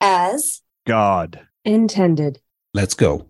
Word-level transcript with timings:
as 0.00 0.62
God 0.86 1.40
intended. 1.64 2.40
Let's 2.72 2.94
go. 2.94 3.28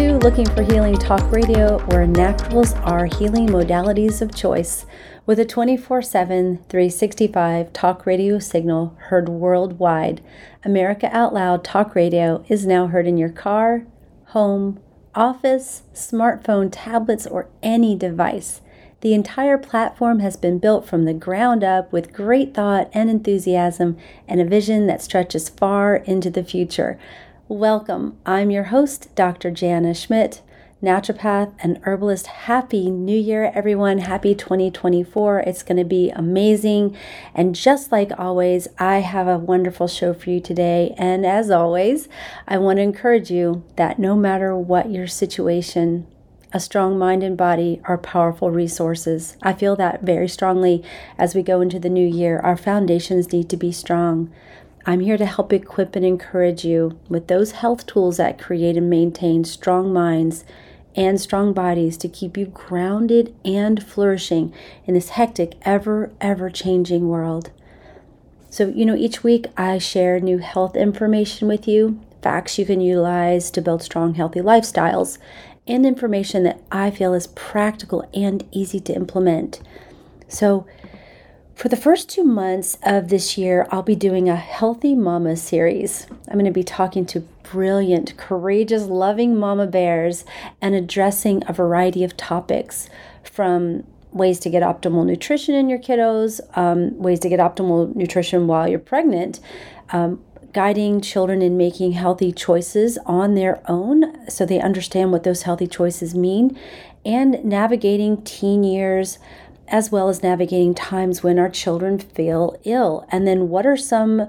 To 0.00 0.16
Looking 0.16 0.46
for 0.46 0.62
Healing 0.62 0.96
Talk 0.96 1.30
Radio, 1.30 1.78
where 1.88 2.06
naturals 2.06 2.72
are 2.72 3.04
healing 3.04 3.48
modalities 3.48 4.22
of 4.22 4.34
choice. 4.34 4.86
With 5.26 5.38
a 5.38 5.44
24 5.44 6.00
7, 6.00 6.64
365 6.70 7.70
talk 7.74 8.06
radio 8.06 8.38
signal 8.38 8.96
heard 9.08 9.28
worldwide, 9.28 10.22
America 10.64 11.14
Out 11.14 11.34
Loud 11.34 11.62
Talk 11.62 11.94
Radio 11.94 12.42
is 12.48 12.64
now 12.64 12.86
heard 12.86 13.06
in 13.06 13.18
your 13.18 13.28
car, 13.28 13.84
home, 14.28 14.80
office, 15.14 15.82
smartphone, 15.92 16.70
tablets, 16.72 17.26
or 17.26 17.50
any 17.62 17.94
device. 17.94 18.62
The 19.02 19.12
entire 19.12 19.58
platform 19.58 20.20
has 20.20 20.36
been 20.36 20.58
built 20.58 20.86
from 20.86 21.04
the 21.04 21.12
ground 21.12 21.62
up 21.62 21.92
with 21.92 22.14
great 22.14 22.54
thought 22.54 22.88
and 22.94 23.10
enthusiasm 23.10 23.98
and 24.26 24.40
a 24.40 24.46
vision 24.46 24.86
that 24.86 25.02
stretches 25.02 25.50
far 25.50 25.96
into 25.96 26.30
the 26.30 26.44
future. 26.44 26.98
Welcome. 27.50 28.16
I'm 28.24 28.52
your 28.52 28.62
host, 28.70 29.12
Dr. 29.16 29.50
Jana 29.50 29.92
Schmidt, 29.92 30.40
naturopath 30.80 31.52
and 31.58 31.80
herbalist. 31.82 32.28
Happy 32.28 32.92
New 32.92 33.18
Year, 33.18 33.50
everyone. 33.52 33.98
Happy 33.98 34.36
2024. 34.36 35.40
It's 35.40 35.64
going 35.64 35.76
to 35.78 35.84
be 35.84 36.10
amazing. 36.10 36.96
And 37.34 37.56
just 37.56 37.90
like 37.90 38.12
always, 38.16 38.68
I 38.78 38.98
have 38.98 39.26
a 39.26 39.36
wonderful 39.36 39.88
show 39.88 40.14
for 40.14 40.30
you 40.30 40.38
today. 40.38 40.94
And 40.96 41.26
as 41.26 41.50
always, 41.50 42.08
I 42.46 42.56
want 42.58 42.76
to 42.76 42.82
encourage 42.82 43.32
you 43.32 43.64
that 43.74 43.98
no 43.98 44.14
matter 44.14 44.56
what 44.56 44.92
your 44.92 45.08
situation, 45.08 46.06
a 46.52 46.60
strong 46.60 46.96
mind 47.00 47.24
and 47.24 47.36
body 47.36 47.80
are 47.82 47.98
powerful 47.98 48.52
resources. 48.52 49.36
I 49.42 49.54
feel 49.54 49.74
that 49.74 50.02
very 50.02 50.28
strongly 50.28 50.84
as 51.18 51.34
we 51.34 51.42
go 51.42 51.60
into 51.60 51.80
the 51.80 51.90
new 51.90 52.06
year. 52.06 52.38
Our 52.38 52.56
foundations 52.56 53.32
need 53.32 53.50
to 53.50 53.56
be 53.56 53.72
strong. 53.72 54.32
I'm 54.90 54.98
here 54.98 55.16
to 55.18 55.24
help 55.24 55.52
equip 55.52 55.94
and 55.94 56.04
encourage 56.04 56.64
you 56.64 56.98
with 57.08 57.28
those 57.28 57.52
health 57.52 57.86
tools 57.86 58.16
that 58.16 58.40
create 58.40 58.76
and 58.76 58.90
maintain 58.90 59.44
strong 59.44 59.92
minds 59.92 60.44
and 60.96 61.20
strong 61.20 61.52
bodies 61.52 61.96
to 61.98 62.08
keep 62.08 62.36
you 62.36 62.46
grounded 62.46 63.32
and 63.44 63.80
flourishing 63.80 64.52
in 64.86 64.94
this 64.94 65.10
hectic, 65.10 65.54
ever, 65.62 66.10
ever 66.20 66.50
changing 66.50 67.06
world. 67.06 67.52
So, 68.50 68.66
you 68.66 68.84
know, 68.84 68.96
each 68.96 69.22
week 69.22 69.46
I 69.56 69.78
share 69.78 70.18
new 70.18 70.38
health 70.38 70.74
information 70.74 71.46
with 71.46 71.68
you, 71.68 72.00
facts 72.20 72.58
you 72.58 72.66
can 72.66 72.80
utilize 72.80 73.52
to 73.52 73.62
build 73.62 73.84
strong, 73.84 74.14
healthy 74.14 74.40
lifestyles, 74.40 75.18
and 75.68 75.86
information 75.86 76.42
that 76.42 76.60
I 76.72 76.90
feel 76.90 77.14
is 77.14 77.28
practical 77.28 78.10
and 78.12 78.44
easy 78.50 78.80
to 78.80 78.92
implement. 78.92 79.60
So, 80.26 80.66
for 81.60 81.68
the 81.68 81.76
first 81.76 82.08
two 82.08 82.24
months 82.24 82.78
of 82.84 83.08
this 83.08 83.36
year, 83.36 83.68
I'll 83.70 83.82
be 83.82 83.94
doing 83.94 84.30
a 84.30 84.34
Healthy 84.34 84.94
Mama 84.94 85.36
series. 85.36 86.06
I'm 86.26 86.32
going 86.32 86.46
to 86.46 86.50
be 86.50 86.64
talking 86.64 87.04
to 87.04 87.20
brilliant, 87.42 88.16
courageous, 88.16 88.84
loving 88.84 89.36
mama 89.36 89.66
bears 89.66 90.24
and 90.62 90.74
addressing 90.74 91.42
a 91.46 91.52
variety 91.52 92.02
of 92.02 92.16
topics 92.16 92.88
from 93.22 93.84
ways 94.10 94.40
to 94.40 94.48
get 94.48 94.62
optimal 94.62 95.04
nutrition 95.04 95.54
in 95.54 95.68
your 95.68 95.78
kiddos, 95.78 96.40
um, 96.56 96.98
ways 96.98 97.20
to 97.20 97.28
get 97.28 97.40
optimal 97.40 97.94
nutrition 97.94 98.46
while 98.46 98.66
you're 98.66 98.78
pregnant, 98.78 99.38
um, 99.90 100.18
guiding 100.54 101.02
children 101.02 101.42
in 101.42 101.58
making 101.58 101.92
healthy 101.92 102.32
choices 102.32 102.96
on 103.04 103.34
their 103.34 103.60
own 103.70 104.26
so 104.30 104.46
they 104.46 104.58
understand 104.58 105.12
what 105.12 105.24
those 105.24 105.42
healthy 105.42 105.66
choices 105.66 106.14
mean, 106.14 106.58
and 107.04 107.44
navigating 107.44 108.22
teen 108.22 108.64
years 108.64 109.18
as 109.70 109.90
well 109.90 110.08
as 110.08 110.22
navigating 110.22 110.74
times 110.74 111.22
when 111.22 111.38
our 111.38 111.48
children 111.48 111.98
feel 111.98 112.60
ill. 112.64 113.06
And 113.10 113.26
then, 113.26 113.48
what 113.48 113.66
are 113.66 113.76
some 113.76 114.28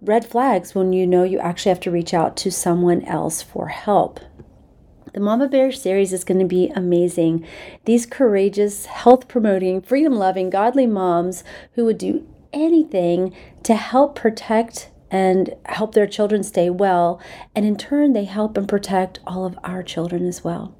red 0.00 0.24
flags 0.24 0.74
when 0.74 0.92
you 0.92 1.06
know 1.06 1.24
you 1.24 1.38
actually 1.38 1.70
have 1.70 1.80
to 1.80 1.90
reach 1.90 2.14
out 2.14 2.36
to 2.38 2.50
someone 2.50 3.02
else 3.04 3.42
for 3.42 3.68
help? 3.68 4.20
The 5.12 5.20
Mama 5.20 5.48
Bear 5.48 5.72
series 5.72 6.12
is 6.12 6.22
going 6.22 6.38
to 6.38 6.46
be 6.46 6.70
amazing. 6.76 7.44
These 7.86 8.06
courageous, 8.06 8.86
health 8.86 9.26
promoting, 9.26 9.80
freedom 9.80 10.14
loving, 10.14 10.50
godly 10.50 10.86
moms 10.86 11.42
who 11.72 11.84
would 11.86 11.98
do 11.98 12.26
anything 12.52 13.34
to 13.64 13.74
help 13.74 14.14
protect 14.14 14.90
and 15.10 15.54
help 15.64 15.94
their 15.94 16.06
children 16.06 16.42
stay 16.42 16.70
well. 16.70 17.20
And 17.54 17.64
in 17.64 17.76
turn, 17.76 18.12
they 18.12 18.24
help 18.24 18.56
and 18.56 18.68
protect 18.68 19.20
all 19.26 19.44
of 19.44 19.58
our 19.64 19.82
children 19.82 20.26
as 20.26 20.44
well. 20.44 20.77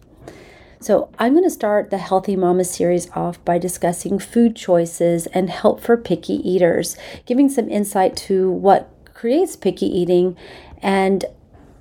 So, 0.80 1.10
I'm 1.18 1.32
going 1.32 1.44
to 1.44 1.50
start 1.50 1.90
the 1.90 1.98
Healthy 1.98 2.36
Mama 2.36 2.62
series 2.62 3.10
off 3.10 3.44
by 3.44 3.58
discussing 3.58 4.20
food 4.20 4.54
choices 4.54 5.26
and 5.26 5.50
help 5.50 5.80
for 5.80 5.96
picky 5.96 6.34
eaters, 6.48 6.96
giving 7.26 7.48
some 7.48 7.68
insight 7.68 8.16
to 8.28 8.48
what 8.48 8.88
creates 9.12 9.56
picky 9.56 9.86
eating 9.86 10.36
and 10.80 11.24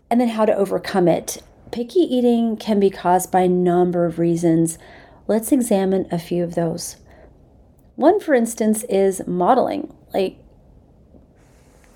and 0.09 0.19
then 0.19 0.29
how 0.29 0.45
to 0.45 0.55
overcome 0.55 1.07
it. 1.07 1.43
Picky 1.71 1.99
eating 1.99 2.57
can 2.57 2.79
be 2.79 2.89
caused 2.89 3.31
by 3.31 3.41
a 3.41 3.49
number 3.49 4.05
of 4.05 4.17
reasons. 4.17 4.79
Let's 5.27 5.51
examine 5.51 6.07
a 6.11 6.17
few 6.17 6.43
of 6.43 6.55
those. 6.55 6.95
One, 7.95 8.19
for 8.19 8.33
instance, 8.33 8.83
is 8.85 9.21
modeling. 9.27 9.93
Like 10.13 10.39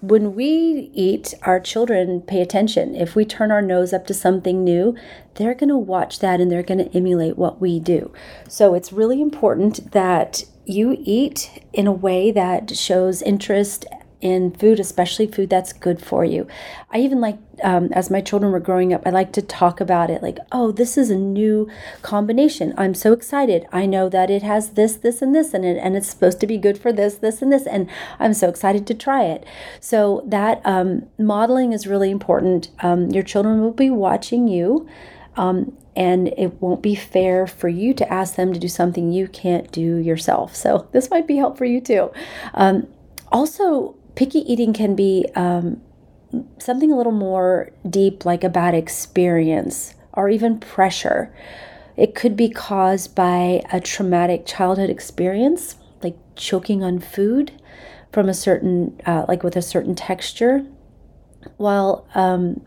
when 0.01 0.33
we 0.33 0.89
eat, 0.93 1.35
our 1.43 1.59
children 1.59 2.21
pay 2.21 2.41
attention. 2.41 2.95
If 2.95 3.15
we 3.15 3.23
turn 3.23 3.51
our 3.51 3.61
nose 3.61 3.93
up 3.93 4.07
to 4.07 4.13
something 4.13 4.63
new, 4.63 4.95
they're 5.35 5.53
going 5.53 5.69
to 5.69 5.77
watch 5.77 6.19
that 6.19 6.41
and 6.41 6.51
they're 6.51 6.63
going 6.63 6.79
to 6.79 6.97
emulate 6.97 7.37
what 7.37 7.61
we 7.61 7.79
do. 7.79 8.11
So 8.49 8.73
it's 8.73 8.91
really 8.91 9.21
important 9.21 9.91
that 9.91 10.43
you 10.65 10.97
eat 10.99 11.63
in 11.71 11.85
a 11.85 11.91
way 11.91 12.31
that 12.31 12.75
shows 12.75 13.21
interest 13.21 13.85
in 14.21 14.51
food, 14.51 14.79
especially 14.79 15.27
food 15.27 15.49
that's 15.49 15.73
good 15.73 16.01
for 16.01 16.23
you. 16.23 16.47
I 16.91 16.99
even 16.99 17.19
like, 17.19 17.37
um, 17.63 17.91
as 17.91 18.09
my 18.09 18.21
children 18.21 18.51
were 18.51 18.59
growing 18.59 18.93
up, 18.93 19.01
I 19.05 19.09
like 19.09 19.33
to 19.33 19.41
talk 19.41 19.81
about 19.81 20.09
it 20.09 20.21
like, 20.21 20.37
oh, 20.51 20.71
this 20.71 20.97
is 20.97 21.09
a 21.09 21.15
new 21.15 21.69
combination. 22.01 22.73
I'm 22.77 22.93
so 22.93 23.13
excited. 23.13 23.67
I 23.71 23.85
know 23.85 24.09
that 24.09 24.29
it 24.29 24.43
has 24.43 24.71
this, 24.71 24.95
this, 24.95 25.21
and 25.21 25.33
this 25.35 25.53
in 25.53 25.63
it, 25.63 25.77
and 25.77 25.97
it's 25.97 26.09
supposed 26.09 26.39
to 26.41 26.47
be 26.47 26.57
good 26.57 26.77
for 26.77 26.93
this, 26.93 27.15
this, 27.15 27.41
and 27.41 27.51
this, 27.51 27.65
and 27.65 27.89
I'm 28.19 28.33
so 28.33 28.47
excited 28.47 28.85
to 28.87 28.93
try 28.93 29.23
it. 29.25 29.45
So 29.79 30.23
that 30.27 30.61
um, 30.63 31.07
modeling 31.17 31.73
is 31.73 31.87
really 31.87 32.11
important. 32.11 32.69
Um, 32.79 33.09
your 33.09 33.23
children 33.23 33.61
will 33.61 33.73
be 33.73 33.89
watching 33.89 34.47
you. 34.47 34.87
Um, 35.35 35.77
and 35.95 36.29
it 36.37 36.61
won't 36.61 36.81
be 36.81 36.95
fair 36.95 37.47
for 37.47 37.67
you 37.67 37.93
to 37.95 38.11
ask 38.11 38.35
them 38.35 38.53
to 38.53 38.59
do 38.59 38.67
something 38.67 39.11
you 39.11 39.27
can't 39.27 39.71
do 39.71 39.97
yourself. 39.97 40.55
So, 40.55 40.87
this 40.93 41.09
might 41.09 41.27
be 41.27 41.35
helpful 41.35 41.57
for 41.57 41.65
you 41.65 41.81
too. 41.81 42.11
Um, 42.53 42.87
also, 43.31 43.95
picky 44.15 44.39
eating 44.51 44.73
can 44.73 44.95
be 44.95 45.25
um, 45.35 45.81
something 46.59 46.91
a 46.91 46.97
little 46.97 47.11
more 47.11 47.71
deep, 47.89 48.25
like 48.25 48.43
a 48.43 48.49
bad 48.49 48.73
experience 48.73 49.93
or 50.13 50.29
even 50.29 50.59
pressure. 50.59 51.33
It 51.97 52.15
could 52.15 52.35
be 52.35 52.49
caused 52.49 53.15
by 53.15 53.63
a 53.71 53.79
traumatic 53.79 54.45
childhood 54.45 54.89
experience, 54.89 55.75
like 56.01 56.17
choking 56.35 56.83
on 56.83 56.99
food 56.99 57.51
from 58.11 58.27
a 58.27 58.33
certain, 58.33 58.99
uh, 59.05 59.25
like 59.27 59.43
with 59.43 59.55
a 59.55 59.61
certain 59.61 59.95
texture, 59.95 60.65
while 61.57 62.07
um, 62.15 62.61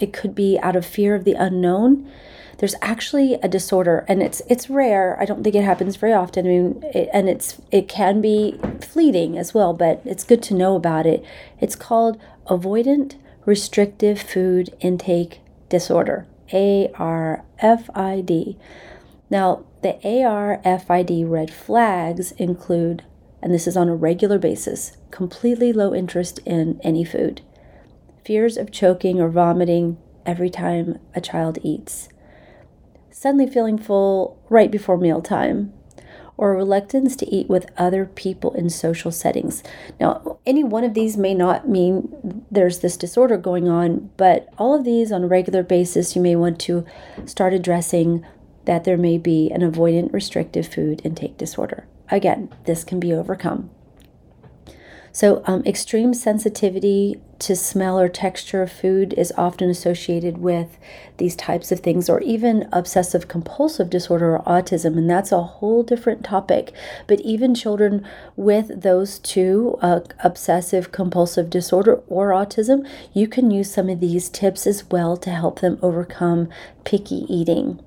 it 0.00 0.12
could 0.12 0.34
be 0.34 0.58
out 0.62 0.76
of 0.76 0.86
fear 0.86 1.14
of 1.14 1.24
the 1.24 1.34
unknown 1.34 2.10
there's 2.60 2.74
actually 2.82 3.34
a 3.42 3.48
disorder 3.48 4.04
and 4.06 4.22
it's 4.22 4.42
it's 4.46 4.68
rare. 4.68 5.16
I 5.18 5.24
don't 5.24 5.42
think 5.42 5.56
it 5.56 5.64
happens 5.64 5.96
very 5.96 6.12
often. 6.12 6.44
I 6.44 6.48
mean 6.50 6.84
it, 6.94 7.08
and 7.10 7.26
it's 7.26 7.58
it 7.70 7.88
can 7.88 8.20
be 8.20 8.60
fleeting 8.82 9.38
as 9.38 9.54
well 9.54 9.72
but 9.72 10.02
it's 10.04 10.24
good 10.24 10.42
to 10.44 10.54
know 10.54 10.76
about 10.76 11.06
it. 11.06 11.24
It's 11.58 11.74
called 11.74 12.20
avoidant 12.48 13.14
restrictive 13.46 14.20
food 14.20 14.76
intake 14.80 15.40
disorder 15.70 16.26
arfid 16.52 18.56
now 19.30 19.64
the 19.82 19.94
arfid 20.04 21.30
red 21.30 21.50
flags 21.50 22.32
include 22.32 23.04
and 23.40 23.54
this 23.54 23.66
is 23.66 23.78
on 23.78 23.88
a 23.88 23.96
regular 23.96 24.38
basis 24.38 24.98
completely 25.10 25.72
low 25.72 25.94
interest 25.94 26.40
in 26.44 26.78
any 26.82 27.04
food. 27.04 27.40
Fears 28.22 28.58
of 28.58 28.70
choking 28.70 29.18
or 29.18 29.30
vomiting 29.30 29.96
every 30.26 30.50
time 30.50 30.98
a 31.14 31.22
child 31.22 31.58
eats 31.62 32.10
suddenly 33.10 33.46
feeling 33.46 33.78
full 33.78 34.42
right 34.48 34.70
before 34.70 34.96
mealtime, 34.96 35.72
or 36.36 36.56
reluctance 36.56 37.14
to 37.16 37.26
eat 37.26 37.50
with 37.50 37.70
other 37.76 38.06
people 38.06 38.54
in 38.54 38.70
social 38.70 39.10
settings. 39.12 39.62
Now, 40.00 40.38
any 40.46 40.64
one 40.64 40.84
of 40.84 40.94
these 40.94 41.18
may 41.18 41.34
not 41.34 41.68
mean 41.68 42.44
there's 42.50 42.78
this 42.78 42.96
disorder 42.96 43.36
going 43.36 43.68
on, 43.68 44.10
but 44.16 44.48
all 44.56 44.74
of 44.74 44.84
these 44.84 45.12
on 45.12 45.24
a 45.24 45.28
regular 45.28 45.62
basis, 45.62 46.16
you 46.16 46.22
may 46.22 46.34
want 46.36 46.58
to 46.60 46.86
start 47.26 47.52
addressing 47.52 48.24
that 48.64 48.84
there 48.84 48.96
may 48.96 49.18
be 49.18 49.50
an 49.50 49.60
avoidant 49.60 50.12
restrictive 50.12 50.66
food 50.66 51.02
intake 51.04 51.36
disorder. 51.36 51.86
again, 52.10 52.52
this 52.64 52.84
can 52.84 53.00
be 53.00 53.12
overcome. 53.12 53.70
So, 55.12 55.42
um, 55.46 55.64
extreme 55.66 56.14
sensitivity 56.14 57.20
to 57.40 57.56
smell 57.56 57.98
or 57.98 58.08
texture 58.08 58.62
of 58.62 58.70
food 58.70 59.12
is 59.14 59.32
often 59.36 59.68
associated 59.68 60.38
with 60.38 60.78
these 61.16 61.34
types 61.34 61.72
of 61.72 61.80
things, 61.80 62.08
or 62.08 62.20
even 62.20 62.68
obsessive 62.72 63.26
compulsive 63.26 63.90
disorder 63.90 64.36
or 64.36 64.44
autism, 64.44 64.96
and 64.96 65.10
that's 65.10 65.32
a 65.32 65.42
whole 65.42 65.82
different 65.82 66.22
topic. 66.22 66.72
But 67.08 67.20
even 67.20 67.54
children 67.54 68.06
with 68.36 68.82
those 68.82 69.18
two, 69.18 69.76
uh, 69.80 70.00
obsessive 70.22 70.92
compulsive 70.92 71.50
disorder 71.50 72.02
or 72.06 72.28
autism, 72.28 72.86
you 73.12 73.26
can 73.26 73.50
use 73.50 73.72
some 73.72 73.88
of 73.88 74.00
these 74.00 74.28
tips 74.28 74.66
as 74.66 74.88
well 74.90 75.16
to 75.16 75.30
help 75.30 75.58
them 75.60 75.78
overcome 75.82 76.48
picky 76.84 77.26
eating. 77.28 77.80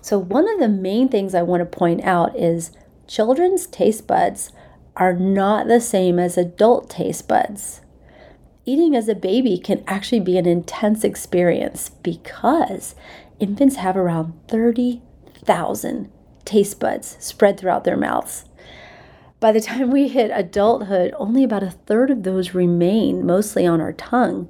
So, 0.00 0.18
one 0.18 0.48
of 0.48 0.58
the 0.58 0.68
main 0.68 1.08
things 1.08 1.34
I 1.34 1.42
want 1.42 1.60
to 1.60 1.78
point 1.78 2.02
out 2.02 2.34
is 2.34 2.70
children's 3.06 3.66
taste 3.66 4.06
buds 4.06 4.52
are 4.96 5.12
not 5.12 5.66
the 5.66 5.80
same 5.80 6.18
as 6.18 6.38
adult 6.38 6.90
taste 6.90 7.26
buds. 7.28 7.80
Eating 8.66 8.96
as 8.96 9.08
a 9.08 9.14
baby 9.14 9.58
can 9.58 9.84
actually 9.86 10.20
be 10.20 10.38
an 10.38 10.46
intense 10.46 11.04
experience 11.04 11.90
because 12.02 12.94
infants 13.38 13.76
have 13.76 13.96
around 13.96 14.32
30,000 14.48 16.10
taste 16.44 16.80
buds 16.80 17.16
spread 17.20 17.58
throughout 17.58 17.84
their 17.84 17.96
mouths. 17.96 18.46
By 19.40 19.52
the 19.52 19.60
time 19.60 19.90
we 19.90 20.08
hit 20.08 20.30
adulthood, 20.32 21.12
only 21.18 21.44
about 21.44 21.62
a 21.62 21.70
third 21.70 22.10
of 22.10 22.22
those 22.22 22.54
remain, 22.54 23.26
mostly 23.26 23.66
on 23.66 23.80
our 23.80 23.92
tongue. 23.92 24.48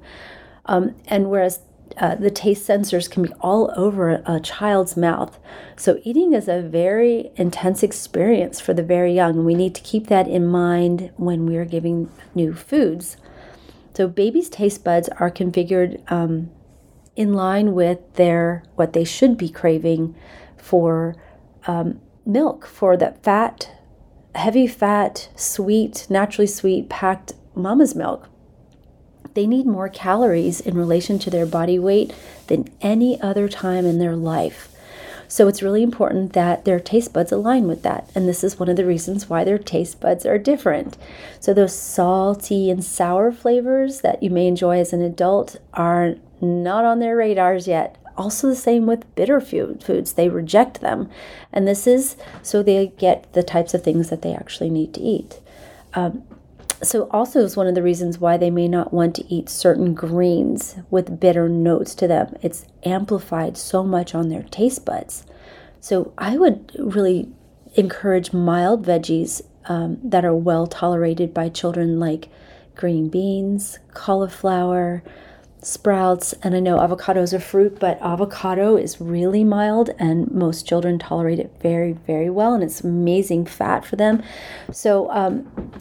Um, 0.65 0.95
and 1.07 1.29
whereas 1.29 1.59
uh, 1.97 2.15
the 2.15 2.29
taste 2.29 2.67
sensors 2.67 3.09
can 3.09 3.23
be 3.23 3.33
all 3.39 3.71
over 3.75 4.21
a 4.25 4.39
child's 4.39 4.97
mouth. 4.97 5.39
So, 5.77 5.99
eating 6.03 6.33
is 6.33 6.47
a 6.47 6.61
very 6.61 7.31
intense 7.35 7.83
experience 7.83 8.59
for 8.59 8.73
the 8.73 8.83
very 8.83 9.13
young, 9.13 9.45
we 9.45 9.55
need 9.55 9.75
to 9.75 9.81
keep 9.81 10.07
that 10.07 10.27
in 10.27 10.45
mind 10.45 11.11
when 11.17 11.45
we 11.45 11.57
are 11.57 11.65
giving 11.65 12.09
new 12.33 12.53
foods. 12.53 13.17
So, 13.93 14.07
babies' 14.07 14.49
taste 14.49 14.83
buds 14.83 15.09
are 15.09 15.31
configured 15.31 15.99
um, 16.11 16.51
in 17.15 17.33
line 17.33 17.73
with 17.73 17.99
their 18.15 18.63
what 18.75 18.93
they 18.93 19.05
should 19.05 19.37
be 19.37 19.49
craving 19.49 20.15
for 20.57 21.15
um, 21.67 22.01
milk, 22.25 22.65
for 22.65 22.97
that 22.97 23.23
fat, 23.23 23.71
heavy 24.33 24.67
fat, 24.67 25.29
sweet, 25.35 26.07
naturally 26.09 26.47
sweet, 26.47 26.89
packed 26.89 27.33
mama's 27.55 27.95
milk 27.95 28.27
they 29.35 29.45
need 29.45 29.67
more 29.67 29.89
calories 29.89 30.59
in 30.59 30.75
relation 30.75 31.19
to 31.19 31.29
their 31.29 31.45
body 31.45 31.77
weight 31.77 32.13
than 32.47 32.69
any 32.81 33.21
other 33.21 33.47
time 33.47 33.85
in 33.85 33.99
their 33.99 34.15
life. 34.15 34.71
So 35.27 35.47
it's 35.47 35.63
really 35.63 35.83
important 35.83 36.33
that 36.33 36.65
their 36.65 36.79
taste 36.79 37.13
buds 37.13 37.31
align 37.31 37.67
with 37.67 37.83
that. 37.83 38.09
And 38.15 38.27
this 38.27 38.43
is 38.43 38.59
one 38.59 38.69
of 38.69 38.77
the 38.77 38.85
reasons 38.85 39.29
why 39.29 39.43
their 39.43 39.57
taste 39.57 39.99
buds 39.99 40.25
are 40.25 40.37
different. 40.37 40.97
So 41.39 41.53
those 41.53 41.75
salty 41.75 42.69
and 42.69 42.83
sour 42.83 43.31
flavors 43.31 44.01
that 44.01 44.21
you 44.21 44.29
may 44.29 44.47
enjoy 44.47 44.79
as 44.79 44.93
an 44.93 45.01
adult 45.01 45.57
are 45.73 46.15
not 46.41 46.85
on 46.85 46.99
their 46.99 47.17
radars 47.17 47.67
yet. 47.67 47.97
Also, 48.17 48.47
the 48.47 48.55
same 48.55 48.85
with 48.85 49.13
bitter 49.15 49.41
food, 49.41 49.83
foods, 49.83 50.13
they 50.13 50.29
reject 50.29 50.79
them. 50.79 51.09
And 51.51 51.67
this 51.67 51.85
is 51.85 52.15
so 52.41 52.63
they 52.63 52.93
get 52.97 53.31
the 53.33 53.43
types 53.43 53.73
of 53.73 53.83
things 53.83 54.09
that 54.09 54.21
they 54.21 54.33
actually 54.33 54.69
need 54.69 54.93
to 54.93 55.01
eat. 55.01 55.41
Um, 55.95 56.23
so 56.85 57.07
also 57.11 57.39
is 57.39 57.57
one 57.57 57.67
of 57.67 57.75
the 57.75 57.83
reasons 57.83 58.19
why 58.19 58.37
they 58.37 58.49
may 58.49 58.67
not 58.67 58.93
want 58.93 59.15
to 59.15 59.33
eat 59.33 59.49
certain 59.49 59.93
greens 59.93 60.75
with 60.89 61.19
bitter 61.19 61.49
notes 61.49 61.95
to 61.95 62.07
them. 62.07 62.35
It's 62.41 62.65
amplified 62.83 63.57
so 63.57 63.83
much 63.83 64.15
on 64.15 64.29
their 64.29 64.43
taste 64.43 64.85
buds. 64.85 65.25
So 65.79 66.13
I 66.17 66.37
would 66.37 66.71
really 66.77 67.29
encourage 67.75 68.33
mild 68.33 68.85
veggies 68.85 69.41
um, 69.65 69.97
that 70.03 70.25
are 70.25 70.35
well 70.35 70.67
tolerated 70.67 71.33
by 71.33 71.49
children, 71.49 71.99
like 71.99 72.29
green 72.75 73.09
beans, 73.09 73.79
cauliflower, 73.93 75.03
sprouts, 75.61 76.33
and 76.43 76.55
I 76.55 76.59
know 76.59 76.79
avocado 76.79 77.21
is 77.21 77.33
a 77.33 77.39
fruit, 77.39 77.79
but 77.79 77.99
avocado 78.01 78.77
is 78.77 79.01
really 79.01 79.43
mild, 79.43 79.89
and 79.97 80.29
most 80.31 80.67
children 80.67 80.99
tolerate 80.99 81.39
it 81.39 81.51
very, 81.59 81.93
very 81.93 82.29
well, 82.29 82.53
and 82.53 82.63
it's 82.63 82.81
amazing 82.81 83.45
fat 83.45 83.83
for 83.83 83.95
them. 83.95 84.21
So 84.71 85.09
um, 85.11 85.71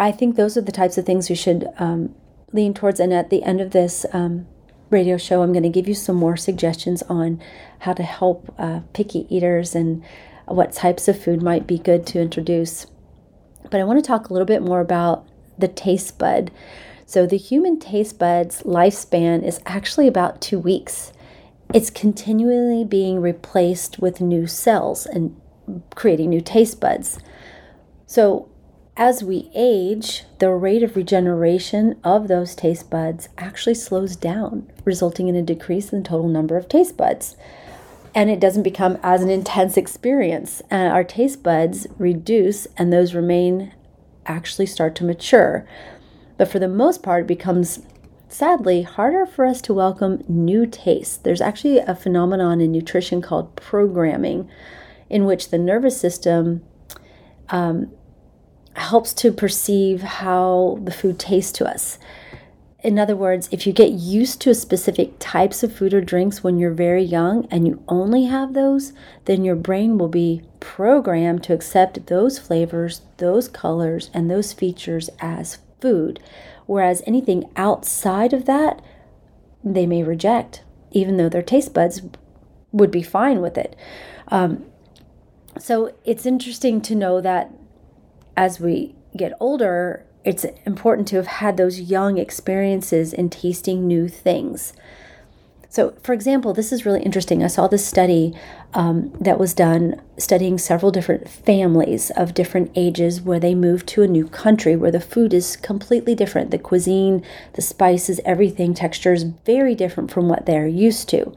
I 0.00 0.12
think 0.12 0.34
those 0.34 0.56
are 0.56 0.62
the 0.62 0.72
types 0.72 0.96
of 0.96 1.04
things 1.04 1.28
you 1.28 1.36
should 1.36 1.68
um, 1.78 2.14
lean 2.52 2.72
towards. 2.72 2.98
And 3.00 3.12
at 3.12 3.28
the 3.28 3.42
end 3.42 3.60
of 3.60 3.72
this 3.72 4.06
um, 4.14 4.46
radio 4.88 5.18
show, 5.18 5.42
I'm 5.42 5.52
going 5.52 5.62
to 5.62 5.68
give 5.68 5.86
you 5.86 5.94
some 5.94 6.16
more 6.16 6.38
suggestions 6.38 7.02
on 7.02 7.40
how 7.80 7.92
to 7.92 8.02
help 8.02 8.52
uh, 8.58 8.80
picky 8.94 9.26
eaters 9.28 9.74
and 9.74 10.02
what 10.46 10.72
types 10.72 11.06
of 11.06 11.22
food 11.22 11.42
might 11.42 11.66
be 11.66 11.78
good 11.78 12.06
to 12.08 12.20
introduce. 12.20 12.86
But 13.70 13.78
I 13.78 13.84
want 13.84 14.02
to 14.02 14.06
talk 14.06 14.28
a 14.28 14.32
little 14.32 14.46
bit 14.46 14.62
more 14.62 14.80
about 14.80 15.28
the 15.58 15.68
taste 15.68 16.18
bud. 16.18 16.50
So, 17.04 17.26
the 17.26 17.36
human 17.36 17.78
taste 17.78 18.18
bud's 18.18 18.62
lifespan 18.62 19.44
is 19.44 19.60
actually 19.66 20.08
about 20.08 20.40
two 20.40 20.58
weeks. 20.58 21.12
It's 21.74 21.90
continually 21.90 22.84
being 22.84 23.20
replaced 23.20 23.98
with 23.98 24.20
new 24.20 24.46
cells 24.46 25.06
and 25.06 25.38
creating 25.94 26.30
new 26.30 26.40
taste 26.40 26.80
buds. 26.80 27.18
So, 28.06 28.49
as 29.00 29.24
we 29.24 29.50
age, 29.54 30.24
the 30.40 30.50
rate 30.50 30.82
of 30.82 30.94
regeneration 30.94 31.98
of 32.04 32.28
those 32.28 32.54
taste 32.54 32.90
buds 32.90 33.30
actually 33.38 33.74
slows 33.74 34.14
down, 34.14 34.70
resulting 34.84 35.26
in 35.26 35.34
a 35.34 35.42
decrease 35.42 35.90
in 35.90 36.02
the 36.02 36.08
total 36.08 36.28
number 36.28 36.58
of 36.58 36.68
taste 36.68 36.98
buds. 36.98 37.34
And 38.14 38.28
it 38.28 38.38
doesn't 38.38 38.62
become 38.62 38.98
as 39.02 39.22
an 39.22 39.30
intense 39.30 39.78
experience. 39.78 40.60
And 40.70 40.92
our 40.92 41.02
taste 41.02 41.42
buds 41.42 41.86
reduce, 41.96 42.66
and 42.76 42.92
those 42.92 43.14
remain 43.14 43.72
actually 44.26 44.66
start 44.66 44.94
to 44.96 45.04
mature. 45.04 45.66
But 46.36 46.52
for 46.52 46.58
the 46.58 46.68
most 46.68 47.02
part, 47.02 47.22
it 47.22 47.26
becomes 47.26 47.80
sadly 48.28 48.82
harder 48.82 49.24
for 49.24 49.46
us 49.46 49.62
to 49.62 49.72
welcome 49.72 50.22
new 50.28 50.66
tastes. 50.66 51.16
There's 51.16 51.40
actually 51.40 51.78
a 51.78 51.94
phenomenon 51.94 52.60
in 52.60 52.70
nutrition 52.70 53.22
called 53.22 53.56
programming, 53.56 54.46
in 55.08 55.24
which 55.24 55.48
the 55.48 55.58
nervous 55.58 55.98
system 55.98 56.62
um, 57.48 57.90
helps 58.80 59.12
to 59.14 59.32
perceive 59.32 60.02
how 60.02 60.78
the 60.82 60.92
food 60.92 61.18
tastes 61.18 61.52
to 61.52 61.68
us. 61.68 61.98
In 62.82 62.98
other 62.98 63.14
words, 63.14 63.48
if 63.52 63.66
you 63.66 63.74
get 63.74 63.92
used 63.92 64.40
to 64.40 64.54
specific 64.54 65.12
types 65.18 65.62
of 65.62 65.74
food 65.74 65.92
or 65.92 66.00
drinks 66.00 66.42
when 66.42 66.58
you're 66.58 66.72
very 66.72 67.02
young 67.02 67.46
and 67.50 67.66
you 67.66 67.82
only 67.88 68.24
have 68.24 68.54
those, 68.54 68.94
then 69.26 69.44
your 69.44 69.56
brain 69.56 69.98
will 69.98 70.08
be 70.08 70.42
programmed 70.60 71.42
to 71.44 71.52
accept 71.52 72.06
those 72.06 72.38
flavors, 72.38 73.02
those 73.18 73.48
colors, 73.48 74.10
and 74.14 74.30
those 74.30 74.54
features 74.54 75.10
as 75.20 75.58
food. 75.80 76.20
Whereas 76.64 77.02
anything 77.06 77.50
outside 77.54 78.32
of 78.32 78.46
that, 78.46 78.80
they 79.62 79.86
may 79.86 80.02
reject, 80.02 80.62
even 80.90 81.18
though 81.18 81.28
their 81.28 81.42
taste 81.42 81.74
buds 81.74 82.00
would 82.72 82.90
be 82.90 83.02
fine 83.02 83.42
with 83.42 83.58
it. 83.58 83.76
Um, 84.28 84.64
so 85.58 85.92
it's 86.04 86.24
interesting 86.24 86.80
to 86.82 86.94
know 86.94 87.20
that 87.20 87.52
as 88.40 88.58
we 88.58 88.94
get 89.14 89.34
older, 89.38 90.02
it's 90.24 90.46
important 90.64 91.06
to 91.06 91.16
have 91.16 91.26
had 91.26 91.58
those 91.58 91.78
young 91.78 92.16
experiences 92.16 93.12
in 93.12 93.28
tasting 93.28 93.86
new 93.86 94.08
things. 94.08 94.72
So, 95.68 95.94
for 96.02 96.14
example, 96.14 96.54
this 96.54 96.72
is 96.72 96.86
really 96.86 97.02
interesting. 97.02 97.44
I 97.44 97.48
saw 97.48 97.68
this 97.68 97.84
study 97.84 98.32
um, 98.72 99.12
that 99.20 99.38
was 99.38 99.52
done 99.52 100.00
studying 100.16 100.56
several 100.56 100.90
different 100.90 101.28
families 101.28 102.10
of 102.16 102.32
different 102.32 102.72
ages 102.74 103.20
where 103.20 103.38
they 103.38 103.54
moved 103.54 103.86
to 103.88 104.02
a 104.02 104.08
new 104.08 104.26
country 104.26 104.74
where 104.74 104.90
the 104.90 105.00
food 105.00 105.34
is 105.34 105.56
completely 105.56 106.14
different. 106.14 106.50
The 106.50 106.58
cuisine, 106.58 107.22
the 107.52 107.62
spices, 107.62 108.22
everything, 108.24 108.72
texture 108.72 109.12
is 109.12 109.24
very 109.44 109.74
different 109.74 110.10
from 110.10 110.30
what 110.30 110.46
they're 110.46 110.66
used 110.66 111.10
to. 111.10 111.36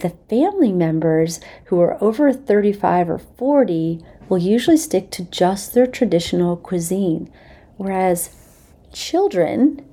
The 0.00 0.16
family 0.28 0.72
members 0.72 1.38
who 1.66 1.80
are 1.80 2.02
over 2.02 2.32
35 2.32 3.08
or 3.08 3.18
40 3.18 4.00
will 4.30 4.38
usually 4.38 4.76
stick 4.76 5.10
to 5.10 5.24
just 5.24 5.74
their 5.74 5.86
traditional 5.86 6.56
cuisine, 6.56 7.30
whereas 7.76 8.30
children 8.92 9.84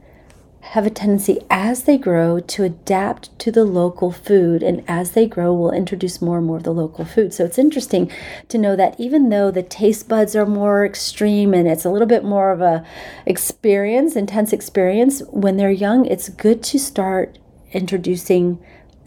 have 0.62 0.86
a 0.86 0.90
tendency 0.90 1.40
as 1.50 1.84
they 1.84 1.98
grow 1.98 2.40
to 2.42 2.64
adapt 2.64 3.38
to 3.40 3.52
the 3.52 3.64
local 3.64 4.12
food 4.12 4.62
and 4.62 4.84
as 4.88 5.12
they 5.12 5.26
grow 5.26 5.54
will 5.54 5.72
introduce 5.72 6.22
more 6.22 6.38
and 6.38 6.46
more 6.46 6.58
of 6.58 6.64
the 6.64 6.74
local 6.74 7.06
food. 7.06 7.34
So 7.34 7.46
it's 7.46 7.58
interesting 7.58 8.12
to 8.50 8.58
know 8.58 8.76
that 8.76 9.00
even 9.00 9.30
though 9.30 9.50
the 9.50 9.64
taste 9.64 10.10
buds 10.10 10.36
are 10.36 10.46
more 10.46 10.86
extreme 10.86 11.54
and 11.54 11.68
it's 11.68 11.86
a 11.86 11.90
little 11.90 12.08
bit 12.08 12.24
more 12.24 12.52
of 12.52 12.62
a 12.62 12.86
experience 13.26 14.18
intense 14.18 14.52
experience 14.52 15.22
when 15.30 15.56
they're 15.56 15.72
young 15.72 16.06
it's 16.06 16.28
good 16.28 16.62
to 16.64 16.78
start 16.78 17.40
introducing 17.72 18.60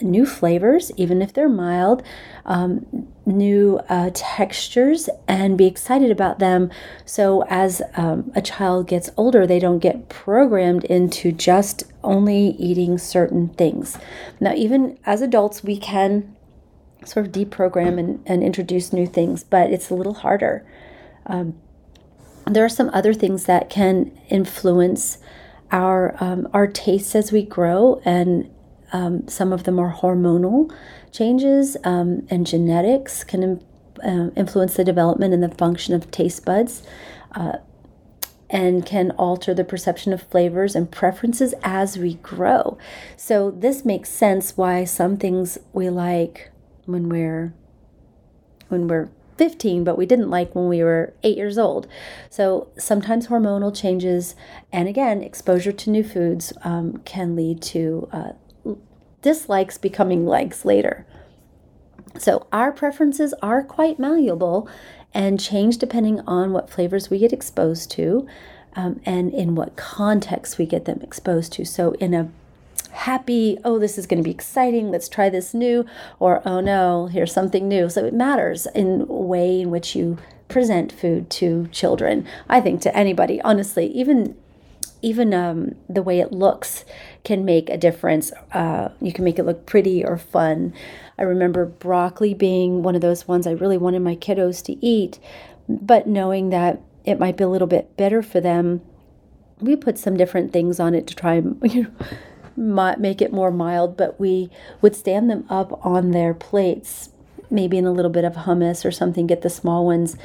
new 0.03 0.27
flavors, 0.27 0.91
even 0.97 1.23
if 1.23 1.33
they're 1.33 1.49
mild, 1.49 2.03
um, 2.45 3.09
new 3.31 3.81
uh, 3.89 4.11
textures, 4.13 5.09
and 5.27 5.57
be 5.57 5.67
excited 5.67 6.11
about 6.11 6.39
them. 6.39 6.71
So, 7.05 7.45
as 7.49 7.83
um, 7.97 8.31
a 8.35 8.43
child 8.43 8.89
gets 8.89 9.11
older, 9.17 9.47
they 9.47 9.59
don't 9.59 9.79
get 9.79 10.09
programmed 10.09 10.85
into 10.85 11.33
just 11.33 11.85
only 12.03 12.51
eating 12.59 12.99
certain 12.99 13.49
things. 13.49 13.99
Now, 14.41 14.55
even 14.55 14.99
as 15.07 15.23
adults, 15.23 15.63
we 15.63 15.77
can 15.77 16.37
sort 17.05 17.27
of 17.27 17.33
deprogram 17.33 17.99
and, 17.99 18.23
and 18.27 18.43
introduce 18.43 18.93
new 18.93 19.07
things, 19.07 19.43
but 19.45 19.71
it's 19.71 19.91
a 19.91 19.95
little 19.95 20.15
harder. 20.15 20.67
Um, 21.27 21.59
there 22.47 22.65
are 22.65 22.71
some 22.71 22.91
other 22.93 23.15
things 23.15 23.45
that 23.45 23.71
can 23.71 24.19
influence 24.29 25.19
our 25.73 26.17
um, 26.19 26.49
our 26.53 26.67
tastes 26.67 27.15
as 27.15 27.31
we 27.31 27.43
grow, 27.43 28.01
and 28.05 28.51
um, 28.93 29.27
some 29.29 29.53
of 29.53 29.65
them 29.65 29.79
are 29.79 29.95
hormonal 29.95 30.73
changes 31.13 31.77
um, 31.85 32.27
and 32.31 32.47
genetics 32.47 33.25
can 33.25 33.63
uh, 34.05 34.31
influence 34.37 34.75
the 34.75 34.85
development 34.85 35.35
and 35.35 35.43
the 35.43 35.55
function 35.55 35.95
of 35.95 36.11
taste 36.11 36.45
buds. 36.45 36.83
Uh, 37.33 37.59
and 38.53 38.85
can 38.85 39.13
alter 39.13 39.55
the 39.55 39.63
perception 39.63 40.13
of 40.13 40.21
flavors 40.25 40.75
and 40.75 40.91
preferences 40.91 41.55
as 41.63 41.97
we 41.97 42.15
grow. 42.15 42.77
So, 43.17 43.53
this 43.53 43.85
makes 43.85 44.11
sense 44.11 44.57
why 44.57 44.83
some 44.83 45.17
things 45.17 45.57
we 45.73 45.89
like 45.89 46.51
when 46.85 47.09
we're 47.09 47.55
when 48.67 48.89
we're 48.89 49.09
15, 49.41 49.85
but 49.85 49.97
we 49.97 50.05
didn't 50.05 50.29
like 50.29 50.55
when 50.55 50.69
we 50.69 50.83
were 50.83 51.15
eight 51.23 51.39
years 51.39 51.57
old. 51.57 51.87
So 52.29 52.69
sometimes 52.77 53.29
hormonal 53.29 53.75
changes 53.75 54.35
and 54.71 54.87
again, 54.87 55.23
exposure 55.23 55.73
to 55.73 55.91
new 55.91 56.05
foods 56.05 56.53
um, 56.63 56.99
can 57.07 57.35
lead 57.35 57.63
to 57.63 58.07
uh, 58.13 58.33
dislikes 59.23 59.79
becoming 59.79 60.27
likes 60.27 60.65
later. 60.65 61.07
So 62.19 62.47
our 62.53 62.73
preferences 62.73 63.35
are 63.43 63.63
quite 63.63 63.99
malleable 63.99 64.69
and 65.15 65.41
change 65.41 65.79
depending 65.79 66.21
on 66.21 66.53
what 66.53 66.71
flavors 66.71 67.11
we 67.11 67.19
get 67.19 67.33
exposed 67.33 67.91
to 67.93 68.27
um, 68.77 69.01
and 69.05 69.33
in 69.33 69.55
what 69.55 69.77
context 69.77 70.59
we 70.59 70.67
get 70.67 70.85
them 70.85 71.01
exposed 71.03 71.53
to. 71.55 71.65
So 71.65 71.93
in 71.93 72.15
a 72.15 72.31
happy, 72.93 73.59
oh, 73.65 73.79
this 73.79 73.99
is 73.99 74.07
going 74.07 74.23
to 74.23 74.25
be 74.25 74.31
exciting, 74.31 74.91
let's 74.91 75.09
try 75.09 75.29
this 75.29 75.55
new, 75.55 75.85
or 76.19 76.43
oh 76.45 76.61
no, 76.61 77.07
here's 77.07 77.33
something 77.33 77.69
new. 77.69 77.89
So 77.89 78.05
it 78.05 78.15
matters 78.15 78.67
in 78.75 79.07
way 79.09 79.61
in 79.61 79.71
which 79.71 79.95
you 79.95 80.19
present 80.49 80.93
food 80.93 81.31
to 81.31 81.69
children. 81.69 82.27
I 82.49 82.61
think 82.61 82.81
to 82.83 82.97
anybody, 82.97 83.41
honestly, 83.43 83.87
even 83.87 84.37
even 85.03 85.33
um, 85.33 85.75
the 85.89 86.03
way 86.03 86.21
it 86.21 86.31
looks 86.31 86.85
can 87.25 87.45
make 87.45 87.69
a 87.69 87.77
difference. 87.77 88.33
Uh, 88.53 88.89
you 89.01 89.13
can 89.13 89.25
make 89.25 89.39
it 89.39 89.45
look 89.45 89.67
pretty 89.67 90.05
or 90.05 90.17
fun. 90.17 90.73
I 91.19 91.23
remember 91.23 91.67
broccoli 91.67 92.35
being 92.35 92.83
one 92.83 92.95
of 92.95 93.01
those 93.01 93.29
ones 93.29 93.47
I 93.47 93.53
really 93.53 93.77
wanted 93.77 94.01
my 94.01 94.17
kiddos 94.17 94.65
to 94.65 94.85
eat, 94.85 95.19
but 95.69 96.07
knowing 96.07 96.51
that 96.51 96.81
it 97.05 97.19
might 97.19 97.37
be 97.37 97.45
a 97.45 97.49
little 97.49 97.69
bit 97.69 97.97
better 97.97 98.23
for 98.23 98.41
them, 98.41 98.81
we 99.59 99.77
put 99.77 99.99
some 99.99 100.17
different 100.17 100.53
things 100.53 100.81
on 100.81 100.95
it 100.95 101.07
to 101.07 101.15
try 101.15 101.35
you 101.63 101.83
know 101.83 102.95
make 102.99 103.23
it 103.23 103.33
more 103.33 103.51
mild, 103.51 103.97
but 103.97 104.19
we 104.21 104.51
would 104.81 104.95
stand 104.95 105.31
them 105.31 105.45
up 105.49 105.85
on 105.85 106.11
their 106.11 106.35
plates, 106.35 107.11
maybe 107.51 107.79
in 107.79 107.87
a 107.87 107.93
little 107.93 108.11
bit 108.11 108.25
of 108.25 108.35
hummus 108.35 108.85
or 108.85 108.91
something, 108.91 109.27
get 109.27 109.43
the 109.43 109.51
small 109.51 109.87
ones. 109.87 110.17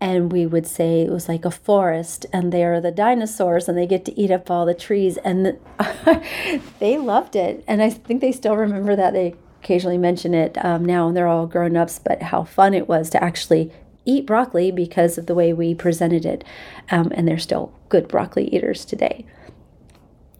And 0.00 0.30
we 0.30 0.46
would 0.46 0.66
say 0.66 1.02
it 1.02 1.10
was 1.10 1.28
like 1.28 1.44
a 1.44 1.50
forest, 1.50 2.24
and 2.32 2.52
they 2.52 2.64
are 2.64 2.80
the 2.80 2.92
dinosaurs, 2.92 3.68
and 3.68 3.76
they 3.76 3.86
get 3.86 4.04
to 4.04 4.20
eat 4.20 4.30
up 4.30 4.50
all 4.50 4.64
the 4.64 4.74
trees. 4.74 5.16
And 5.18 5.44
the, 5.44 6.22
they 6.78 6.96
loved 6.98 7.34
it. 7.34 7.64
And 7.66 7.82
I 7.82 7.90
think 7.90 8.20
they 8.20 8.32
still 8.32 8.56
remember 8.56 8.94
that. 8.94 9.12
They 9.12 9.34
occasionally 9.60 9.98
mention 9.98 10.34
it 10.34 10.62
um, 10.64 10.84
now, 10.84 11.08
and 11.08 11.16
they're 11.16 11.26
all 11.26 11.46
grown 11.48 11.76
ups, 11.76 11.98
but 11.98 12.22
how 12.22 12.44
fun 12.44 12.74
it 12.74 12.88
was 12.88 13.10
to 13.10 13.22
actually 13.22 13.72
eat 14.04 14.24
broccoli 14.24 14.70
because 14.70 15.18
of 15.18 15.26
the 15.26 15.34
way 15.34 15.52
we 15.52 15.74
presented 15.74 16.24
it. 16.24 16.44
Um, 16.90 17.10
and 17.14 17.26
they're 17.26 17.38
still 17.38 17.72
good 17.88 18.08
broccoli 18.08 18.48
eaters 18.54 18.84
today. 18.84 19.26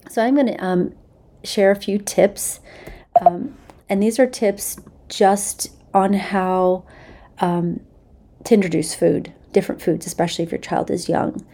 So 0.08 0.22
I'm 0.22 0.34
going 0.34 0.46
to 0.46 0.64
um, 0.64 0.94
share 1.44 1.70
a 1.70 1.76
few 1.76 1.98
tips. 1.98 2.60
Um, 3.20 3.56
and 3.88 4.02
these 4.02 4.18
are 4.18 4.26
tips 4.26 4.78
just 5.08 5.70
on 5.92 6.14
how 6.14 6.84
um, 7.40 7.80
to 8.44 8.54
introduce 8.54 8.94
food, 8.94 9.32
different 9.52 9.82
foods, 9.82 10.06
especially 10.06 10.44
if 10.44 10.52
your 10.52 10.60
child 10.60 10.90
is 10.90 11.08
young. 11.08 11.44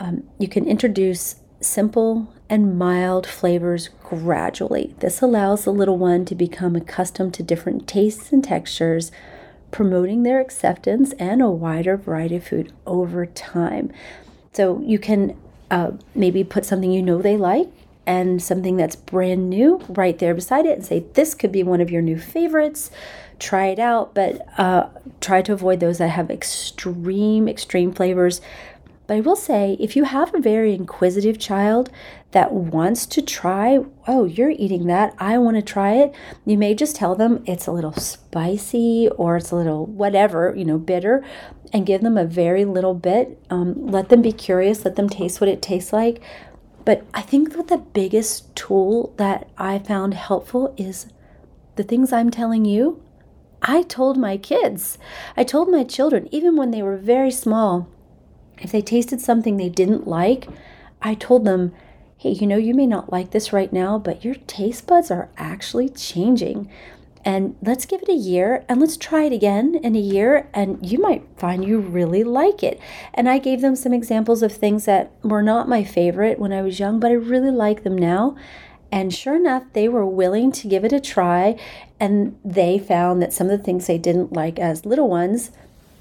Um, 0.00 0.24
you 0.38 0.48
can 0.48 0.66
introduce 0.66 1.36
simple 1.60 2.32
and 2.48 2.78
mild 2.78 3.26
flavors 3.26 3.90
gradually. 4.02 4.94
This 5.00 5.20
allows 5.20 5.64
the 5.64 5.72
little 5.72 5.98
one 5.98 6.24
to 6.26 6.34
become 6.34 6.76
accustomed 6.76 7.34
to 7.34 7.42
different 7.42 7.86
tastes 7.86 8.32
and 8.32 8.42
textures, 8.42 9.10
promoting 9.70 10.22
their 10.22 10.40
acceptance 10.40 11.12
and 11.18 11.42
a 11.42 11.50
wider 11.50 11.96
variety 11.96 12.36
of 12.36 12.46
food 12.46 12.72
over 12.86 13.26
time. 13.26 13.92
So 14.52 14.80
you 14.80 14.98
can 14.98 15.36
uh, 15.70 15.92
maybe 16.14 16.44
put 16.44 16.64
something 16.64 16.90
you 16.90 17.02
know 17.02 17.20
they 17.20 17.36
like 17.36 17.68
and 18.06 18.42
something 18.42 18.76
that's 18.76 18.96
brand 18.96 19.50
new 19.50 19.84
right 19.88 20.18
there 20.18 20.34
beside 20.34 20.64
it 20.64 20.78
and 20.78 20.86
say, 20.86 21.04
This 21.12 21.34
could 21.34 21.52
be 21.52 21.62
one 21.62 21.82
of 21.82 21.90
your 21.90 22.00
new 22.00 22.18
favorites. 22.18 22.90
Try 23.38 23.66
it 23.68 23.78
out, 23.78 24.14
but 24.14 24.46
uh, 24.58 24.88
try 25.20 25.42
to 25.42 25.52
avoid 25.52 25.80
those 25.80 25.98
that 25.98 26.08
have 26.08 26.30
extreme, 26.30 27.48
extreme 27.48 27.92
flavors. 27.92 28.40
But 29.06 29.16
I 29.16 29.20
will 29.20 29.36
say, 29.36 29.76
if 29.80 29.96
you 29.96 30.04
have 30.04 30.34
a 30.34 30.40
very 30.40 30.74
inquisitive 30.74 31.38
child 31.38 31.90
that 32.32 32.52
wants 32.52 33.06
to 33.06 33.22
try, 33.22 33.78
oh, 34.06 34.26
you're 34.26 34.50
eating 34.50 34.86
that, 34.86 35.14
I 35.18 35.38
want 35.38 35.56
to 35.56 35.62
try 35.62 35.94
it, 35.94 36.14
you 36.44 36.58
may 36.58 36.74
just 36.74 36.94
tell 36.94 37.14
them 37.14 37.42
it's 37.46 37.66
a 37.66 37.72
little 37.72 37.94
spicy 37.94 39.08
or 39.16 39.38
it's 39.38 39.50
a 39.50 39.56
little 39.56 39.86
whatever, 39.86 40.54
you 40.54 40.66
know, 40.66 40.76
bitter, 40.76 41.24
and 41.72 41.86
give 41.86 42.02
them 42.02 42.18
a 42.18 42.26
very 42.26 42.66
little 42.66 42.92
bit. 42.92 43.42
Um, 43.48 43.86
let 43.86 44.10
them 44.10 44.20
be 44.20 44.32
curious, 44.32 44.84
let 44.84 44.96
them 44.96 45.08
taste 45.08 45.40
what 45.40 45.48
it 45.48 45.62
tastes 45.62 45.92
like. 45.92 46.20
But 46.84 47.06
I 47.14 47.22
think 47.22 47.56
that 47.56 47.68
the 47.68 47.78
biggest 47.78 48.54
tool 48.54 49.14
that 49.16 49.48
I 49.56 49.78
found 49.78 50.12
helpful 50.14 50.74
is 50.76 51.06
the 51.76 51.82
things 51.82 52.12
I'm 52.12 52.30
telling 52.30 52.66
you. 52.66 53.02
I 53.62 53.82
told 53.82 54.16
my 54.16 54.36
kids, 54.36 54.98
I 55.36 55.44
told 55.44 55.68
my 55.70 55.84
children, 55.84 56.28
even 56.30 56.56
when 56.56 56.70
they 56.70 56.82
were 56.82 56.96
very 56.96 57.30
small, 57.30 57.88
if 58.60 58.72
they 58.72 58.82
tasted 58.82 59.20
something 59.20 59.56
they 59.56 59.68
didn't 59.68 60.06
like, 60.06 60.48
I 61.02 61.14
told 61.14 61.44
them, 61.44 61.72
hey, 62.16 62.30
you 62.30 62.46
know, 62.46 62.56
you 62.56 62.74
may 62.74 62.86
not 62.86 63.12
like 63.12 63.30
this 63.30 63.52
right 63.52 63.72
now, 63.72 63.98
but 63.98 64.24
your 64.24 64.34
taste 64.34 64.86
buds 64.86 65.10
are 65.10 65.28
actually 65.36 65.88
changing. 65.88 66.68
And 67.24 67.56
let's 67.62 67.84
give 67.84 68.02
it 68.02 68.08
a 68.08 68.14
year 68.14 68.64
and 68.68 68.80
let's 68.80 68.96
try 68.96 69.24
it 69.24 69.32
again 69.32 69.74
in 69.82 69.94
a 69.94 70.00
year 70.00 70.48
and 70.54 70.84
you 70.88 70.98
might 70.98 71.26
find 71.36 71.64
you 71.64 71.78
really 71.78 72.24
like 72.24 72.62
it. 72.62 72.80
And 73.12 73.28
i 73.28 73.38
gave 73.38 73.60
them 73.60 73.76
some 73.76 73.92
examples 73.92 74.42
of 74.42 74.52
things 74.52 74.84
that 74.86 75.10
were 75.22 75.42
not 75.42 75.68
my 75.68 75.84
favorite 75.84 76.38
when 76.38 76.52
i 76.52 76.62
was 76.62 76.80
young 76.80 76.98
but 77.00 77.10
i 77.10 77.14
really 77.14 77.50
like 77.50 77.82
them 77.82 77.98
now 77.98 78.36
and 78.90 79.14
sure 79.14 79.36
enough 79.36 79.64
they 79.72 79.88
were 79.88 80.06
willing 80.06 80.50
to 80.52 80.68
give 80.68 80.84
it 80.84 80.92
a 80.92 81.00
try 81.00 81.58
and 82.00 82.38
they 82.44 82.78
found 82.78 83.20
that 83.20 83.32
some 83.32 83.50
of 83.50 83.58
the 83.58 83.64
things 83.64 83.86
they 83.86 83.98
didn't 83.98 84.32
like 84.32 84.58
as 84.58 84.86
little 84.86 85.08
ones 85.08 85.50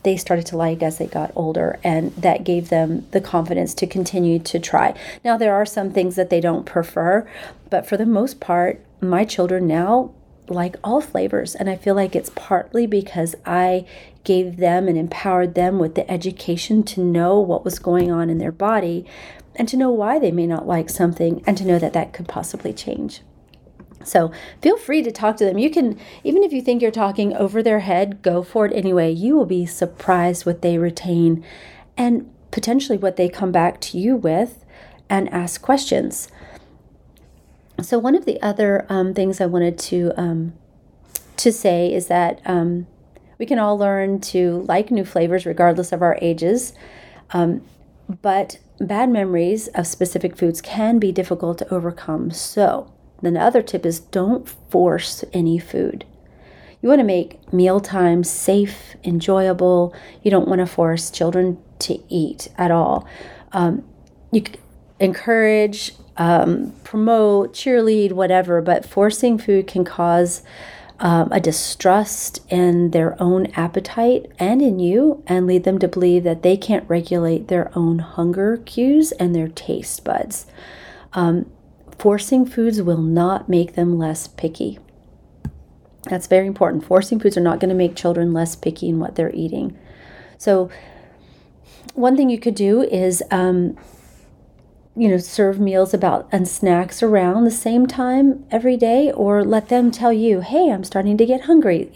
they 0.03 0.15
started 0.15 0.45
to 0.45 0.55
like 0.55 0.81
as 0.81 0.97
they 0.99 1.07
got 1.07 1.31
older 1.35 1.79
and 1.83 2.13
that 2.15 2.43
gave 2.43 2.69
them 2.69 3.05
the 3.11 3.19
confidence 3.19 3.73
to 3.73 3.85
continue 3.85 4.39
to 4.39 4.59
try 4.59 4.93
now 5.23 5.37
there 5.37 5.53
are 5.53 5.65
some 5.65 5.91
things 5.91 6.15
that 6.15 6.29
they 6.29 6.39
don't 6.39 6.65
prefer 6.65 7.27
but 7.69 7.85
for 7.85 7.97
the 7.97 8.05
most 8.05 8.39
part 8.39 8.83
my 9.01 9.25
children 9.25 9.67
now 9.67 10.11
like 10.49 10.75
all 10.83 11.01
flavors. 11.01 11.55
And 11.55 11.69
I 11.69 11.75
feel 11.75 11.95
like 11.95 12.15
it's 12.15 12.31
partly 12.35 12.87
because 12.87 13.35
I 13.45 13.85
gave 14.23 14.57
them 14.57 14.87
and 14.87 14.97
empowered 14.97 15.55
them 15.55 15.79
with 15.79 15.95
the 15.95 16.09
education 16.11 16.83
to 16.83 17.01
know 17.01 17.39
what 17.39 17.63
was 17.63 17.79
going 17.79 18.11
on 18.11 18.29
in 18.29 18.39
their 18.39 18.51
body 18.51 19.05
and 19.57 19.67
to 19.67 19.75
know 19.75 19.91
why 19.91 20.19
they 20.19 20.31
may 20.31 20.47
not 20.47 20.67
like 20.67 20.89
something 20.89 21.43
and 21.45 21.57
to 21.57 21.65
know 21.65 21.79
that 21.79 21.93
that 21.93 22.13
could 22.13 22.27
possibly 22.27 22.71
change. 22.71 23.21
So 24.03 24.31
feel 24.61 24.77
free 24.77 25.03
to 25.03 25.11
talk 25.11 25.35
to 25.37 25.45
them. 25.45 25.57
You 25.57 25.69
can, 25.69 25.99
even 26.23 26.43
if 26.43 26.53
you 26.53 26.61
think 26.61 26.81
you're 26.81 26.91
talking 26.91 27.35
over 27.35 27.61
their 27.61 27.79
head, 27.79 28.21
go 28.21 28.41
for 28.41 28.65
it 28.65 28.73
anyway. 28.73 29.11
You 29.11 29.35
will 29.35 29.45
be 29.45 29.65
surprised 29.65 30.45
what 30.45 30.61
they 30.61 30.77
retain 30.77 31.43
and 31.97 32.31
potentially 32.51 32.97
what 32.97 33.17
they 33.17 33.27
come 33.27 33.51
back 33.51 33.81
to 33.81 33.97
you 33.97 34.15
with 34.15 34.63
and 35.09 35.29
ask 35.33 35.61
questions. 35.61 36.29
So 37.81 37.99
one 37.99 38.15
of 38.15 38.25
the 38.25 38.41
other 38.41 38.85
um, 38.89 39.13
things 39.13 39.41
I 39.41 39.45
wanted 39.45 39.77
to 39.79 40.13
um, 40.17 40.53
to 41.37 41.51
say 41.51 41.93
is 41.93 42.07
that 42.07 42.41
um, 42.45 42.87
we 43.37 43.45
can 43.45 43.59
all 43.59 43.77
learn 43.77 44.19
to 44.19 44.61
like 44.67 44.89
new 44.89 45.05
flavors 45.05 45.45
regardless 45.45 45.91
of 45.91 46.01
our 46.01 46.17
ages, 46.21 46.73
um, 47.31 47.61
but 48.21 48.57
bad 48.79 49.09
memories 49.09 49.67
of 49.69 49.87
specific 49.87 50.37
foods 50.37 50.61
can 50.61 50.99
be 50.99 51.11
difficult 51.11 51.57
to 51.59 51.73
overcome. 51.73 52.31
So 52.31 52.91
the 53.21 53.39
other 53.39 53.61
tip 53.61 53.85
is 53.85 53.99
don't 53.99 54.47
force 54.69 55.23
any 55.33 55.57
food. 55.57 56.05
You 56.81 56.89
want 56.89 56.99
to 56.99 57.05
make 57.05 57.51
mealtime 57.51 58.23
safe, 58.23 58.95
enjoyable. 59.03 59.95
You 60.21 60.29
don't 60.29 60.47
want 60.47 60.59
to 60.59 60.67
force 60.67 61.09
children 61.09 61.57
to 61.79 61.99
eat 62.07 62.49
at 62.57 62.69
all. 62.69 63.07
Um, 63.51 63.83
you 64.31 64.43
encourage 64.99 65.93
um, 66.17 66.73
promote, 66.83 67.53
cheerlead, 67.53 68.11
whatever, 68.11 68.61
but 68.61 68.85
forcing 68.85 69.37
food 69.37 69.67
can 69.67 69.83
cause 69.83 70.43
um, 70.99 71.31
a 71.31 71.39
distrust 71.39 72.41
in 72.49 72.91
their 72.91 73.21
own 73.21 73.47
appetite 73.47 74.31
and 74.39 74.61
in 74.61 74.79
you 74.79 75.23
and 75.27 75.45
lead 75.45 75.63
them 75.63 75.77
to 75.79 75.87
believe 75.87 76.23
that 76.23 76.41
they 76.41 76.57
can't 76.57 76.89
regulate 76.89 77.47
their 77.47 77.71
own 77.77 77.99
hunger 77.99 78.57
cues 78.65 79.11
and 79.13 79.35
their 79.35 79.47
taste 79.47 80.03
buds. 80.03 80.47
Um, 81.13 81.49
forcing 81.97 82.45
foods 82.45 82.81
will 82.81 83.01
not 83.01 83.47
make 83.47 83.75
them 83.75 83.97
less 83.97 84.27
picky. 84.27 84.79
That's 86.03 86.27
very 86.27 86.47
important. 86.47 86.85
Forcing 86.85 87.19
foods 87.19 87.37
are 87.37 87.41
not 87.41 87.59
going 87.59 87.69
to 87.69 87.75
make 87.75 87.95
children 87.95 88.33
less 88.33 88.55
picky 88.55 88.89
in 88.89 88.99
what 88.99 89.15
they're 89.15 89.33
eating. 89.33 89.77
So, 90.37 90.69
one 91.93 92.15
thing 92.15 92.29
you 92.29 92.39
could 92.39 92.55
do 92.55 92.83
is 92.83 93.23
um, 93.31 93.77
you 94.97 95.07
know, 95.07 95.17
serve 95.17 95.59
meals 95.59 95.93
about 95.93 96.27
and 96.31 96.47
snacks 96.47 97.03
around 97.03 97.43
the 97.43 97.51
same 97.51 97.85
time 97.85 98.45
every 98.49 98.75
day, 98.75 99.11
or 99.11 99.43
let 99.43 99.69
them 99.69 99.91
tell 99.91 100.11
you, 100.11 100.41
hey, 100.41 100.71
I'm 100.71 100.83
starting 100.83 101.17
to 101.17 101.25
get 101.25 101.41
hungry. 101.41 101.91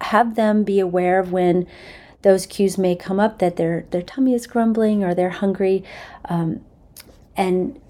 Have 0.00 0.36
them 0.36 0.62
be 0.62 0.78
aware 0.78 1.18
of 1.18 1.32
when 1.32 1.66
those 2.22 2.46
cues 2.46 2.78
may 2.78 2.94
come 2.94 3.18
up 3.18 3.40
that 3.40 3.56
their 3.56 3.86
their 3.90 4.02
tummy 4.02 4.32
is 4.32 4.46
grumbling 4.46 5.02
or 5.02 5.14
they're 5.14 5.30
hungry, 5.30 5.82
um, 6.26 6.64
and 7.36 7.80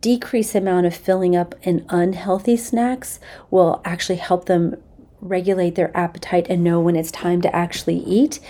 decrease 0.00 0.54
amount 0.54 0.86
of 0.86 0.94
filling 0.94 1.34
up 1.34 1.54
in 1.62 1.84
unhealthy 1.88 2.56
snacks 2.56 3.20
will 3.50 3.80
actually 3.84 4.16
help 4.16 4.46
them 4.46 4.76
regulate 5.20 5.76
their 5.76 5.96
appetite 5.96 6.46
and 6.48 6.64
know 6.64 6.80
when 6.80 6.96
it's 6.96 7.12
time 7.12 7.40
to 7.40 7.54
actually 7.54 7.98
eat 7.98 8.40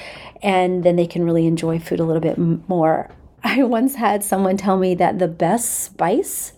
and 0.43 0.83
then 0.83 0.97
they 0.97 1.07
can 1.07 1.23
really 1.23 1.47
enjoy 1.47 1.79
food 1.79 2.01
a 2.01 2.05
little 2.05 2.23
bit 2.23 2.39
more 2.39 3.11
I 3.45 3.63
once 3.63 3.97
had 3.97 4.23
someone 4.23 4.57
tell 4.57 4.79
me 4.79 4.95
that 4.95 5.19
the 5.19 5.29
best 5.29 5.81
spice 5.81 6.53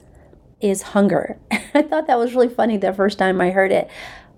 is 0.60 0.82
hunger. 0.82 1.38
I 1.50 1.82
thought 1.82 2.06
that 2.06 2.18
was 2.18 2.34
really 2.34 2.48
funny 2.48 2.76
the 2.76 2.92
first 2.92 3.18
time 3.18 3.40
I 3.40 3.50
heard 3.50 3.72
it. 3.72 3.88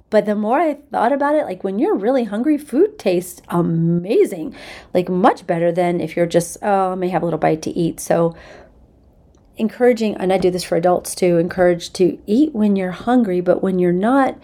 But 0.08 0.24
the 0.24 0.36
more 0.36 0.60
I 0.60 0.74
thought 0.74 1.12
about 1.12 1.34
it, 1.34 1.44
like 1.44 1.64
when 1.64 1.78
you're 1.78 1.96
really 1.96 2.24
hungry, 2.24 2.56
food 2.58 2.98
tastes 2.98 3.42
amazing. 3.48 4.54
Like 4.94 5.08
much 5.08 5.46
better 5.46 5.72
than 5.72 6.00
if 6.00 6.16
you're 6.16 6.26
just, 6.26 6.58
oh, 6.62 6.92
I 6.92 6.94
may 6.94 7.08
have 7.08 7.22
a 7.22 7.24
little 7.24 7.40
bite 7.40 7.62
to 7.62 7.70
eat. 7.70 7.98
So 7.98 8.36
encouraging, 9.56 10.14
and 10.16 10.32
I 10.32 10.38
do 10.38 10.50
this 10.50 10.64
for 10.64 10.76
adults 10.76 11.14
too, 11.14 11.38
encourage 11.38 11.92
to 11.94 12.18
eat 12.26 12.54
when 12.54 12.76
you're 12.76 12.92
hungry, 12.92 13.40
but 13.40 13.62
when 13.62 13.78
you're 13.78 13.92
not, 13.92 14.38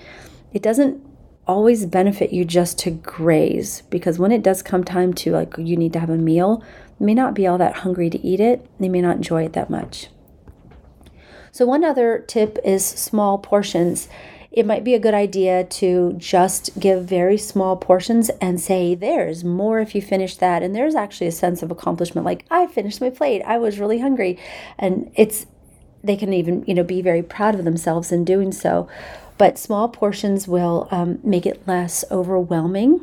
it 0.52 0.62
doesn't 0.62 1.00
always 1.46 1.86
benefit 1.86 2.32
you 2.32 2.44
just 2.44 2.78
to 2.78 2.90
graze 2.90 3.82
because 3.90 4.18
when 4.18 4.32
it 4.32 4.42
does 4.42 4.62
come 4.62 4.84
time 4.84 5.12
to 5.12 5.32
like 5.32 5.54
you 5.58 5.76
need 5.76 5.92
to 5.92 6.00
have 6.00 6.10
a 6.10 6.16
meal, 6.16 6.62
may 6.98 7.14
not 7.14 7.34
be 7.34 7.46
all 7.46 7.58
that 7.58 7.76
hungry 7.78 8.10
to 8.10 8.26
eat 8.26 8.40
it. 8.40 8.66
They 8.78 8.88
may 8.88 9.00
not 9.00 9.16
enjoy 9.16 9.44
it 9.44 9.52
that 9.54 9.70
much. 9.70 10.08
So, 11.50 11.66
one 11.66 11.84
other 11.84 12.24
tip 12.26 12.58
is 12.64 12.84
small 12.84 13.38
portions. 13.38 14.08
It 14.50 14.66
might 14.66 14.84
be 14.84 14.94
a 14.94 14.98
good 14.98 15.14
idea 15.14 15.64
to 15.64 16.14
just 16.18 16.78
give 16.78 17.04
very 17.04 17.38
small 17.38 17.76
portions 17.76 18.30
and 18.40 18.60
say, 18.60 18.94
There's 18.94 19.44
more 19.44 19.80
if 19.80 19.94
you 19.94 20.00
finish 20.00 20.36
that. 20.36 20.62
And 20.62 20.74
there's 20.74 20.94
actually 20.94 21.26
a 21.26 21.32
sense 21.32 21.62
of 21.62 21.70
accomplishment 21.70 22.24
like, 22.24 22.44
I 22.50 22.66
finished 22.66 23.00
my 23.00 23.10
plate. 23.10 23.42
I 23.42 23.58
was 23.58 23.78
really 23.78 23.98
hungry. 23.98 24.38
And 24.78 25.12
it's, 25.14 25.46
they 26.02 26.16
can 26.16 26.32
even, 26.32 26.64
you 26.66 26.74
know, 26.74 26.84
be 26.84 27.02
very 27.02 27.22
proud 27.22 27.54
of 27.54 27.64
themselves 27.64 28.12
in 28.12 28.24
doing 28.24 28.50
so. 28.50 28.88
But 29.36 29.58
small 29.58 29.88
portions 29.88 30.48
will 30.48 30.88
um, 30.90 31.18
make 31.22 31.46
it 31.46 31.66
less 31.66 32.04
overwhelming 32.10 33.00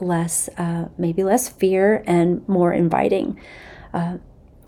less, 0.00 0.48
uh, 0.58 0.88
maybe 0.96 1.24
less 1.24 1.48
fear 1.48 2.02
and 2.06 2.46
more 2.48 2.72
inviting. 2.72 3.40
Uh, 3.92 4.18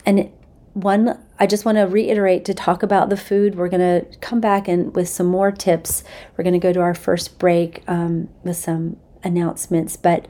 and 0.07 0.31
one, 0.75 1.19
I 1.39 1.47
just 1.47 1.65
want 1.65 1.79
to 1.79 1.83
reiterate 1.83 2.45
to 2.47 2.55
talk 2.55 2.83
about 2.83 3.11
the 3.11 3.17
food. 3.17 3.57
We're 3.57 3.69
going 3.69 3.81
to 3.81 4.19
come 4.19 4.41
back 4.41 4.69
and 4.69 4.95
with 4.95 5.09
some 5.09 5.27
more 5.27 5.51
tips. 5.51 6.05
We're 6.37 6.45
going 6.45 6.55
to 6.55 6.61
go 6.61 6.73
to 6.73 6.81
our 6.81 6.95
first 6.95 7.39
break 7.39 7.83
um, 7.89 8.29
with 8.45 8.57
some 8.57 8.97
announcements, 9.23 9.97
but. 9.97 10.27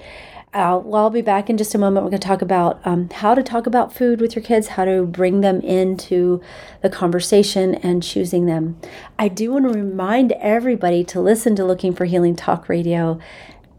Well, 0.53 0.97
I'll 0.97 1.11
be 1.11 1.23
back 1.23 1.49
in 1.49 1.57
just 1.57 1.77
a 1.77 1.79
moment. 1.79 2.03
We're 2.03 2.11
going 2.11 2.21
to 2.23 2.27
talk 2.27 2.43
about 2.43 2.85
um, 2.85 3.09
how 3.09 3.37
to 3.37 3.43
talk 3.45 3.69
about 3.69 3.95
food 3.95 4.21
with 4.21 4.35
your 4.35 4.43
kids, 4.43 4.67
how 4.67 4.85
to 4.85 5.07
bring 5.07 5.43
them 5.43 5.61
into 5.61 6.41
the 6.83 6.91
conversation 6.91 7.77
and 7.77 8.03
choosing 8.03 8.47
them. 8.47 8.81
I 9.17 9.29
do 9.29 9.53
want 9.53 9.73
to 9.73 9.79
remind 9.79 10.33
everybody 10.33 11.05
to 11.05 11.21
listen 11.21 11.55
to 11.55 11.65
Looking 11.65 11.95
for 11.95 12.05
Healing 12.05 12.35
Talk 12.35 12.69
Radio 12.69 13.21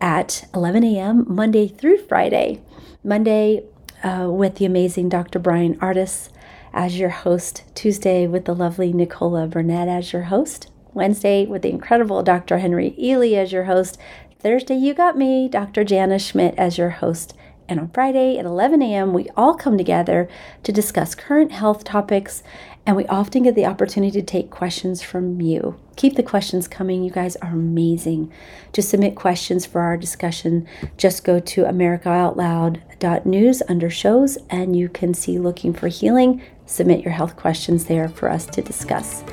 at 0.02 0.50
11 0.54 0.84
a.m. 0.84 1.26
Monday 1.28 1.68
through 1.68 2.00
Friday. 2.00 2.60
Monday 3.04 3.64
uh, 4.04 4.28
with 4.30 4.56
the 4.56 4.66
amazing 4.66 5.08
Dr. 5.08 5.40
Bryan 5.40 5.76
Ardis 5.78 6.30
as 6.74 7.00
your 7.00 7.10
host. 7.10 7.64
Tuesday 7.76 8.28
with 8.28 8.46
the 8.46 8.56
lovely 8.56 8.92
Nicola 8.92 9.48
Burnett 9.48 9.88
as 9.88 10.12
your 10.12 10.24
host. 10.24 10.70
Wednesday 10.94 11.46
with 11.46 11.62
the 11.62 11.70
incredible 11.70 12.24
Dr. 12.24 12.58
Henry 12.58 12.96
Ealy 13.00 13.38
as 13.38 13.52
your 13.52 13.66
host. 13.66 13.98
Thursday, 14.40 14.76
you 14.76 14.94
got 14.94 15.18
me, 15.18 15.48
Dr. 15.48 15.84
Jana 15.84 16.18
Schmidt 16.18 16.56
as 16.58 16.78
your 16.78 16.90
host. 16.90 17.36
And 17.70 17.80
on 17.80 17.90
Friday 17.92 18.38
at 18.38 18.46
11 18.46 18.82
a.m., 18.82 19.14
we 19.14 19.30
all 19.38 19.54
come 19.54 19.78
together 19.78 20.28
to 20.64 20.74
discuss 20.74 21.16
current 21.16 21.54
health 21.54 21.84
topics 21.86 22.44
and 22.86 22.96
we 22.96 23.06
often 23.06 23.44
get 23.44 23.56
the 23.56 23.66
opportunity 23.66 24.20
to 24.20 24.26
take 24.26 24.50
questions 24.50 25.02
from 25.02 25.40
you. 25.40 25.80
Keep 25.98 26.16
the 26.16 26.24
questions 26.24 26.68
coming. 26.68 27.04
You 27.04 27.12
guys 27.12 27.36
are 27.38 27.52
amazing. 27.52 28.32
To 28.74 28.82
submit 28.82 29.16
questions 29.16 29.66
for 29.66 29.82
our 29.82 29.98
discussion, 29.98 30.68
just 30.98 31.24
go 31.24 31.40
to 31.40 31.64
americaoutloud.news 31.64 33.62
under 33.70 33.90
shows 33.90 34.38
and 34.50 34.76
you 34.76 34.90
can 34.90 35.14
see 35.14 35.38
Looking 35.38 35.74
for 35.74 35.90
Healing. 35.90 36.42
Submit 36.66 37.04
your 37.04 37.14
health 37.14 37.36
questions 37.36 37.86
there 37.86 38.10
for 38.10 38.30
us 38.30 38.48
to 38.48 38.62
discuss. 38.62 39.24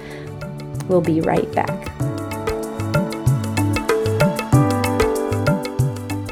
We'll 0.89 1.01
be 1.01 1.21
right 1.23 1.51
back. 1.53 1.85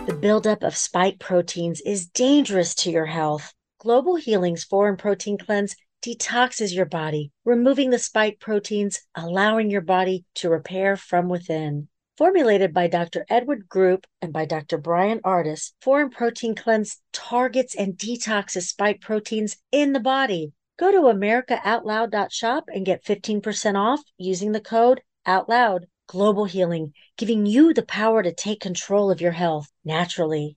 The 0.07 0.19
buildup 0.21 0.63
of 0.63 0.77
spike 0.77 1.19
proteins 1.19 1.81
is 1.81 2.07
dangerous 2.07 2.75
to 2.77 2.91
your 2.91 3.07
health. 3.07 3.55
Global 3.79 4.17
Healing's 4.17 4.65
Foreign 4.65 4.97
Protein 4.97 5.39
Cleanse 5.39 5.77
detoxes 6.07 6.73
your 6.73 6.87
body, 6.87 7.33
removing 7.45 7.91
the 7.91 7.99
spike 7.99 8.39
proteins, 8.39 9.01
allowing 9.17 9.71
your 9.71 9.81
body 9.81 10.25
to 10.37 10.49
repair 10.49 10.97
from 10.97 11.29
within. 11.29 11.89
Formulated 12.17 12.73
by 12.73 12.87
Dr. 12.87 13.27
Edward 13.29 13.69
Group 13.69 14.07
and 14.23 14.33
by 14.33 14.45
Dr. 14.45 14.79
Bryan 14.79 15.21
Ardis, 15.25 15.73
Foreign 15.81 16.11
Protein 16.11 16.55
Cleanse 16.55 17.01
targets 17.13 17.75
and 17.75 17.95
detoxes 17.95 18.69
spike 18.69 19.01
proteins 19.01 19.57
in 19.73 19.93
the 19.93 20.01
body. 20.01 20.53
Go 20.79 20.93
to 20.93 21.13
americaoutloud.shop 21.13 22.65
and 22.69 22.87
get 22.87 23.05
15% 23.05 23.75
off 23.75 24.01
using 24.17 24.53
the 24.53 24.61
code 24.61 25.03
OUTLOUD. 25.27 25.87
Global 26.07 26.45
Healing, 26.45 26.93
giving 27.17 27.47
you 27.47 27.75
the 27.75 27.85
power 27.85 28.23
to 28.23 28.33
take 28.33 28.61
control 28.61 29.11
of 29.11 29.21
your 29.21 29.33
health 29.33 29.73
naturally. 29.85 30.57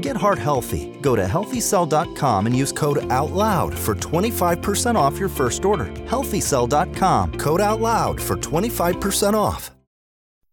Get 0.00 0.16
heart 0.16 0.38
healthy. 0.38 0.96
Go 1.00 1.16
to 1.16 1.24
healthycell.com 1.24 2.46
and 2.46 2.56
use 2.56 2.72
code 2.72 2.98
OUTLOUD 2.98 3.74
for 3.74 3.94
25% 3.94 4.94
off 4.94 5.18
your 5.18 5.28
first 5.28 5.64
order. 5.64 5.86
Healthycell.com, 5.86 7.38
code 7.38 7.60
OUTLOUD 7.60 8.20
for 8.20 8.36
25% 8.36 9.34
off. 9.34 9.70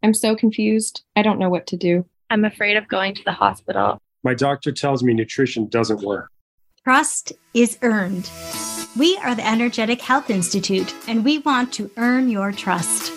I'm 0.02 0.14
so 0.14 0.36
confused. 0.36 1.04
I 1.16 1.22
don't 1.22 1.40
know 1.40 1.50
what 1.50 1.68
to 1.68 1.78
do. 1.78 2.06
I'm 2.30 2.46
afraid 2.46 2.78
of 2.78 2.88
going 2.88 3.16
to 3.16 3.24
the 3.24 3.32
hospital. 3.32 4.02
My 4.24 4.34
doctor 4.34 4.72
tells 4.72 5.04
me 5.04 5.14
nutrition 5.14 5.68
doesn't 5.68 6.02
work. 6.02 6.30
Trust 6.84 7.32
is 7.54 7.78
earned. 7.82 8.30
We 8.98 9.18
are 9.18 9.34
the 9.34 9.48
Energetic 9.48 10.02
Health 10.02 10.30
Institute, 10.30 10.94
and 11.08 11.24
we 11.24 11.40
want 11.40 11.74
to 11.74 11.90
earn 11.98 12.30
your 12.30 12.52
trust 12.52 13.12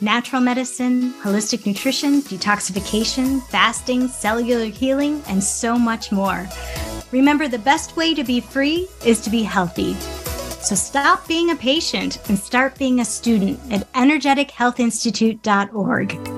natural 0.00 0.40
medicine, 0.40 1.12
holistic 1.22 1.66
nutrition, 1.66 2.22
detoxification, 2.22 3.42
fasting, 3.48 4.06
cellular 4.08 4.66
healing, 4.66 5.22
and 5.28 5.42
so 5.42 5.76
much 5.78 6.12
more. 6.12 6.46
Remember, 7.12 7.48
the 7.48 7.58
best 7.58 7.96
way 7.96 8.14
to 8.14 8.24
be 8.24 8.40
free 8.40 8.88
is 9.04 9.20
to 9.20 9.30
be 9.30 9.42
healthy. 9.42 9.94
So 10.62 10.74
stop 10.74 11.28
being 11.28 11.50
a 11.50 11.56
patient 11.56 12.18
and 12.28 12.38
start 12.38 12.78
being 12.78 13.00
a 13.00 13.04
student 13.04 13.60
at 13.72 13.92
energetichealthinstitute.org. 13.92 16.35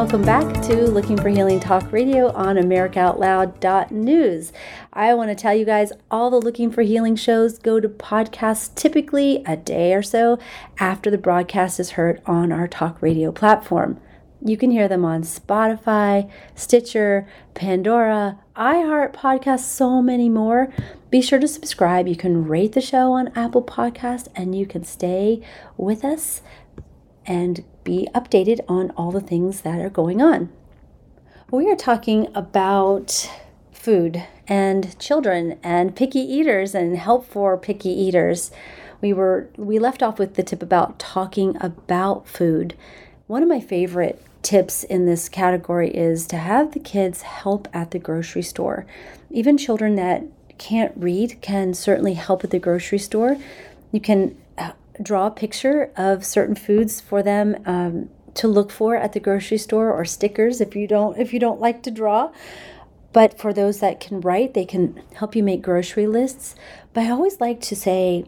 Welcome 0.00 0.22
back 0.22 0.62
to 0.62 0.88
Looking 0.88 1.18
for 1.18 1.28
Healing 1.28 1.60
Talk 1.60 1.92
Radio 1.92 2.32
on 2.32 2.56
AmericaOutloud.news. 2.56 4.50
I 4.94 5.12
want 5.12 5.28
to 5.28 5.34
tell 5.34 5.54
you 5.54 5.66
guys 5.66 5.92
all 6.10 6.30
the 6.30 6.40
Looking 6.40 6.70
for 6.70 6.80
Healing 6.80 7.16
shows 7.16 7.58
go 7.58 7.80
to 7.80 7.86
podcasts 7.86 8.74
typically 8.74 9.44
a 9.44 9.58
day 9.58 9.92
or 9.92 10.02
so 10.02 10.38
after 10.78 11.10
the 11.10 11.18
broadcast 11.18 11.78
is 11.78 11.90
heard 11.90 12.22
on 12.24 12.50
our 12.50 12.66
talk 12.66 13.02
radio 13.02 13.30
platform. 13.30 14.00
You 14.42 14.56
can 14.56 14.70
hear 14.70 14.88
them 14.88 15.04
on 15.04 15.20
Spotify, 15.20 16.30
Stitcher, 16.54 17.28
Pandora, 17.52 18.38
iHeart 18.56 19.12
Podcasts, 19.12 19.64
so 19.64 20.00
many 20.00 20.30
more. 20.30 20.72
Be 21.10 21.20
sure 21.20 21.38
to 21.38 21.46
subscribe. 21.46 22.08
You 22.08 22.16
can 22.16 22.46
rate 22.46 22.72
the 22.72 22.80
show 22.80 23.12
on 23.12 23.28
Apple 23.36 23.62
Podcast 23.62 24.28
and 24.34 24.54
you 24.54 24.64
can 24.64 24.82
stay 24.82 25.42
with 25.76 26.06
us 26.06 26.40
and 27.26 27.62
be 27.84 28.08
updated 28.14 28.60
on 28.68 28.90
all 28.92 29.10
the 29.10 29.20
things 29.20 29.62
that 29.62 29.80
are 29.80 29.90
going 29.90 30.20
on. 30.20 30.50
We 31.50 31.70
are 31.70 31.76
talking 31.76 32.28
about 32.34 33.28
food 33.72 34.24
and 34.46 34.98
children 34.98 35.58
and 35.62 35.96
picky 35.96 36.20
eaters 36.20 36.74
and 36.74 36.96
help 36.96 37.26
for 37.26 37.56
picky 37.56 37.88
eaters. 37.88 38.50
we 39.00 39.12
were 39.12 39.48
we 39.56 39.78
left 39.78 40.02
off 40.02 40.18
with 40.18 40.34
the 40.34 40.42
tip 40.42 40.62
about 40.62 40.98
talking 40.98 41.56
about 41.60 42.28
food. 42.28 42.74
One 43.26 43.42
of 43.42 43.48
my 43.48 43.60
favorite 43.60 44.22
tips 44.42 44.84
in 44.84 45.06
this 45.06 45.28
category 45.28 45.90
is 45.90 46.26
to 46.26 46.36
have 46.36 46.72
the 46.72 46.80
kids 46.80 47.22
help 47.22 47.68
at 47.72 47.90
the 47.90 47.98
grocery 47.98 48.42
store. 48.42 48.86
Even 49.30 49.56
children 49.56 49.96
that 49.96 50.24
can't 50.58 50.92
read 50.96 51.40
can 51.40 51.72
certainly 51.72 52.14
help 52.14 52.44
at 52.44 52.50
the 52.50 52.58
grocery 52.58 52.98
store. 52.98 53.38
You 53.92 54.00
can 54.00 54.36
draw 55.02 55.26
a 55.26 55.30
picture 55.30 55.90
of 55.96 56.24
certain 56.24 56.54
foods 56.54 57.00
for 57.00 57.22
them 57.22 57.56
um, 57.66 58.10
to 58.34 58.48
look 58.48 58.70
for 58.70 58.96
at 58.96 59.12
the 59.12 59.20
grocery 59.20 59.58
store 59.58 59.92
or 59.92 60.04
stickers 60.04 60.60
if 60.60 60.76
you 60.76 60.86
don't 60.86 61.18
if 61.18 61.32
you 61.32 61.40
don't 61.40 61.60
like 61.60 61.82
to 61.84 61.90
draw. 61.90 62.30
But 63.12 63.38
for 63.38 63.52
those 63.52 63.80
that 63.80 63.98
can 63.98 64.20
write, 64.20 64.54
they 64.54 64.64
can 64.64 65.02
help 65.14 65.34
you 65.34 65.42
make 65.42 65.62
grocery 65.62 66.06
lists. 66.06 66.54
But 66.92 67.04
I 67.04 67.10
always 67.10 67.40
like 67.40 67.60
to 67.62 67.74
say, 67.74 68.24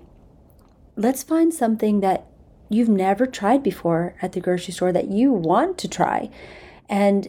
let's 0.97 1.23
find 1.23 1.55
something 1.55 2.01
that 2.01 2.27
you've 2.69 2.89
never 2.89 3.27
tried 3.27 3.63
before 3.63 4.17
at 4.21 4.33
the 4.33 4.41
grocery 4.41 4.73
store 4.73 4.93
that 4.93 5.09
you 5.09 5.31
want 5.31 5.79
to 5.79 5.89
try. 5.89 6.31
And 6.89 7.29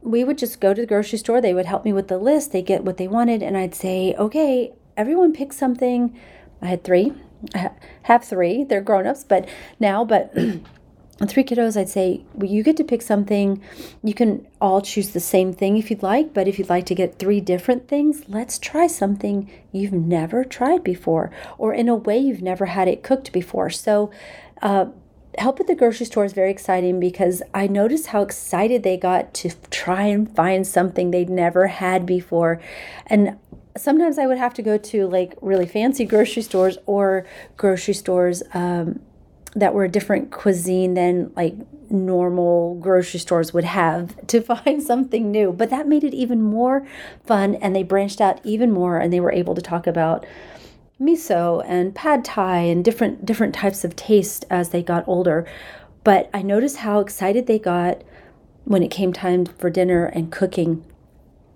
we 0.00 0.24
would 0.24 0.38
just 0.38 0.60
go 0.60 0.74
to 0.74 0.80
the 0.80 0.86
grocery 0.86 1.18
store. 1.18 1.40
They 1.40 1.54
would 1.54 1.66
help 1.66 1.84
me 1.84 1.92
with 1.92 2.08
the 2.08 2.18
list. 2.18 2.50
They 2.50 2.62
get 2.62 2.82
what 2.82 2.96
they 2.96 3.06
wanted. 3.06 3.42
And 3.42 3.56
I'd 3.56 3.76
say, 3.76 4.14
okay, 4.18 4.72
everyone 4.96 5.32
pick 5.32 5.52
something. 5.52 6.18
I 6.60 6.66
had 6.66 6.82
three. 6.82 7.12
Have 8.02 8.24
three. 8.24 8.64
They're 8.64 8.80
grown 8.80 9.06
ups, 9.06 9.24
but 9.24 9.48
now, 9.80 10.04
but 10.04 10.32
three 11.26 11.44
kiddos, 11.44 11.76
I'd 11.76 11.88
say 11.88 12.24
well, 12.34 12.50
you 12.50 12.62
get 12.62 12.76
to 12.78 12.84
pick 12.84 13.02
something. 13.02 13.62
You 14.02 14.14
can 14.14 14.46
all 14.60 14.80
choose 14.80 15.10
the 15.10 15.20
same 15.20 15.52
thing 15.52 15.76
if 15.76 15.90
you'd 15.90 16.02
like, 16.02 16.34
but 16.34 16.48
if 16.48 16.58
you'd 16.58 16.68
like 16.68 16.86
to 16.86 16.94
get 16.94 17.18
three 17.18 17.40
different 17.40 17.88
things, 17.88 18.22
let's 18.28 18.58
try 18.58 18.86
something 18.86 19.50
you've 19.70 19.92
never 19.92 20.44
tried 20.44 20.82
before 20.82 21.30
or 21.58 21.72
in 21.74 21.88
a 21.88 21.94
way 21.94 22.18
you've 22.18 22.42
never 22.42 22.66
had 22.66 22.88
it 22.88 23.02
cooked 23.02 23.32
before. 23.32 23.70
So, 23.70 24.10
uh, 24.60 24.86
help 25.38 25.60
at 25.60 25.66
the 25.66 25.74
grocery 25.74 26.06
store 26.06 26.24
is 26.24 26.32
very 26.32 26.50
exciting 26.50 27.00
because 27.00 27.42
I 27.54 27.66
noticed 27.66 28.08
how 28.08 28.22
excited 28.22 28.82
they 28.82 28.96
got 28.96 29.32
to 29.34 29.50
try 29.70 30.04
and 30.04 30.34
find 30.34 30.66
something 30.66 31.10
they'd 31.10 31.30
never 31.30 31.68
had 31.68 32.04
before. 32.04 32.60
And 33.06 33.38
sometimes 33.76 34.18
I 34.18 34.26
would 34.26 34.38
have 34.38 34.54
to 34.54 34.62
go 34.62 34.76
to 34.76 35.06
like 35.06 35.34
really 35.40 35.66
fancy 35.66 36.04
grocery 36.04 36.42
stores 36.42 36.78
or 36.86 37.26
grocery 37.56 37.94
stores 37.94 38.42
um, 38.54 39.00
that 39.54 39.74
were 39.74 39.84
a 39.84 39.88
different 39.88 40.30
cuisine 40.30 40.94
than 40.94 41.32
like 41.36 41.54
normal 41.90 42.76
grocery 42.76 43.20
stores 43.20 43.52
would 43.52 43.64
have 43.64 44.14
to 44.26 44.40
find 44.40 44.82
something 44.82 45.30
new. 45.30 45.52
But 45.52 45.70
that 45.70 45.88
made 45.88 46.04
it 46.04 46.14
even 46.14 46.42
more 46.42 46.86
fun, 47.24 47.54
and 47.56 47.74
they 47.74 47.82
branched 47.82 48.20
out 48.20 48.40
even 48.44 48.70
more, 48.70 48.98
and 48.98 49.12
they 49.12 49.20
were 49.20 49.32
able 49.32 49.54
to 49.54 49.62
talk 49.62 49.86
about 49.86 50.26
miso 51.00 51.64
and 51.66 51.94
pad 51.94 52.24
thai 52.24 52.58
and 52.58 52.84
different 52.84 53.26
different 53.26 53.52
types 53.52 53.84
of 53.84 53.96
taste 53.96 54.44
as 54.50 54.70
they 54.70 54.82
got 54.82 55.06
older. 55.06 55.46
But 56.04 56.30
I 56.34 56.42
noticed 56.42 56.78
how 56.78 57.00
excited 57.00 57.46
they 57.46 57.58
got 57.58 58.02
when 58.64 58.82
it 58.82 58.90
came 58.90 59.12
time 59.12 59.46
for 59.46 59.70
dinner 59.70 60.06
and 60.06 60.30
cooking 60.30 60.84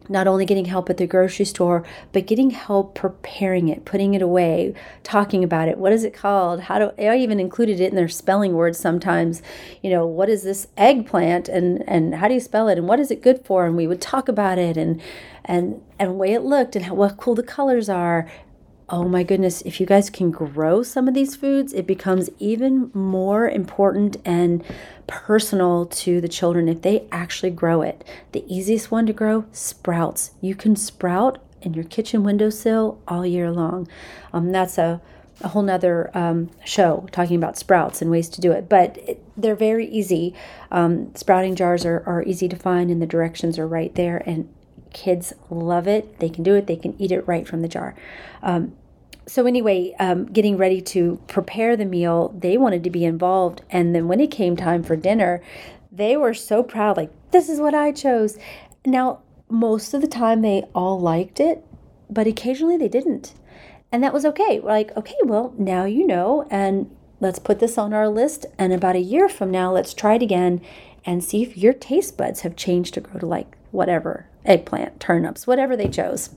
not 0.08 0.26
only 0.26 0.44
getting 0.44 0.66
help 0.66 0.90
at 0.90 0.96
the 0.96 1.06
grocery 1.06 1.44
store, 1.44 1.84
but 2.12 2.26
getting 2.26 2.50
help 2.50 2.94
preparing 2.94 3.68
it, 3.68 3.84
putting 3.84 4.14
it 4.14 4.22
away, 4.22 4.74
talking 5.02 5.42
about 5.44 5.68
it. 5.68 5.78
What 5.78 5.92
is 5.92 6.04
it 6.04 6.14
called? 6.14 6.62
How 6.62 6.78
do 6.78 6.92
I 6.98 7.16
even 7.16 7.40
included 7.40 7.80
it 7.80 7.90
in 7.90 7.96
their 7.96 8.08
spelling 8.08 8.54
words 8.54 8.78
sometimes? 8.78 9.42
You 9.82 9.90
know, 9.90 10.06
what 10.06 10.28
is 10.28 10.42
this 10.42 10.68
eggplant 10.76 11.48
and 11.48 11.82
and 11.88 12.16
how 12.16 12.28
do 12.28 12.34
you 12.34 12.40
spell 12.40 12.68
it 12.68 12.78
and 12.78 12.88
what 12.88 13.00
is 13.00 13.10
it 13.10 13.22
good 13.22 13.44
for? 13.44 13.66
And 13.66 13.76
we 13.76 13.86
would 13.86 14.00
talk 14.00 14.28
about 14.28 14.58
it 14.58 14.76
and 14.76 15.00
and 15.44 15.80
and 15.98 16.10
the 16.10 16.14
way 16.14 16.32
it 16.32 16.42
looked 16.42 16.76
and 16.76 16.84
how 16.84 16.94
what 16.94 17.16
cool 17.16 17.34
the 17.34 17.42
colors 17.42 17.88
are 17.88 18.28
oh 18.88 19.08
my 19.08 19.22
goodness, 19.22 19.62
if 19.62 19.80
you 19.80 19.86
guys 19.86 20.10
can 20.10 20.30
grow 20.30 20.82
some 20.82 21.08
of 21.08 21.14
these 21.14 21.34
foods, 21.34 21.72
it 21.72 21.86
becomes 21.86 22.30
even 22.38 22.90
more 22.94 23.48
important 23.48 24.16
and 24.24 24.64
personal 25.06 25.86
to 25.86 26.20
the 26.20 26.28
children 26.28 26.68
if 26.68 26.82
they 26.82 27.06
actually 27.10 27.50
grow 27.50 27.82
it. 27.82 28.04
The 28.32 28.44
easiest 28.46 28.90
one 28.90 29.06
to 29.06 29.12
grow 29.12 29.44
sprouts. 29.52 30.32
You 30.40 30.54
can 30.54 30.76
sprout 30.76 31.42
in 31.62 31.74
your 31.74 31.84
kitchen 31.84 32.22
windowsill 32.22 33.00
all 33.08 33.26
year 33.26 33.50
long. 33.50 33.88
Um, 34.32 34.52
that's 34.52 34.78
a 34.78 35.00
a 35.42 35.48
whole 35.48 35.62
nother 35.62 36.10
um, 36.16 36.50
show 36.64 37.06
talking 37.12 37.36
about 37.36 37.58
sprouts 37.58 38.00
and 38.00 38.10
ways 38.10 38.28
to 38.30 38.40
do 38.40 38.52
it, 38.52 38.68
but 38.68 38.96
it, 38.98 39.22
they're 39.36 39.54
very 39.54 39.86
easy. 39.86 40.34
Um, 40.70 41.14
sprouting 41.14 41.54
jars 41.54 41.84
are, 41.84 42.02
are 42.06 42.22
easy 42.22 42.48
to 42.48 42.56
find, 42.56 42.90
and 42.90 43.02
the 43.02 43.06
directions 43.06 43.58
are 43.58 43.66
right 43.66 43.94
there. 43.94 44.22
And 44.26 44.48
Kids 44.96 45.34
love 45.50 45.86
it. 45.86 46.20
They 46.20 46.30
can 46.30 46.42
do 46.42 46.54
it. 46.54 46.66
They 46.66 46.76
can 46.76 46.98
eat 46.98 47.12
it 47.12 47.28
right 47.28 47.46
from 47.46 47.60
the 47.60 47.68
jar. 47.68 47.94
Um, 48.42 48.74
so 49.26 49.44
anyway, 49.44 49.94
um, 49.98 50.24
getting 50.24 50.56
ready 50.56 50.80
to 50.80 51.20
prepare 51.26 51.76
the 51.76 51.84
meal, 51.84 52.34
they 52.38 52.56
wanted 52.56 52.82
to 52.84 52.90
be 52.90 53.04
involved. 53.04 53.60
And 53.68 53.94
then 53.94 54.08
when 54.08 54.20
it 54.20 54.30
came 54.30 54.56
time 54.56 54.82
for 54.82 54.96
dinner, 54.96 55.42
they 55.92 56.16
were 56.16 56.32
so 56.32 56.62
proud. 56.62 56.96
Like 56.96 57.10
this 57.30 57.50
is 57.50 57.60
what 57.60 57.74
I 57.74 57.92
chose. 57.92 58.38
Now, 58.86 59.20
most 59.50 59.92
of 59.92 60.00
the 60.00 60.08
time, 60.08 60.40
they 60.40 60.62
all 60.74 60.98
liked 60.98 61.40
it, 61.40 61.62
but 62.08 62.26
occasionally 62.26 62.78
they 62.78 62.88
didn't, 62.88 63.34
and 63.92 64.02
that 64.02 64.14
was 64.14 64.24
okay. 64.24 64.60
We're 64.60 64.70
like, 64.70 64.96
okay, 64.96 65.14
well 65.24 65.54
now 65.58 65.84
you 65.84 66.06
know, 66.06 66.46
and 66.50 66.90
let's 67.20 67.38
put 67.38 67.58
this 67.58 67.76
on 67.76 67.92
our 67.92 68.08
list. 68.08 68.46
And 68.58 68.72
about 68.72 68.96
a 68.96 69.00
year 69.00 69.28
from 69.28 69.50
now, 69.50 69.70
let's 69.72 69.92
try 69.92 70.14
it 70.14 70.22
again 70.22 70.62
and 71.04 71.22
see 71.22 71.42
if 71.42 71.56
your 71.56 71.74
taste 71.74 72.16
buds 72.16 72.40
have 72.40 72.56
changed 72.56 72.94
to 72.94 73.00
grow 73.00 73.20
to 73.20 73.26
like 73.26 73.56
whatever 73.70 74.26
eggplant, 74.46 75.00
turnips, 75.00 75.46
whatever 75.46 75.76
they 75.76 75.88
chose. 75.88 76.30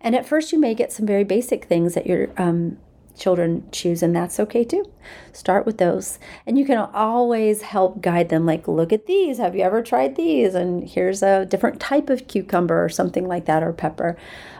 And 0.00 0.14
at 0.14 0.26
first, 0.26 0.52
you 0.52 0.60
may 0.60 0.74
get 0.74 0.92
some 0.92 1.06
very 1.06 1.24
basic 1.24 1.64
things 1.64 1.94
that 1.94 2.06
your 2.06 2.28
um, 2.36 2.78
children 3.16 3.66
choose, 3.72 4.02
and 4.02 4.14
that's 4.14 4.38
okay 4.38 4.64
too. 4.64 4.84
Start 5.32 5.64
with 5.64 5.78
those. 5.78 6.18
And 6.46 6.58
you 6.58 6.66
can 6.66 6.76
always 6.78 7.62
help 7.62 8.02
guide 8.02 8.28
them, 8.28 8.44
like, 8.44 8.68
look 8.68 8.92
at 8.92 9.06
these. 9.06 9.38
Have 9.38 9.56
you 9.56 9.62
ever 9.62 9.82
tried 9.82 10.16
these? 10.16 10.54
And 10.54 10.88
here's 10.88 11.22
a 11.22 11.46
different 11.46 11.80
type 11.80 12.10
of 12.10 12.28
cucumber 12.28 12.84
or 12.84 12.88
something 12.88 13.26
like 13.26 13.46
that, 13.46 13.62
or 13.62 13.72
pepper. 13.72 14.16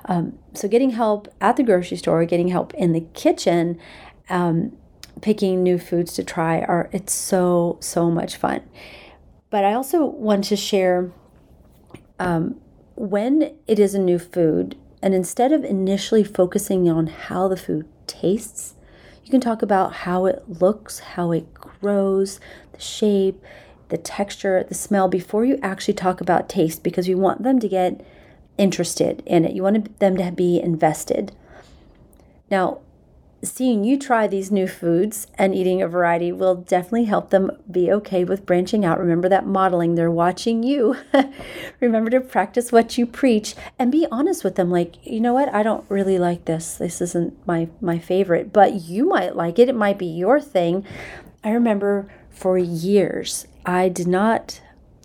Um, 0.07 0.39
so, 0.55 0.69
getting 0.69 0.91
help 0.91 1.29
at 1.41 1.57
the 1.57 1.63
grocery 1.63 1.99
store, 1.99 2.25
getting 2.25 2.49
help 2.49 2.73
in 2.75 2.93
the 2.93 3.07
kitchen, 3.13 3.79
um, 4.31 4.77
picking 5.21 5.63
new 5.63 5.79
foods 5.79 6.15
to 6.15 6.25
try 6.25 6.61
are 6.61 6.89
it's 6.93 7.13
so 7.13 7.79
so 7.81 8.11
much 8.11 8.37
fun. 8.37 8.63
But 9.51 9.65
I 9.65 9.75
also 9.75 10.05
want 10.05 10.45
to 10.45 10.57
share 10.57 11.13
um, 12.19 12.61
when 12.97 13.55
it 13.67 13.79
is 13.79 13.95
a 13.95 13.99
new 13.99 14.19
food, 14.19 14.77
and 15.03 15.15
instead 15.15 15.53
of 15.53 15.65
initially 15.65 16.25
focusing 16.25 16.89
on 16.89 17.07
how 17.09 17.49
the 17.49 17.57
food 17.57 17.87
tastes, 18.07 18.75
you 19.25 19.31
can 19.31 19.41
talk 19.41 19.63
about 19.63 19.93
how 19.93 20.27
it 20.27 20.43
looks, 20.49 20.99
how 20.99 21.33
it 21.33 21.53
grows, 21.55 22.41
the 22.73 22.81
shape, 22.81 23.43
the 23.89 23.99
texture, 23.99 24.65
the 24.65 24.75
smell 24.75 25.09
before 25.09 25.45
you 25.45 25.59
actually 25.63 25.95
talk 25.95 26.21
about 26.21 26.49
taste 26.49 26.83
because 26.83 27.09
you 27.09 27.19
want 27.19 27.43
them 27.43 27.59
to 27.61 27.69
get 27.69 28.05
interested 28.59 29.23
in 29.27 29.45
it. 29.45 29.53
You 29.53 29.63
want 29.63 29.99
them 29.99 30.17
to 30.17 30.33
be 30.33 30.61
invested. 30.61 31.33
Now, 32.51 32.81
seeing 33.45 33.85
you 33.85 33.99
try 33.99 34.27
these 34.27 34.51
new 34.51 34.67
foods 34.67 35.27
and 35.37 35.55
eating 35.55 35.81
a 35.81 35.89
variety 35.89 36.33
will 36.33 36.55
definitely 36.55 37.05
help 37.05 37.31
them 37.31 37.51
be 37.71 37.91
okay 37.93 38.25
with 38.25 38.47
branching 38.47 38.85
out. 38.85 38.99
Remember 38.99 39.29
that 39.29 39.47
modeling, 39.47 39.95
they're 39.95 40.11
watching 40.11 40.63
you. 40.63 40.97
Remember 41.81 42.11
to 42.11 42.21
practice 42.21 42.73
what 42.73 42.99
you 42.99 43.07
preach 43.07 43.55
and 43.79 43.93
be 43.93 44.07
honest 44.11 44.45
with 44.45 44.57
them 44.57 44.71
like, 44.71 44.97
you 45.07 45.21
know 45.21 45.35
what? 45.35 45.53
I 45.55 45.63
don't 45.63 45.89
really 45.89 46.19
like 46.19 46.45
this. 46.45 46.75
This 46.75 47.01
isn't 47.01 47.47
my 47.47 47.69
my 47.81 47.99
favorite, 47.99 48.53
but 48.53 48.83
you 48.83 49.07
might 49.09 49.37
like 49.37 49.59
it. 49.59 49.69
It 49.69 49.77
might 49.77 49.99
be 49.99 50.07
your 50.07 50.41
thing. 50.41 50.85
I 51.43 51.51
remember 51.51 52.09
for 52.31 52.59
years 52.59 53.47
I 53.65 53.89
did 53.89 54.07
not 54.07 54.61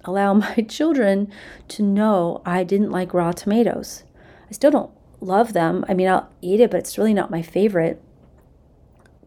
allow 0.05 0.33
my 0.45 0.55
children 0.67 1.31
to 1.69 1.83
know 1.83 2.41
I 2.45 2.63
didn't 2.63 2.91
like 2.91 3.13
raw 3.13 3.31
tomatoes. 3.31 4.03
I 4.49 4.53
still 4.53 4.71
don't 4.71 4.91
love 5.21 5.53
them. 5.53 5.85
I 5.87 5.93
mean, 5.93 6.07
I'll 6.07 6.29
eat 6.41 6.59
it, 6.59 6.71
but 6.71 6.79
it's 6.79 6.97
really 6.97 7.13
not 7.13 7.29
my 7.29 7.41
favorite 7.41 8.01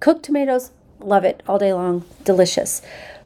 Cooked 0.02 0.24
tomatoes, 0.24 0.72
love 0.98 1.22
it 1.22 1.44
all 1.46 1.60
day 1.60 1.72
long, 1.72 2.04
delicious. 2.24 2.82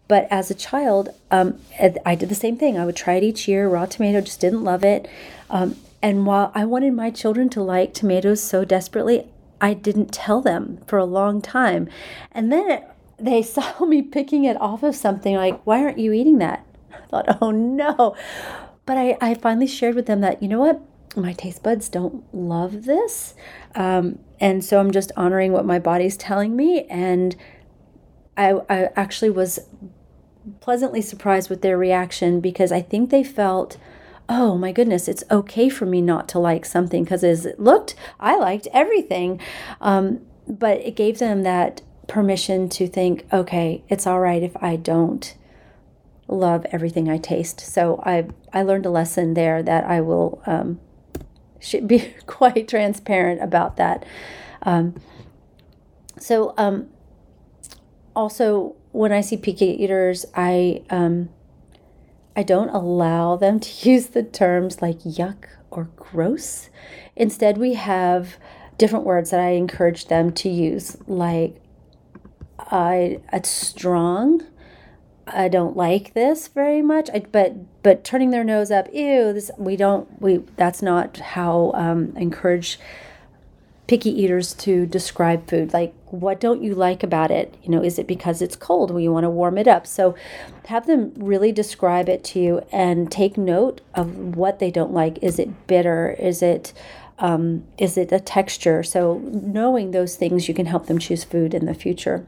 But 0.08 0.28
as 0.30 0.50
a 0.50 0.54
child, 0.54 1.08
um, 1.30 1.58
I 2.04 2.14
did 2.14 2.28
the 2.28 2.34
same 2.34 2.58
thing. 2.58 2.76
I 2.76 2.84
would 2.84 2.94
try 2.94 3.14
it 3.14 3.22
each 3.22 3.48
year. 3.48 3.66
Raw 3.66 3.86
tomato, 3.86 4.20
just 4.20 4.42
didn't 4.42 4.62
love 4.62 4.84
it. 4.84 5.08
Um, 5.48 5.76
and 6.02 6.26
while 6.26 6.52
I 6.54 6.66
wanted 6.66 6.92
my 6.92 7.08
children 7.08 7.48
to 7.48 7.62
like 7.62 7.94
tomatoes 7.94 8.42
so 8.42 8.66
desperately, 8.66 9.26
I 9.58 9.72
didn't 9.72 10.12
tell 10.12 10.42
them 10.42 10.80
for 10.86 10.98
a 10.98 11.06
long 11.06 11.40
time. 11.40 11.88
And 12.30 12.52
then 12.52 12.70
it, 12.70 12.84
they 13.16 13.40
saw 13.54 13.86
me 13.86 14.02
picking 14.02 14.44
it 14.44 14.60
off 14.60 14.82
of 14.82 14.94
something 14.94 15.34
like, 15.34 15.58
why 15.64 15.82
aren't 15.82 15.98
you 15.98 16.12
eating 16.12 16.36
that? 16.40 16.66
I 16.92 17.06
thought, 17.06 17.38
oh 17.40 17.52
no. 17.52 18.14
But 18.84 18.98
I, 18.98 19.16
I 19.22 19.32
finally 19.32 19.66
shared 19.66 19.94
with 19.94 20.04
them 20.04 20.20
that, 20.20 20.42
you 20.42 20.48
know 20.48 20.60
what? 20.60 20.82
My 21.16 21.32
taste 21.32 21.62
buds 21.62 21.88
don't 21.88 22.22
love 22.34 22.84
this. 22.84 23.34
Um, 23.76 24.18
and 24.40 24.64
so 24.64 24.80
I'm 24.80 24.90
just 24.90 25.12
honoring 25.16 25.52
what 25.52 25.64
my 25.64 25.78
body's 25.78 26.16
telling 26.16 26.56
me. 26.56 26.84
And 26.84 27.36
I, 28.36 28.54
I 28.68 28.88
actually 28.96 29.30
was 29.30 29.60
pleasantly 30.60 31.02
surprised 31.02 31.50
with 31.50 31.62
their 31.62 31.78
reaction 31.78 32.40
because 32.40 32.72
I 32.72 32.80
think 32.82 33.10
they 33.10 33.22
felt, 33.22 33.76
oh 34.28 34.56
my 34.56 34.72
goodness, 34.72 35.08
it's 35.08 35.24
okay 35.30 35.68
for 35.68 35.86
me 35.86 36.00
not 36.00 36.28
to 36.30 36.38
like 36.38 36.64
something 36.64 37.04
because 37.04 37.22
as 37.22 37.46
it 37.46 37.60
looked, 37.60 37.94
I 38.18 38.36
liked 38.36 38.66
everything. 38.72 39.40
Um, 39.80 40.20
but 40.48 40.78
it 40.78 40.96
gave 40.96 41.18
them 41.18 41.42
that 41.42 41.82
permission 42.06 42.68
to 42.70 42.86
think, 42.86 43.26
okay, 43.32 43.82
it's 43.88 44.06
all 44.06 44.20
right 44.20 44.42
if 44.42 44.56
I 44.62 44.76
don't 44.76 45.36
love 46.28 46.66
everything 46.70 47.08
I 47.08 47.18
taste. 47.18 47.60
So 47.60 48.02
I 48.04 48.28
I 48.52 48.62
learned 48.62 48.86
a 48.86 48.90
lesson 48.90 49.34
there 49.34 49.62
that 49.62 49.84
I 49.84 50.00
will 50.00 50.42
um, 50.46 50.80
should 51.60 51.86
be 51.86 52.14
quite 52.26 52.68
transparent 52.68 53.42
about 53.42 53.76
that. 53.76 54.04
Um, 54.62 54.94
so 56.18 56.54
um, 56.56 56.88
also 58.14 58.74
when 58.92 59.12
I 59.12 59.20
see 59.20 59.36
picky 59.36 59.66
eaters, 59.66 60.24
I 60.34 60.82
um, 60.90 61.28
I 62.34 62.42
don't 62.42 62.70
allow 62.70 63.36
them 63.36 63.60
to 63.60 63.90
use 63.90 64.08
the 64.08 64.22
terms 64.22 64.82
like 64.82 65.00
yuck 65.00 65.46
or 65.70 65.90
gross. 65.96 66.70
Instead, 67.14 67.58
we 67.58 67.74
have 67.74 68.36
different 68.78 69.04
words 69.04 69.30
that 69.30 69.40
I 69.40 69.50
encourage 69.50 70.06
them 70.06 70.32
to 70.32 70.48
use, 70.48 70.96
like 71.06 71.60
I 72.58 73.20
it's 73.32 73.48
strong. 73.48 74.42
I 75.26 75.48
don't 75.48 75.76
like 75.76 76.14
this 76.14 76.48
very 76.48 76.82
much. 76.82 77.10
I, 77.12 77.20
but 77.20 77.82
but 77.82 78.04
turning 78.04 78.30
their 78.30 78.44
nose 78.44 78.70
up, 78.70 78.86
ew. 78.92 79.32
This 79.32 79.50
we 79.58 79.76
don't 79.76 80.20
we. 80.20 80.38
That's 80.56 80.82
not 80.82 81.16
how 81.18 81.72
um, 81.74 82.16
encourage 82.16 82.78
picky 83.86 84.10
eaters 84.10 84.52
to 84.54 84.86
describe 84.86 85.48
food. 85.48 85.72
Like, 85.72 85.94
what 86.06 86.40
don't 86.40 86.62
you 86.62 86.74
like 86.74 87.02
about 87.02 87.30
it? 87.30 87.56
You 87.62 87.70
know, 87.70 87.82
is 87.82 87.98
it 87.98 88.06
because 88.06 88.42
it's 88.42 88.56
cold? 88.56 88.90
Well, 88.90 89.00
you 89.00 89.12
want 89.12 89.24
to 89.24 89.30
warm 89.30 89.58
it 89.58 89.68
up. 89.68 89.86
So, 89.86 90.14
have 90.66 90.86
them 90.86 91.12
really 91.16 91.52
describe 91.52 92.08
it 92.08 92.22
to 92.24 92.40
you 92.40 92.66
and 92.72 93.10
take 93.10 93.36
note 93.36 93.80
of 93.94 94.36
what 94.36 94.58
they 94.58 94.70
don't 94.70 94.92
like. 94.92 95.18
Is 95.22 95.38
it 95.38 95.66
bitter? 95.66 96.16
Is 96.18 96.42
it 96.42 96.72
um, 97.18 97.64
is 97.78 97.96
it 97.96 98.12
a 98.12 98.20
texture? 98.20 98.82
So, 98.82 99.20
knowing 99.24 99.90
those 99.90 100.16
things, 100.16 100.46
you 100.46 100.54
can 100.54 100.66
help 100.66 100.86
them 100.86 100.98
choose 100.98 101.24
food 101.24 101.52
in 101.52 101.66
the 101.66 101.74
future. 101.74 102.26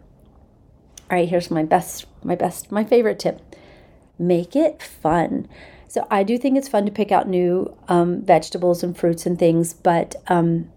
All 1.11 1.16
right, 1.16 1.28
here's 1.28 1.50
my 1.50 1.62
best, 1.62 2.04
my 2.22 2.35
best, 2.35 2.70
my 2.72 2.85
favorite 2.85 3.18
tip 3.18 3.40
make 4.18 4.57
it 4.57 4.83
fun. 4.83 5.48
So, 5.87 6.07
I 6.11 6.22
do 6.22 6.37
think 6.37 6.59
it's 6.59 6.68
fun 6.68 6.85
to 6.87 6.92
pick 6.92 7.11
out 7.11 7.28
new 7.28 7.74
um, 7.88 8.22
vegetables 8.22 8.83
and 8.83 8.96
fruits 8.96 9.24
and 9.24 9.38
things, 9.38 9.72
but 9.72 10.16
um, 10.26 10.70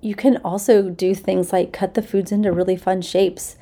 you 0.00 0.14
can 0.14 0.38
also 0.38 0.90
do 0.90 1.14
things 1.14 1.52
like 1.52 1.72
cut 1.72 1.94
the 1.94 2.02
foods 2.02 2.32
into 2.32 2.52
really 2.52 2.76
fun 2.76 3.02
shapes. 3.02 3.56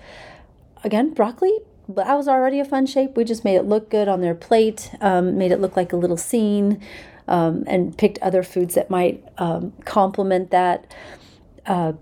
Again, 0.85 1.13
broccoli, 1.13 1.59
that 1.89 2.15
was 2.15 2.29
already 2.29 2.61
a 2.61 2.65
fun 2.65 2.87
shape. 2.87 3.17
We 3.17 3.25
just 3.25 3.45
made 3.45 3.57
it 3.57 3.65
look 3.65 3.91
good 3.91 4.09
on 4.09 4.21
their 4.21 4.35
plate, 4.35 4.91
um, 5.01 5.39
made 5.39 5.53
it 5.53 5.61
look 5.61 5.77
like 5.77 5.93
a 5.93 5.97
little 5.97 6.17
scene, 6.17 6.81
um, 7.29 7.65
and 7.67 7.97
picked 7.97 8.19
other 8.19 8.43
foods 8.43 8.75
that 8.75 8.91
might 8.91 9.25
um, 9.39 9.73
complement 9.85 10.51
that. 10.51 10.93
Uh, 11.65 11.95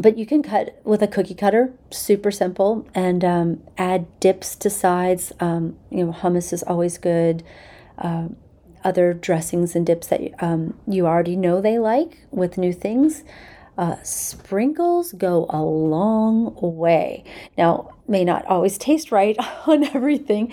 but 0.00 0.18
you 0.18 0.26
can 0.26 0.42
cut 0.42 0.80
with 0.84 1.02
a 1.02 1.08
cookie 1.08 1.34
cutter, 1.34 1.72
super 1.90 2.30
simple, 2.30 2.86
and 2.94 3.24
um, 3.24 3.62
add 3.78 4.06
dips 4.20 4.54
to 4.56 4.70
sides. 4.70 5.32
Um, 5.40 5.76
you 5.90 6.04
know, 6.04 6.12
hummus 6.12 6.52
is 6.52 6.62
always 6.62 6.98
good. 6.98 7.42
Uh, 7.98 8.28
other 8.82 9.12
dressings 9.12 9.76
and 9.76 9.84
dips 9.84 10.06
that 10.06 10.20
um, 10.42 10.78
you 10.86 11.06
already 11.06 11.36
know 11.36 11.60
they 11.60 11.78
like 11.78 12.18
with 12.30 12.56
new 12.58 12.72
things. 12.72 13.24
Uh, 13.76 13.96
sprinkles 14.02 15.12
go 15.12 15.46
a 15.48 15.62
long 15.62 16.54
way. 16.60 17.24
Now, 17.56 17.94
may 18.06 18.24
not 18.24 18.44
always 18.46 18.76
taste 18.76 19.10
right 19.12 19.36
on 19.66 19.84
everything, 19.84 20.52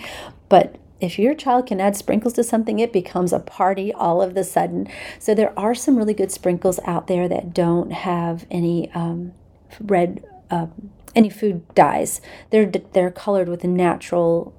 but 0.49 0.75
if 0.99 1.19
your 1.19 1.35
child 1.35 1.67
can 1.67 1.79
add 1.79 1.95
sprinkles 1.95 2.33
to 2.33 2.43
something, 2.43 2.79
it 2.79 2.91
becomes 2.91 3.31
a 3.31 3.39
party 3.39 3.93
all 3.93 4.21
of 4.21 4.33
the 4.33 4.43
sudden. 4.43 4.87
So 5.19 5.35
there 5.35 5.57
are 5.57 5.75
some 5.75 5.95
really 5.95 6.13
good 6.13 6.31
sprinkles 6.31 6.79
out 6.85 7.07
there 7.07 7.27
that 7.27 7.53
don't 7.53 7.91
have 7.91 8.45
any 8.49 8.91
um, 8.93 9.33
red, 9.79 10.25
uh, 10.49 10.67
any 11.15 11.29
food 11.29 11.63
dyes. 11.75 12.21
They're 12.49 12.65
they're 12.65 13.11
colored 13.11 13.47
with 13.47 13.63
natural 13.63 14.53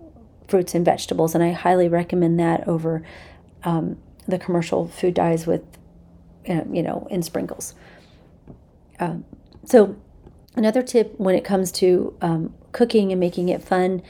fruits 0.46 0.74
and 0.74 0.84
vegetables, 0.84 1.34
and 1.34 1.42
I 1.42 1.52
highly 1.52 1.88
recommend 1.88 2.38
that 2.40 2.66
over 2.68 3.02
um, 3.64 3.98
the 4.26 4.38
commercial 4.38 4.88
food 4.88 5.14
dyes 5.14 5.46
with, 5.46 5.62
uh, 6.48 6.62
you 6.70 6.82
know, 6.82 7.06
in 7.10 7.22
sprinkles. 7.22 7.74
Um, 9.00 9.24
so 9.64 9.96
another 10.54 10.82
tip 10.82 11.18
when 11.18 11.34
it 11.34 11.44
comes 11.44 11.72
to 11.72 12.16
um, 12.20 12.54
cooking 12.72 13.10
and 13.10 13.20
making 13.20 13.48
it 13.48 13.62
fun 13.62 14.02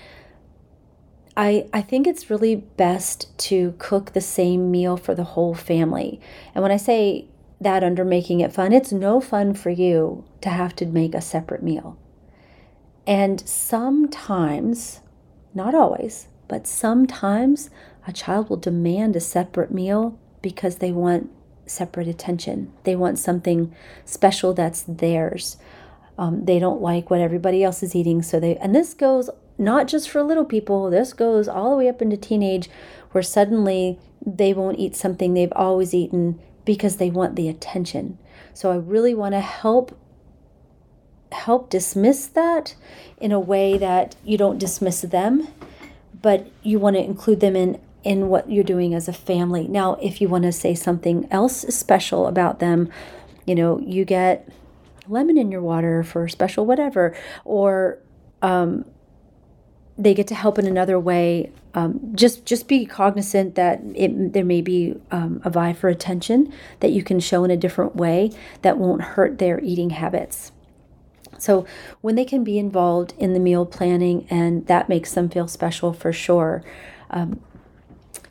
I, 1.38 1.68
I 1.72 1.82
think 1.82 2.08
it's 2.08 2.30
really 2.30 2.56
best 2.56 3.38
to 3.38 3.76
cook 3.78 4.12
the 4.12 4.20
same 4.20 4.72
meal 4.72 4.96
for 4.96 5.14
the 5.14 5.22
whole 5.22 5.54
family. 5.54 6.20
And 6.52 6.62
when 6.62 6.72
I 6.72 6.76
say 6.76 7.28
that 7.60 7.84
under 7.84 8.04
making 8.04 8.40
it 8.40 8.52
fun, 8.52 8.72
it's 8.72 8.90
no 8.90 9.20
fun 9.20 9.54
for 9.54 9.70
you 9.70 10.24
to 10.40 10.48
have 10.48 10.74
to 10.76 10.86
make 10.86 11.14
a 11.14 11.20
separate 11.20 11.62
meal. 11.62 11.96
And 13.06 13.40
sometimes, 13.48 15.00
not 15.54 15.76
always, 15.76 16.26
but 16.48 16.66
sometimes 16.66 17.70
a 18.04 18.12
child 18.12 18.50
will 18.50 18.56
demand 18.56 19.14
a 19.14 19.20
separate 19.20 19.70
meal 19.70 20.18
because 20.42 20.76
they 20.76 20.90
want 20.90 21.30
separate 21.66 22.08
attention. 22.08 22.72
They 22.82 22.96
want 22.96 23.16
something 23.16 23.72
special 24.04 24.54
that's 24.54 24.82
theirs. 24.82 25.56
Um, 26.18 26.46
they 26.46 26.58
don't 26.58 26.82
like 26.82 27.10
what 27.10 27.20
everybody 27.20 27.62
else 27.62 27.84
is 27.84 27.94
eating, 27.94 28.22
so 28.22 28.40
they 28.40 28.56
and 28.56 28.74
this 28.74 28.92
goes 28.92 29.30
not 29.58 29.88
just 29.88 30.08
for 30.08 30.22
little 30.22 30.44
people, 30.44 30.88
this 30.88 31.12
goes 31.12 31.48
all 31.48 31.70
the 31.70 31.76
way 31.76 31.88
up 31.88 32.00
into 32.00 32.16
teenage, 32.16 32.70
where 33.10 33.22
suddenly 33.22 33.98
they 34.24 34.54
won't 34.54 34.78
eat 34.78 34.94
something 34.96 35.34
they've 35.34 35.52
always 35.54 35.92
eaten 35.92 36.40
because 36.64 36.96
they 36.96 37.10
want 37.10 37.34
the 37.34 37.48
attention. 37.48 38.18
So 38.54 38.70
I 38.70 38.76
really 38.76 39.14
want 39.14 39.34
to 39.34 39.40
help 39.40 39.98
help 41.32 41.68
dismiss 41.68 42.26
that 42.26 42.74
in 43.18 43.32
a 43.32 43.40
way 43.40 43.76
that 43.76 44.16
you 44.24 44.38
don't 44.38 44.58
dismiss 44.58 45.02
them, 45.02 45.46
but 46.22 46.50
you 46.62 46.78
want 46.78 46.96
to 46.96 47.02
include 47.02 47.40
them 47.40 47.56
in 47.56 47.80
in 48.04 48.28
what 48.28 48.50
you're 48.50 48.64
doing 48.64 48.94
as 48.94 49.08
a 49.08 49.12
family. 49.12 49.66
Now, 49.66 49.94
if 49.94 50.20
you 50.20 50.28
want 50.28 50.44
to 50.44 50.52
say 50.52 50.74
something 50.74 51.26
else 51.30 51.62
special 51.74 52.26
about 52.26 52.60
them, 52.60 52.88
you 53.44 53.54
know, 53.54 53.80
you 53.80 54.04
get 54.04 54.48
lemon 55.08 55.36
in 55.36 55.50
your 55.50 55.60
water 55.60 56.02
for 56.02 56.28
special 56.28 56.64
whatever, 56.64 57.16
or 57.44 57.98
um, 58.40 58.84
they 59.98 60.14
get 60.14 60.28
to 60.28 60.34
help 60.34 60.58
in 60.58 60.66
another 60.66 60.98
way. 60.98 61.50
Um, 61.74 62.12
just 62.14 62.46
just 62.46 62.68
be 62.68 62.86
cognizant 62.86 63.56
that 63.56 63.80
it, 63.94 64.32
there 64.32 64.44
may 64.44 64.62
be 64.62 64.94
um, 65.10 65.42
a 65.44 65.50
vie 65.50 65.72
for 65.72 65.88
attention 65.88 66.52
that 66.80 66.92
you 66.92 67.02
can 67.02 67.18
show 67.18 67.44
in 67.44 67.50
a 67.50 67.56
different 67.56 67.96
way 67.96 68.30
that 68.62 68.78
won't 68.78 69.02
hurt 69.02 69.38
their 69.38 69.60
eating 69.60 69.90
habits. 69.90 70.52
So 71.38 71.66
when 72.00 72.14
they 72.14 72.24
can 72.24 72.44
be 72.44 72.58
involved 72.58 73.14
in 73.18 73.32
the 73.32 73.40
meal 73.40 73.66
planning, 73.66 74.26
and 74.30 74.66
that 74.66 74.88
makes 74.88 75.12
them 75.12 75.28
feel 75.28 75.48
special 75.48 75.92
for 75.92 76.12
sure. 76.12 76.64
Um, 77.10 77.40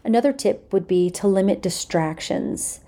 another 0.04 0.34
tip 0.34 0.72
would 0.74 0.88
be 0.88 1.10
to 1.12 1.28
limit 1.28 1.62
distractions. 1.62 2.82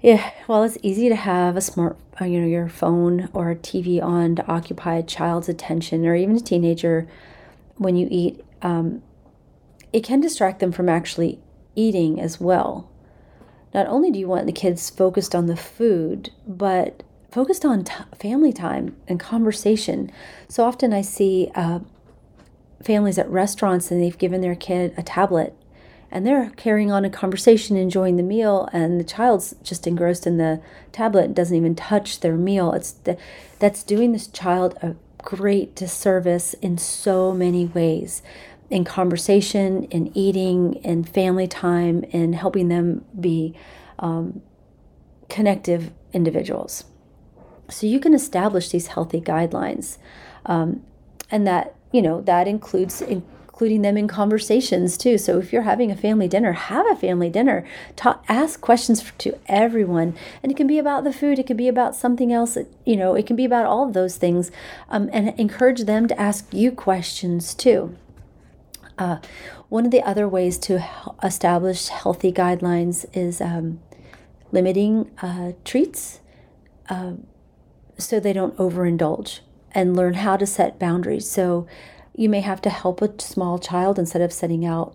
Yeah, 0.00 0.32
well, 0.46 0.62
it's 0.62 0.78
easy 0.82 1.08
to 1.08 1.16
have 1.16 1.56
a 1.56 1.60
smart, 1.60 1.96
you 2.20 2.40
know, 2.40 2.46
your 2.46 2.68
phone 2.68 3.28
or 3.32 3.54
TV 3.54 4.02
on 4.02 4.36
to 4.36 4.46
occupy 4.46 4.96
a 4.96 5.02
child's 5.02 5.48
attention, 5.48 6.06
or 6.06 6.14
even 6.14 6.36
a 6.36 6.40
teenager 6.40 7.08
when 7.76 7.96
you 7.96 8.08
eat, 8.10 8.44
um, 8.62 9.02
it 9.92 10.04
can 10.04 10.20
distract 10.20 10.60
them 10.60 10.72
from 10.72 10.88
actually 10.88 11.40
eating 11.74 12.20
as 12.20 12.40
well. 12.40 12.90
Not 13.72 13.86
only 13.86 14.10
do 14.10 14.18
you 14.18 14.28
want 14.28 14.46
the 14.46 14.52
kids 14.52 14.88
focused 14.90 15.34
on 15.34 15.46
the 15.46 15.56
food, 15.56 16.30
but 16.46 17.02
focused 17.30 17.64
on 17.64 17.84
t- 17.84 17.94
family 18.16 18.52
time 18.52 18.96
and 19.08 19.18
conversation. 19.18 20.10
So 20.48 20.64
often 20.64 20.92
I 20.92 21.02
see 21.02 21.50
uh, 21.56 21.80
families 22.82 23.18
at 23.18 23.28
restaurants 23.28 23.90
and 23.90 24.00
they've 24.00 24.16
given 24.16 24.40
their 24.40 24.54
kid 24.54 24.94
a 24.96 25.02
tablet 25.02 25.56
and 26.14 26.24
they're 26.24 26.50
carrying 26.50 26.92
on 26.92 27.04
a 27.04 27.10
conversation, 27.10 27.76
enjoying 27.76 28.16
the 28.16 28.22
meal, 28.22 28.68
and 28.72 29.00
the 29.00 29.04
child's 29.04 29.56
just 29.64 29.84
engrossed 29.84 30.28
in 30.28 30.36
the 30.36 30.60
tablet 30.92 31.34
doesn't 31.34 31.56
even 31.56 31.74
touch 31.74 32.20
their 32.20 32.36
meal. 32.36 32.72
It's 32.72 32.94
that's 33.58 33.82
doing 33.82 34.12
this 34.12 34.28
child 34.28 34.78
a 34.80 34.94
great 35.24 35.74
disservice 35.74 36.54
in 36.54 36.78
so 36.78 37.32
many 37.32 37.66
ways 37.66 38.22
in 38.70 38.84
conversation, 38.84 39.84
in 39.84 40.10
eating, 40.16 40.74
in 40.76 41.04
family 41.04 41.46
time, 41.46 42.02
in 42.04 42.32
helping 42.32 42.68
them 42.68 43.04
be 43.18 43.54
um, 43.98 44.42
connective 45.28 45.92
individuals. 46.12 46.84
So 47.68 47.86
you 47.86 48.00
can 48.00 48.14
establish 48.14 48.70
these 48.70 48.88
healthy 48.88 49.20
guidelines. 49.20 49.98
Um, 50.46 50.82
and 51.30 51.46
that, 51.46 51.74
you 51.92 52.02
know, 52.02 52.20
that 52.22 52.46
includes 52.48 53.00
in 53.00 53.22
including 53.54 53.82
them 53.82 53.96
in 53.96 54.08
conversations 54.08 54.98
too. 54.98 55.16
So 55.16 55.38
if 55.38 55.52
you're 55.52 55.62
having 55.62 55.92
a 55.92 55.96
family 55.96 56.26
dinner, 56.26 56.54
have 56.54 56.90
a 56.90 56.96
family 56.96 57.30
dinner. 57.30 57.64
Talk, 57.94 58.24
ask 58.26 58.60
questions 58.60 59.12
to 59.18 59.38
everyone, 59.46 60.16
and 60.42 60.50
it 60.50 60.56
can 60.56 60.66
be 60.66 60.80
about 60.80 61.04
the 61.04 61.12
food. 61.12 61.38
It 61.38 61.46
can 61.46 61.56
be 61.56 61.68
about 61.68 61.94
something 61.94 62.32
else. 62.32 62.58
You 62.84 62.96
know, 62.96 63.14
it 63.14 63.28
can 63.28 63.36
be 63.36 63.44
about 63.44 63.64
all 63.64 63.86
of 63.86 63.92
those 63.92 64.16
things, 64.16 64.50
um, 64.88 65.08
and 65.12 65.38
encourage 65.38 65.82
them 65.82 66.08
to 66.08 66.20
ask 66.20 66.52
you 66.52 66.72
questions 66.72 67.54
too. 67.54 67.96
Uh, 68.98 69.18
one 69.68 69.84
of 69.84 69.92
the 69.92 70.02
other 70.02 70.26
ways 70.26 70.58
to 70.58 70.84
establish 71.22 71.86
healthy 71.86 72.32
guidelines 72.32 73.06
is 73.12 73.40
um, 73.40 73.78
limiting 74.50 75.12
uh, 75.22 75.52
treats. 75.64 76.18
Uh, 76.88 77.12
so 77.98 78.18
they 78.18 78.32
don't 78.32 78.56
overindulge 78.56 79.38
and 79.70 79.94
learn 79.94 80.14
how 80.14 80.36
to 80.36 80.44
set 80.44 80.80
boundaries. 80.80 81.30
So 81.30 81.68
you 82.14 82.28
may 82.28 82.40
have 82.40 82.62
to 82.62 82.70
help 82.70 83.02
a 83.02 83.20
small 83.20 83.58
child 83.58 83.98
instead 83.98 84.22
of 84.22 84.32
setting 84.32 84.64
out 84.64 84.94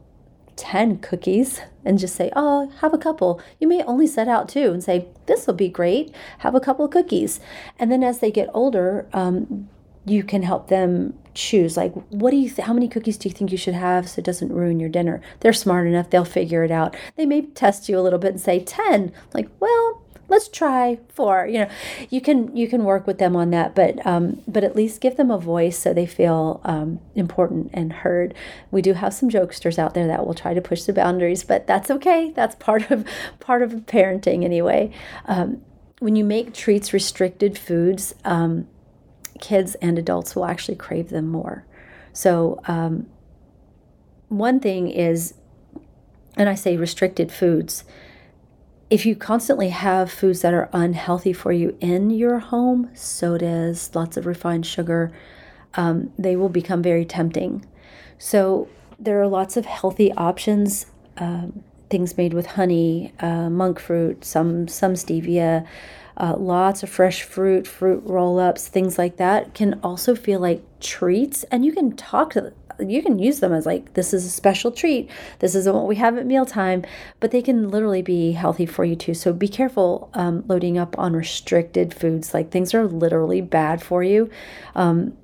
10 0.56 1.00
cookies 1.00 1.62
and 1.86 1.98
just 1.98 2.16
say, 2.16 2.32
Oh, 2.36 2.72
have 2.82 2.94
a 2.94 2.98
couple. 2.98 3.42
You 3.60 3.68
may 3.68 3.82
only 3.84 4.08
set 4.08 4.28
out 4.28 4.50
two 4.50 4.72
and 4.72 4.84
say, 4.84 5.08
This 5.26 5.48
will 5.48 5.54
be 5.54 5.70
great. 5.70 6.14
Have 6.40 6.56
a 6.56 6.60
couple 6.60 6.86
of 6.86 6.92
cookies. 6.92 7.40
And 7.78 7.92
then 7.92 8.04
as 8.04 8.20
they 8.20 8.32
get 8.32 8.50
older, 8.54 9.08
um, 9.14 9.70
you 10.06 10.24
can 10.24 10.44
help 10.44 10.68
them 10.68 11.18
choose 11.34 11.78
like 11.78 11.94
what 12.10 12.32
do 12.32 12.38
you 12.38 12.50
th- 12.50 12.66
how 12.66 12.74
many 12.74 12.88
cookies 12.88 13.18
do 13.18 13.30
you 13.30 13.36
think 13.36 13.52
you 13.52 13.58
should 13.58 13.74
have 13.74 14.10
so 14.10 14.20
it 14.20 14.26
doesn't 14.26 14.52
ruin 14.52 14.80
your 14.80 14.90
dinner 14.90 15.22
they're 15.40 15.54
smart 15.54 15.88
enough 15.88 16.10
they'll 16.10 16.26
figure 16.26 16.64
it 16.64 16.72
out 16.72 16.96
they 17.16 17.26
may 17.26 17.42
test 17.42 17.88
you 17.88 17.98
a 17.98 18.02
little 18.02 18.20
bit 18.20 18.32
and 18.32 18.42
say 18.42 18.60
10 18.60 19.12
like 19.34 19.48
well 19.60 19.99
let's 20.30 20.48
try 20.48 21.00
four. 21.10 21.48
You 21.48 21.60
know 21.60 21.70
you 22.10 22.22
can 22.22 22.56
you 22.56 22.68
can 22.68 22.84
work 22.84 23.06
with 23.08 23.18
them 23.18 23.36
on 23.36 23.50
that 23.52 23.76
but 23.76 24.06
um, 24.06 24.42
but 24.48 24.64
at 24.64 24.76
least 24.76 25.02
give 25.02 25.18
them 25.18 25.32
a 25.32 25.38
voice 25.38 25.78
so 25.78 25.94
they 25.94 26.06
feel 26.06 26.62
um, 26.64 27.00
important 27.16 27.72
and 27.74 27.92
heard. 27.92 28.34
We 28.72 28.82
do 28.82 28.94
have 28.94 29.14
some 29.14 29.30
jokesters 29.30 29.78
out 29.78 29.94
there 29.94 30.08
that 30.08 30.26
will 30.26 30.34
try 30.34 30.54
to 30.54 30.62
push 30.62 30.84
the 30.84 30.94
boundaries 30.94 31.44
but 31.44 31.68
that's 31.68 31.92
okay. 31.92 32.32
That's 32.36 32.56
part 32.56 32.90
of 32.92 33.06
part 33.40 33.62
of 33.62 33.72
parenting 33.86 34.44
anyway. 34.44 34.92
Um, 35.26 35.62
when 36.00 36.16
you 36.16 36.24
make 36.24 36.54
treats 36.54 36.94
restricted 36.94 37.58
foods 37.58 38.14
um, 38.24 38.68
kids 39.42 39.76
and 39.76 39.98
adults 39.98 40.36
will 40.36 40.46
actually 40.46 40.76
crave 40.76 41.10
them 41.10 41.28
more. 41.28 41.66
So 42.14 42.62
um, 42.68 43.08
one 44.30 44.60
thing 44.60 44.90
is 44.90 45.34
and 46.38 46.48
i 46.48 46.56
say 46.56 46.78
restricted 46.78 47.32
foods 47.32 47.84
if 48.90 49.06
you 49.06 49.16
constantly 49.16 49.70
have 49.70 50.12
foods 50.12 50.42
that 50.42 50.54
are 50.54 50.70
unhealthy 50.74 51.34
for 51.34 51.52
you 51.52 51.78
in 51.80 52.10
your 52.10 52.40
home, 52.40 52.90
sodas, 52.94 53.94
lots 53.94 54.18
of 54.18 54.26
refined 54.26 54.66
sugar, 54.66 55.12
um, 55.76 56.12
they 56.18 56.36
will 56.36 56.50
become 56.50 56.82
very 56.82 57.06
tempting. 57.06 57.66
So 58.18 58.68
there 58.98 59.22
are 59.22 59.28
lots 59.28 59.56
of 59.58 59.66
healthy 59.66 60.12
options, 60.14 60.88
um, 61.18 61.64
things 61.90 62.18
made 62.18 62.34
with 62.34 62.48
honey, 62.48 63.14
uh, 63.20 63.50
monk 63.50 63.80
fruit, 63.80 64.26
some 64.26 64.68
some 64.68 64.94
stevia, 64.94 65.66
uh, 66.18 66.36
lots 66.36 66.84
of 66.84 66.90
fresh 66.90 67.24
fruit, 67.24 67.66
fruit 67.68 68.04
roll-ups, 68.06 68.68
things 68.68 68.98
like 68.98 69.18
that 69.18 69.54
can 69.54 69.80
also 69.84 70.16
feel 70.16 70.40
like 70.40 70.64
treats, 70.80 71.44
and 71.44 71.64
you 71.64 71.72
can 71.72 71.96
talk 71.96 72.34
to 72.34 72.52
you 72.82 73.02
can 73.02 73.20
use 73.20 73.40
them 73.40 73.54
as 73.54 73.66
like 73.66 73.94
this 73.94 74.14
is 74.14 74.26
a 74.26 74.30
special 74.30 74.72
treat 74.72 75.10
this 75.40 75.56
isn't 75.56 75.76
what 75.76 75.88
we 75.88 75.96
have 75.96 76.18
at 76.18 76.26
mealtime 76.26 76.84
but 77.20 77.32
they 77.32 77.42
can 77.42 77.70
literally 77.70 78.02
be 78.02 78.32
healthy 78.32 78.66
for 78.66 78.86
you 78.86 78.96
too. 78.96 79.14
So 79.14 79.34
be 79.34 79.48
careful 79.48 80.10
um, 80.14 80.44
loading 80.48 80.78
up 80.78 80.98
on 80.98 81.14
restricted 81.14 81.94
foods 81.94 82.34
like 82.34 82.52
things 82.52 82.74
are 82.74 82.88
literally 82.88 83.42
bad 83.42 83.82
for 83.82 84.04
you. 84.04 84.30
Um, 84.76 85.18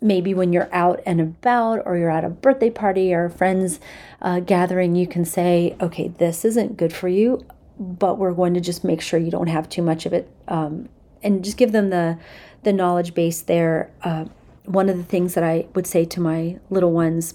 maybe 0.00 0.34
when 0.34 0.52
you're 0.52 0.72
out 0.72 1.00
and 1.06 1.20
about 1.20 1.82
or 1.86 1.96
you're 1.96 2.10
at 2.10 2.24
a 2.24 2.28
birthday 2.28 2.70
party 2.70 3.14
or 3.14 3.24
a 3.24 3.30
friend's 3.30 3.80
uh, 4.20 4.40
gathering 4.40 4.94
you 4.94 5.06
can 5.06 5.24
say 5.24 5.74
okay 5.80 6.08
this 6.08 6.44
isn't 6.44 6.76
good 6.76 6.92
for 6.92 7.08
you 7.08 7.44
but 7.78 8.18
we're 8.18 8.32
going 8.32 8.52
to 8.54 8.60
just 8.60 8.84
make 8.84 9.00
sure 9.00 9.18
you 9.18 9.30
don't 9.30 9.46
have 9.46 9.68
too 9.68 9.82
much 9.82 10.04
of 10.04 10.12
it 10.12 10.30
um, 10.48 10.88
and 11.22 11.42
just 11.42 11.56
give 11.56 11.72
them 11.72 11.88
the 11.88 12.18
the 12.62 12.72
knowledge 12.72 13.14
base 13.14 13.40
there 13.42 13.90
uh, 14.02 14.26
one 14.66 14.88
of 14.88 14.96
the 14.96 15.04
things 15.04 15.34
that 15.34 15.44
I 15.44 15.66
would 15.74 15.86
say 15.86 16.04
to 16.04 16.20
my 16.20 16.58
little 16.70 16.92
ones 16.92 17.34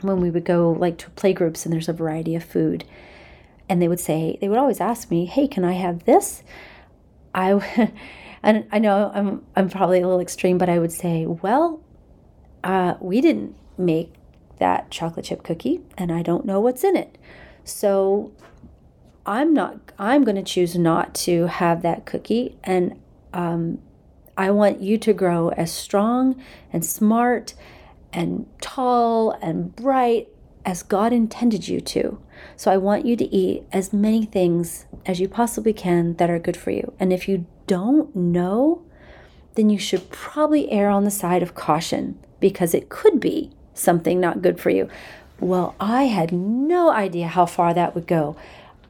when 0.00 0.20
we 0.20 0.30
would 0.30 0.44
go 0.44 0.72
like 0.72 0.98
to 0.98 1.10
play 1.10 1.32
groups 1.32 1.64
and 1.64 1.72
there's 1.72 1.88
a 1.88 1.92
variety 1.92 2.34
of 2.34 2.44
food 2.44 2.84
and 3.68 3.80
they 3.80 3.88
would 3.88 4.00
say 4.00 4.38
they 4.40 4.48
would 4.48 4.58
always 4.58 4.80
ask 4.80 5.10
me 5.10 5.26
hey 5.26 5.48
can 5.48 5.64
i 5.64 5.72
have 5.72 6.04
this? 6.04 6.42
I 7.34 7.92
and 8.42 8.66
i 8.70 8.78
know 8.78 9.10
i'm 9.14 9.44
i'm 9.54 9.68
probably 9.68 10.00
a 10.00 10.06
little 10.06 10.20
extreme 10.20 10.58
but 10.58 10.68
i 10.68 10.78
would 10.78 10.92
say 10.92 11.26
well 11.26 11.82
uh, 12.64 12.94
we 13.00 13.20
didn't 13.20 13.54
make 13.78 14.12
that 14.58 14.90
chocolate 14.90 15.26
chip 15.26 15.42
cookie 15.44 15.80
and 15.96 16.10
i 16.10 16.22
don't 16.22 16.44
know 16.44 16.60
what's 16.60 16.82
in 16.82 16.96
it. 16.96 17.16
So 17.64 18.32
i'm 19.24 19.52
not 19.52 19.92
i'm 19.98 20.24
going 20.24 20.36
to 20.36 20.42
choose 20.42 20.76
not 20.76 21.14
to 21.14 21.46
have 21.46 21.82
that 21.82 22.06
cookie 22.06 22.56
and 22.64 23.00
um, 23.32 23.78
I 24.36 24.50
want 24.50 24.80
you 24.80 24.98
to 24.98 25.12
grow 25.12 25.50
as 25.50 25.72
strong 25.72 26.40
and 26.72 26.84
smart 26.84 27.54
and 28.12 28.46
tall 28.60 29.32
and 29.42 29.74
bright 29.74 30.28
as 30.64 30.82
God 30.82 31.12
intended 31.12 31.68
you 31.68 31.80
to. 31.80 32.20
So 32.56 32.70
I 32.70 32.76
want 32.76 33.06
you 33.06 33.16
to 33.16 33.34
eat 33.34 33.64
as 33.72 33.92
many 33.92 34.24
things 34.26 34.86
as 35.06 35.20
you 35.20 35.28
possibly 35.28 35.72
can 35.72 36.14
that 36.16 36.28
are 36.28 36.38
good 36.38 36.56
for 36.56 36.70
you. 36.70 36.92
And 36.98 37.12
if 37.12 37.28
you 37.28 37.46
don't 37.66 38.14
know, 38.14 38.82
then 39.54 39.70
you 39.70 39.78
should 39.78 40.10
probably 40.10 40.70
err 40.70 40.90
on 40.90 41.04
the 41.04 41.10
side 41.10 41.42
of 41.42 41.54
caution 41.54 42.18
because 42.40 42.74
it 42.74 42.88
could 42.88 43.20
be 43.20 43.52
something 43.74 44.20
not 44.20 44.42
good 44.42 44.60
for 44.60 44.70
you. 44.70 44.88
Well, 45.40 45.74
I 45.78 46.04
had 46.04 46.32
no 46.32 46.90
idea 46.90 47.28
how 47.28 47.46
far 47.46 47.72
that 47.74 47.94
would 47.94 48.06
go. 48.06 48.36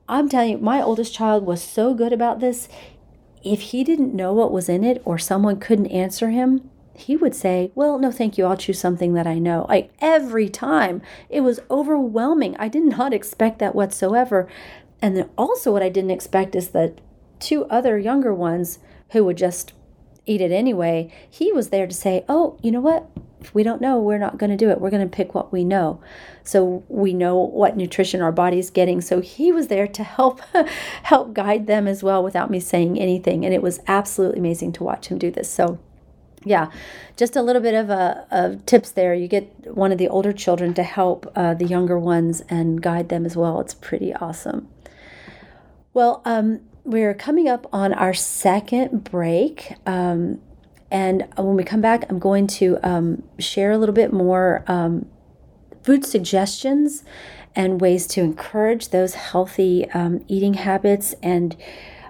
I'm 0.09 0.29
telling 0.29 0.51
you, 0.51 0.59
my 0.59 0.81
oldest 0.81 1.15
child 1.15 1.45
was 1.45 1.63
so 1.63 1.93
good 1.93 2.13
about 2.13 2.41
this 2.41 2.69
if 3.47 3.61
he 3.61 3.85
didn't 3.85 4.15
know 4.15 4.33
what 4.33 4.53
was 4.53 4.69
in 4.69 4.85
it 4.85 5.01
or 5.05 5.19
someone 5.19 5.61
couldn't 5.61 5.87
answer 5.87 6.31
him, 6.31 6.69
he 6.95 7.17
would 7.17 7.35
say, 7.35 7.71
Well, 7.75 7.99
no, 7.99 8.11
thank 8.11 8.37
you. 8.39 8.47
I'll 8.47 8.57
choose 8.57 8.81
something 8.81 9.15
that 9.15 9.27
I 9.27 9.39
know. 9.39 9.67
Like 9.69 9.93
every 10.01 10.49
time. 10.49 11.03
It 11.29 11.43
was 11.43 11.61
overwhelming. 11.71 12.57
I 12.59 12.69
did 12.69 12.85
not 12.85 13.13
expect 13.13 13.59
that 13.59 13.75
whatsoever. 13.75 14.49
And 15.03 15.17
then 15.17 15.29
also, 15.37 15.73
what 15.73 15.83
I 15.83 15.89
didn't 15.91 16.11
expect 16.11 16.55
is 16.55 16.69
that 16.71 17.01
two 17.39 17.67
other 17.67 17.99
younger 17.99 18.33
ones 18.33 18.79
who 19.11 19.25
would 19.25 19.37
just 19.37 19.73
eat 20.25 20.41
it 20.41 20.51
anyway, 20.51 21.13
he 21.31 21.53
was 21.53 21.69
there 21.69 21.87
to 21.87 21.95
say, 21.95 22.25
Oh, 22.29 22.59
you 22.63 22.73
know 22.73 22.81
what? 22.81 23.09
If 23.41 23.55
we 23.55 23.63
don't 23.63 23.81
know, 23.81 23.99
we're 23.99 24.19
not 24.19 24.39
going 24.39 24.51
to 24.51 24.57
do 24.57 24.71
it. 24.71 24.81
We're 24.81 24.91
going 24.91 25.09
to 25.09 25.17
pick 25.17 25.35
what 25.35 25.53
we 25.53 25.65
know. 25.65 26.01
So 26.43 26.85
we 26.89 27.13
know 27.13 27.37
what 27.37 27.77
nutrition 27.77 28.23
our 28.23 28.33
body's 28.33 28.71
getting. 28.71 29.01
So 29.01 29.21
he 29.21 29.53
was 29.53 29.69
there 29.69 29.87
to 29.87 30.03
help 30.03 30.41
help 31.03 31.35
guide 31.35 31.67
them 31.67 31.87
as 31.87 32.03
well 32.03 32.23
without 32.23 32.51
me 32.51 32.61
saying 32.61 32.99
anything. 32.99 33.45
And 33.45 33.53
it 33.53 33.63
was 33.63 33.81
absolutely 33.87 34.39
amazing 34.39 34.73
to 34.73 34.85
watch 34.85 35.09
him 35.09 35.19
do 35.19 35.31
this. 35.31 35.51
So 35.51 35.79
yeah, 36.47 36.71
just 37.17 37.35
a 37.35 37.43
little 37.43 37.61
bit 37.61 37.75
of 37.75 37.91
a 37.91 38.27
of 38.31 38.65
tips 38.67 38.91
there. 38.91 39.13
You 39.13 39.27
get 39.27 39.75
one 39.75 39.91
of 39.93 39.99
the 39.99 40.09
older 40.09 40.33
children 40.33 40.75
to 40.75 40.83
help 40.83 41.31
uh, 41.35 41.55
the 41.55 41.67
younger 41.67 41.99
ones 41.99 42.43
and 42.49 42.81
guide 42.81 43.09
them 43.09 43.27
as 43.27 43.37
well. 43.37 43.61
It's 43.61 43.75
pretty 43.75 44.15
awesome. 44.15 44.69
Well, 45.93 46.23
um, 46.25 46.61
we're 46.85 47.15
coming 47.15 47.49
up 47.49 47.67
on 47.73 47.93
our 47.93 48.15
second 48.15 49.03
break. 49.03 49.73
Um, 49.87 50.41
and 50.91 51.27
when 51.37 51.57
we 51.57 51.65
come 51.65 51.81
back, 51.81 52.05
I'm 52.09 52.19
going 52.19 52.47
to 52.49 52.79
um, 52.83 53.23
share 53.39 53.73
a 53.73 53.79
little 53.79 53.95
bit 53.95 54.13
more 54.13 54.65
um, 54.67 55.07
food 55.83 56.05
suggestions 56.05 57.05
and 57.55 57.81
ways 57.81 58.07
to 58.07 58.21
encourage 58.21 58.91
those 58.91 59.15
healthy 59.15 59.91
um, 59.91 60.25
eating 60.29 60.55
habits. 60.55 61.15
And 61.23 61.57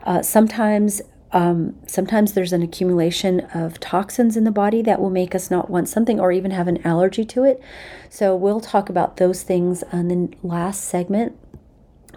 uh, 0.05 0.23
sometimes, 0.23 1.01
um, 1.33 1.77
sometimes 1.87 2.33
there's 2.33 2.53
an 2.53 2.63
accumulation 2.63 3.41
of 3.55 3.81
toxins 3.81 4.37
in 4.37 4.45
the 4.45 4.51
body 4.51 4.83
that 4.83 5.01
will 5.01 5.11
make 5.11 5.35
us 5.35 5.51
not 5.51 5.71
want 5.71 5.89
something 5.89 6.21
or 6.21 6.33
even 6.33 6.51
have 6.51 6.69
an 6.69 6.85
allergy 6.87 7.25
to 7.27 7.45
it. 7.45 7.63
So 8.11 8.37
we'll 8.37 8.61
talk 8.61 8.89
about 8.89 9.17
those 9.17 9.43
things 9.43 9.85
in 9.93 10.09
the 10.09 10.37
last 10.43 10.85
segment. 10.85 11.39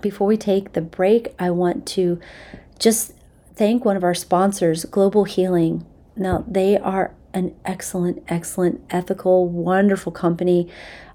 Before 0.02 0.28
we 0.28 0.38
take 0.38 0.74
the 0.74 0.82
break, 0.82 1.34
I 1.38 1.52
want 1.52 1.86
to 1.88 2.20
just 2.80 3.14
thank 3.54 3.84
one 3.86 3.98
of 3.98 4.04
our 4.04 4.16
sponsors, 4.16 4.86
Global 4.86 5.26
Healing. 5.26 5.86
Now, 6.20 6.44
they 6.46 6.78
are 6.78 7.16
an 7.34 7.56
excellent, 7.64 8.24
excellent, 8.28 8.82
ethical, 8.90 9.48
wonderful 9.48 10.12
company. 10.12 10.68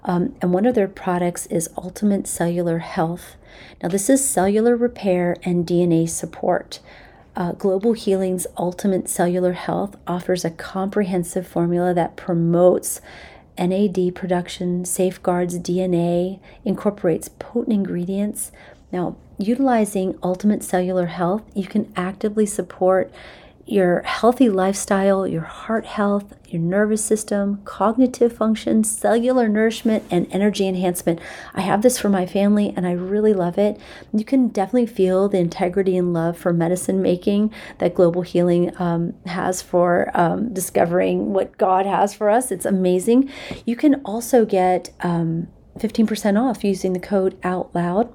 Um, 0.03 0.35
and 0.41 0.51
one 0.51 0.65
of 0.65 0.73
their 0.75 0.87
products 0.87 1.45
is 1.47 1.69
Ultimate 1.77 2.27
Cellular 2.27 2.79
Health. 2.79 3.35
Now, 3.83 3.89
this 3.89 4.09
is 4.09 4.27
cellular 4.27 4.75
repair 4.75 5.35
and 5.43 5.65
DNA 5.65 6.09
support. 6.09 6.79
Uh, 7.35 7.51
Global 7.51 7.93
Healing's 7.93 8.47
Ultimate 8.57 9.07
Cellular 9.07 9.53
Health 9.53 9.95
offers 10.07 10.43
a 10.43 10.49
comprehensive 10.49 11.45
formula 11.45 11.93
that 11.93 12.15
promotes 12.15 12.99
NAD 13.57 14.15
production, 14.15 14.85
safeguards 14.85 15.59
DNA, 15.59 16.39
incorporates 16.63 17.29
potent 17.29 17.73
ingredients. 17.73 18.51
Now, 18.91 19.17
utilizing 19.37 20.17
Ultimate 20.23 20.63
Cellular 20.63 21.07
Health, 21.07 21.43
you 21.53 21.67
can 21.67 21.91
actively 21.95 22.45
support 22.45 23.11
your 23.65 24.03
healthy 24.03 24.47
lifestyle, 24.47 25.27
your 25.27 25.41
heart 25.41 25.85
health, 25.85 26.35
your 26.47 26.61
nervous 26.61 27.03
system, 27.03 27.61
cognitive 27.65 28.31
function, 28.31 28.83
cellular 28.83 29.49
nourishment, 29.49 30.03
and 30.11 30.27
energy 30.29 30.67
enhancement. 30.67 31.19
I 31.53 31.61
have 31.61 31.81
this 31.81 31.97
for 31.97 32.07
my 32.07 32.27
family 32.27 32.73
and 32.75 32.85
I 32.85 32.91
really 32.91 33.33
love 33.33 33.57
it. 33.57 33.79
You 34.13 34.23
can 34.23 34.49
definitely 34.49 34.85
feel 34.85 35.27
the 35.27 35.39
integrity 35.39 35.97
and 35.97 36.13
love 36.13 36.37
for 36.37 36.53
medicine 36.53 37.01
making 37.01 37.51
that 37.79 37.95
Global 37.95 38.21
Healing 38.21 38.71
um, 38.79 39.15
has 39.25 39.61
for 39.61 40.11
um, 40.13 40.53
discovering 40.53 41.33
what 41.33 41.57
God 41.57 41.85
has 41.87 42.13
for 42.13 42.29
us. 42.29 42.51
It's 42.51 42.65
amazing. 42.65 43.31
You 43.65 43.75
can 43.75 43.95
also 44.05 44.45
get 44.45 44.91
um, 45.01 45.47
15% 45.79 46.39
off 46.39 46.63
using 46.63 46.93
the 46.93 46.99
code 46.99 47.37
OUT 47.43 47.73
LOUD 47.73 48.14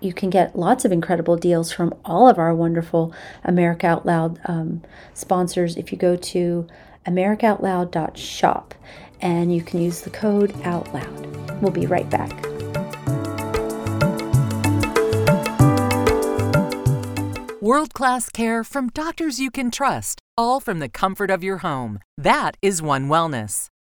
you 0.00 0.12
can 0.12 0.30
get 0.30 0.56
lots 0.56 0.84
of 0.84 0.92
incredible 0.92 1.36
deals 1.36 1.72
from 1.72 1.94
all 2.04 2.28
of 2.28 2.38
our 2.38 2.54
wonderful 2.54 3.12
America 3.44 3.86
Out 3.86 4.06
Loud 4.06 4.40
um, 4.46 4.82
sponsors 5.14 5.76
if 5.76 5.92
you 5.92 5.98
go 5.98 6.16
to 6.16 6.66
americaoutloud.shop 7.06 8.74
and 9.20 9.54
you 9.54 9.62
can 9.62 9.80
use 9.80 10.00
the 10.00 10.10
code 10.10 10.52
OUTLOUD. 10.64 11.60
We'll 11.60 11.70
be 11.70 11.86
right 11.86 12.08
back. 12.08 12.46
World 17.60 17.92
class 17.92 18.30
care 18.30 18.64
from 18.64 18.88
doctors 18.88 19.38
you 19.38 19.50
can 19.50 19.70
trust, 19.70 20.18
all 20.36 20.60
from 20.60 20.78
the 20.78 20.88
comfort 20.88 21.30
of 21.30 21.44
your 21.44 21.58
home. 21.58 21.98
That 22.16 22.56
is 22.62 22.80
One 22.80 23.08
Wellness. 23.08 23.66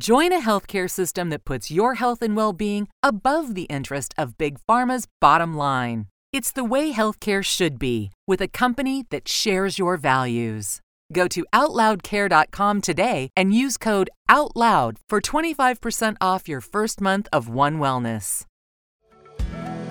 Join 0.00 0.32
a 0.32 0.44
healthcare 0.44 0.90
system 0.90 1.30
that 1.30 1.44
puts 1.44 1.70
your 1.70 1.94
health 1.94 2.20
and 2.20 2.34
well 2.34 2.52
being 2.52 2.88
above 3.00 3.54
the 3.54 3.62
interest 3.62 4.12
of 4.18 4.36
Big 4.36 4.58
Pharma's 4.68 5.06
bottom 5.20 5.56
line. 5.56 6.06
It's 6.32 6.50
the 6.50 6.64
way 6.64 6.92
healthcare 6.92 7.44
should 7.44 7.78
be, 7.78 8.10
with 8.26 8.40
a 8.40 8.48
company 8.48 9.04
that 9.10 9.28
shares 9.28 9.78
your 9.78 9.96
values. 9.96 10.80
Go 11.12 11.28
to 11.28 11.46
OutLoudCare.com 11.52 12.80
today 12.80 13.28
and 13.36 13.54
use 13.54 13.76
code 13.76 14.10
OUTLOUD 14.28 14.96
for 15.08 15.20
25% 15.20 16.16
off 16.20 16.48
your 16.48 16.60
first 16.60 17.00
month 17.00 17.28
of 17.32 17.48
One 17.48 17.78
Wellness. 17.78 18.46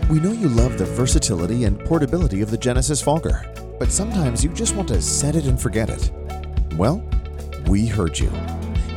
We 0.09 0.19
know 0.19 0.33
you 0.33 0.49
love 0.49 0.77
the 0.77 0.85
versatility 0.85 1.63
and 1.63 1.79
portability 1.79 2.41
of 2.41 2.51
the 2.51 2.57
Genesis 2.57 3.01
Fogger, 3.01 3.49
but 3.79 3.89
sometimes 3.89 4.43
you 4.43 4.49
just 4.49 4.75
want 4.75 4.89
to 4.89 5.01
set 5.01 5.37
it 5.37 5.45
and 5.45 5.61
forget 5.61 5.89
it. 5.89 6.11
Well, 6.75 7.01
we 7.67 7.85
heard 7.85 8.19
you. 8.19 8.29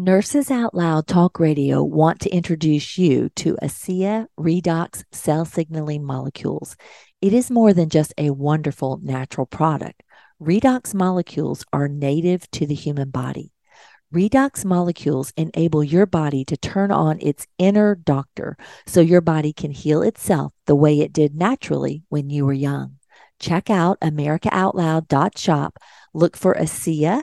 Nurses 0.00 0.50
Out 0.50 0.74
Loud 0.74 1.06
Talk 1.06 1.38
Radio 1.38 1.82
want 1.82 2.20
to 2.20 2.30
introduce 2.30 2.96
you 2.96 3.28
to 3.36 3.58
ASEA 3.62 4.28
Redox 4.38 5.04
cell 5.12 5.44
signaling 5.44 6.04
molecules. 6.04 6.74
It 7.20 7.34
is 7.34 7.50
more 7.50 7.74
than 7.74 7.90
just 7.90 8.14
a 8.16 8.30
wonderful 8.30 8.98
natural 9.02 9.44
product. 9.44 10.02
Redox 10.42 10.94
molecules 10.94 11.66
are 11.70 11.86
native 11.86 12.50
to 12.52 12.64
the 12.64 12.74
human 12.74 13.10
body. 13.10 13.52
Redox 14.10 14.64
molecules 14.64 15.34
enable 15.36 15.84
your 15.84 16.06
body 16.06 16.46
to 16.46 16.56
turn 16.56 16.90
on 16.90 17.18
its 17.20 17.46
inner 17.58 17.94
doctor 17.94 18.56
so 18.86 19.02
your 19.02 19.20
body 19.20 19.52
can 19.52 19.70
heal 19.70 20.00
itself 20.00 20.54
the 20.64 20.74
way 20.74 21.00
it 21.00 21.12
did 21.12 21.34
naturally 21.34 22.04
when 22.08 22.30
you 22.30 22.46
were 22.46 22.54
young. 22.54 22.96
Check 23.38 23.68
out 23.68 24.00
americaoutloud.shop, 24.00 25.78
look 26.14 26.38
for 26.38 26.54
ASEA 26.54 27.22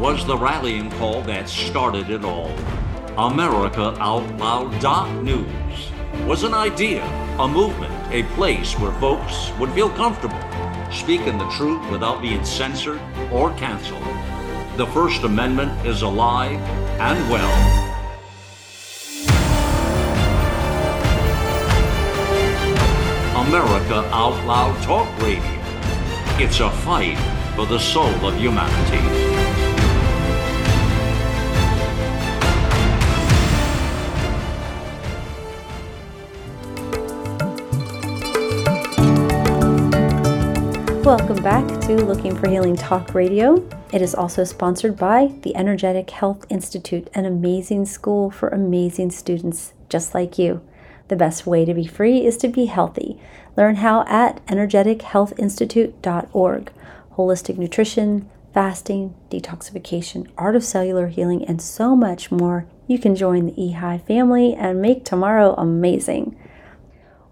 was 0.00 0.24
the 0.24 0.36
rallying 0.36 0.90
call 0.92 1.20
that 1.20 1.46
started 1.46 2.08
it 2.08 2.24
all. 2.24 2.50
America 3.18 3.94
Out 4.00 4.26
Loud 4.38 5.22
News 5.22 5.90
was 6.26 6.42
an 6.42 6.54
idea, 6.54 7.04
a 7.38 7.46
movement, 7.46 7.92
a 8.10 8.22
place 8.34 8.72
where 8.78 8.92
folks 8.92 9.52
would 9.58 9.70
feel 9.72 9.90
comfortable 9.90 10.40
speaking 10.90 11.36
the 11.36 11.48
truth 11.50 11.86
without 11.90 12.22
being 12.22 12.42
censored 12.46 12.98
or 13.30 13.52
canceled. 13.58 14.02
The 14.78 14.86
First 14.86 15.22
Amendment 15.22 15.86
is 15.86 16.00
alive 16.00 16.58
and 16.98 17.30
well. 17.30 17.90
America 23.46 24.08
Out 24.14 24.46
Loud 24.46 24.82
Talk 24.82 25.08
Radio. 25.20 25.42
It's 26.42 26.60
a 26.60 26.70
fight 26.70 27.18
for 27.54 27.66
the 27.66 27.78
soul 27.78 28.08
of 28.24 28.34
humanity. 28.36 29.39
Welcome 41.10 41.42
back 41.42 41.66
to 41.80 41.96
Looking 41.96 42.36
for 42.36 42.48
Healing 42.48 42.76
Talk 42.76 43.14
Radio. 43.14 43.68
It 43.92 44.00
is 44.00 44.14
also 44.14 44.44
sponsored 44.44 44.96
by 44.96 45.34
the 45.42 45.56
Energetic 45.56 46.10
Health 46.10 46.46
Institute, 46.48 47.10
an 47.14 47.24
amazing 47.24 47.86
school 47.86 48.30
for 48.30 48.48
amazing 48.48 49.10
students 49.10 49.72
just 49.88 50.14
like 50.14 50.38
you. 50.38 50.60
The 51.08 51.16
best 51.16 51.48
way 51.48 51.64
to 51.64 51.74
be 51.74 51.84
free 51.84 52.24
is 52.24 52.36
to 52.36 52.46
be 52.46 52.66
healthy. 52.66 53.20
Learn 53.56 53.74
how 53.74 54.04
at 54.06 54.46
energetichealthinstitute.org. 54.46 56.72
Holistic 57.16 57.58
nutrition, 57.58 58.30
fasting, 58.54 59.12
detoxification, 59.30 60.28
art 60.38 60.54
of 60.54 60.62
cellular 60.62 61.08
healing, 61.08 61.44
and 61.44 61.60
so 61.60 61.96
much 61.96 62.30
more. 62.30 62.66
You 62.86 63.00
can 63.00 63.16
join 63.16 63.46
the 63.46 63.52
eHigh 63.54 64.06
family 64.06 64.54
and 64.54 64.80
make 64.80 65.04
tomorrow 65.04 65.56
amazing. 65.58 66.36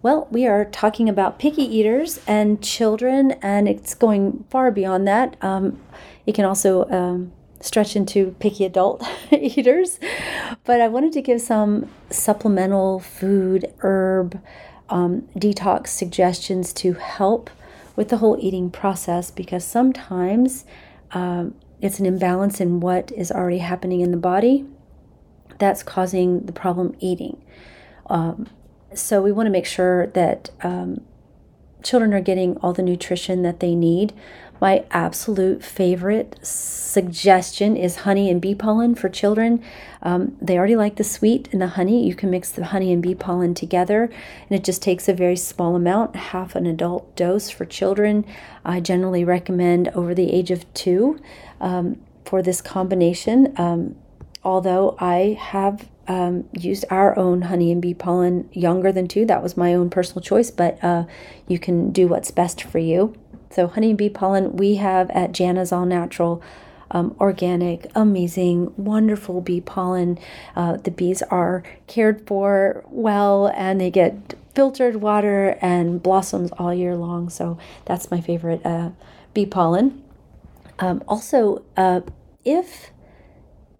Well, 0.00 0.28
we 0.30 0.46
are 0.46 0.64
talking 0.64 1.08
about 1.08 1.40
picky 1.40 1.62
eaters 1.62 2.20
and 2.26 2.62
children, 2.62 3.32
and 3.42 3.68
it's 3.68 3.94
going 3.94 4.44
far 4.48 4.70
beyond 4.70 5.08
that. 5.08 5.36
Um, 5.42 5.80
it 6.24 6.36
can 6.36 6.44
also 6.44 6.88
um, 6.88 7.32
stretch 7.60 7.96
into 7.96 8.36
picky 8.38 8.64
adult 8.64 9.02
eaters. 9.32 9.98
But 10.64 10.80
I 10.80 10.86
wanted 10.86 11.12
to 11.14 11.22
give 11.22 11.40
some 11.40 11.90
supplemental 12.10 13.00
food, 13.00 13.72
herb, 13.80 14.40
um, 14.88 15.22
detox 15.36 15.88
suggestions 15.88 16.72
to 16.74 16.92
help 16.92 17.50
with 17.96 18.08
the 18.08 18.18
whole 18.18 18.36
eating 18.40 18.70
process 18.70 19.32
because 19.32 19.64
sometimes 19.64 20.64
um, 21.10 21.56
it's 21.80 21.98
an 21.98 22.06
imbalance 22.06 22.60
in 22.60 22.78
what 22.78 23.10
is 23.10 23.32
already 23.32 23.58
happening 23.58 24.00
in 24.00 24.12
the 24.12 24.16
body 24.16 24.64
that's 25.58 25.82
causing 25.82 26.46
the 26.46 26.52
problem 26.52 26.94
eating. 27.00 27.42
Um, 28.06 28.46
so 28.94 29.22
we 29.22 29.32
want 29.32 29.46
to 29.46 29.50
make 29.50 29.66
sure 29.66 30.08
that 30.08 30.50
um, 30.62 31.02
children 31.82 32.12
are 32.12 32.20
getting 32.20 32.56
all 32.58 32.72
the 32.72 32.82
nutrition 32.82 33.42
that 33.42 33.60
they 33.60 33.74
need. 33.74 34.12
My 34.60 34.84
absolute 34.90 35.62
favorite 35.62 36.36
suggestion 36.42 37.76
is 37.76 37.98
honey 37.98 38.28
and 38.28 38.40
bee 38.40 38.56
pollen 38.56 38.96
for 38.96 39.08
children. 39.08 39.62
Um, 40.02 40.36
they 40.40 40.58
already 40.58 40.74
like 40.74 40.96
the 40.96 41.04
sweet 41.04 41.48
and 41.52 41.62
the 41.62 41.68
honey. 41.68 42.04
You 42.04 42.14
can 42.16 42.30
mix 42.30 42.50
the 42.50 42.64
honey 42.66 42.92
and 42.92 43.00
bee 43.00 43.14
pollen 43.14 43.54
together, 43.54 44.04
and 44.04 44.58
it 44.58 44.64
just 44.64 44.82
takes 44.82 45.08
a 45.08 45.14
very 45.14 45.36
small 45.36 45.76
amount, 45.76 46.16
half 46.16 46.56
an 46.56 46.66
adult 46.66 47.14
dose 47.14 47.50
for 47.50 47.64
children. 47.64 48.24
I 48.64 48.80
generally 48.80 49.24
recommend 49.24 49.88
over 49.88 50.12
the 50.12 50.32
age 50.32 50.50
of 50.50 50.72
two 50.74 51.20
um, 51.60 52.00
for 52.24 52.42
this 52.42 52.60
combination. 52.60 53.54
Um, 53.56 53.94
although 54.42 54.96
I 54.98 55.38
have 55.40 55.88
um, 56.08 56.48
used 56.52 56.84
our 56.90 57.16
own 57.18 57.42
honey 57.42 57.70
and 57.70 57.80
bee 57.82 57.94
pollen 57.94 58.48
younger 58.52 58.90
than 58.90 59.06
two, 59.06 59.26
that 59.26 59.42
was 59.42 59.56
my 59.56 59.74
own 59.74 59.90
personal 59.90 60.22
choice, 60.22 60.50
but 60.50 60.82
uh, 60.82 61.04
you 61.46 61.58
can 61.58 61.92
do 61.92 62.08
what's 62.08 62.30
best 62.30 62.62
for 62.62 62.78
you. 62.78 63.14
So, 63.50 63.66
honey 63.68 63.90
and 63.90 63.98
bee 63.98 64.08
pollen, 64.08 64.56
we 64.56 64.76
have 64.76 65.10
at 65.10 65.32
Jana's 65.32 65.72
All 65.72 65.86
Natural. 65.86 66.42
Um, 66.90 67.14
organic, 67.20 67.90
amazing, 67.94 68.72
wonderful 68.78 69.42
bee 69.42 69.60
pollen. 69.60 70.18
Uh, 70.56 70.78
the 70.78 70.90
bees 70.90 71.20
are 71.24 71.62
cared 71.86 72.26
for 72.26 72.82
well 72.88 73.48
and 73.54 73.78
they 73.78 73.90
get 73.90 74.34
filtered 74.54 74.96
water 74.96 75.58
and 75.60 76.02
blossoms 76.02 76.50
all 76.52 76.72
year 76.72 76.96
long. 76.96 77.28
So 77.28 77.58
that's 77.84 78.10
my 78.10 78.22
favorite 78.22 78.64
uh, 78.64 78.92
bee 79.34 79.44
pollen. 79.44 80.02
Um, 80.78 81.04
also, 81.06 81.62
uh, 81.76 82.00
if 82.42 82.90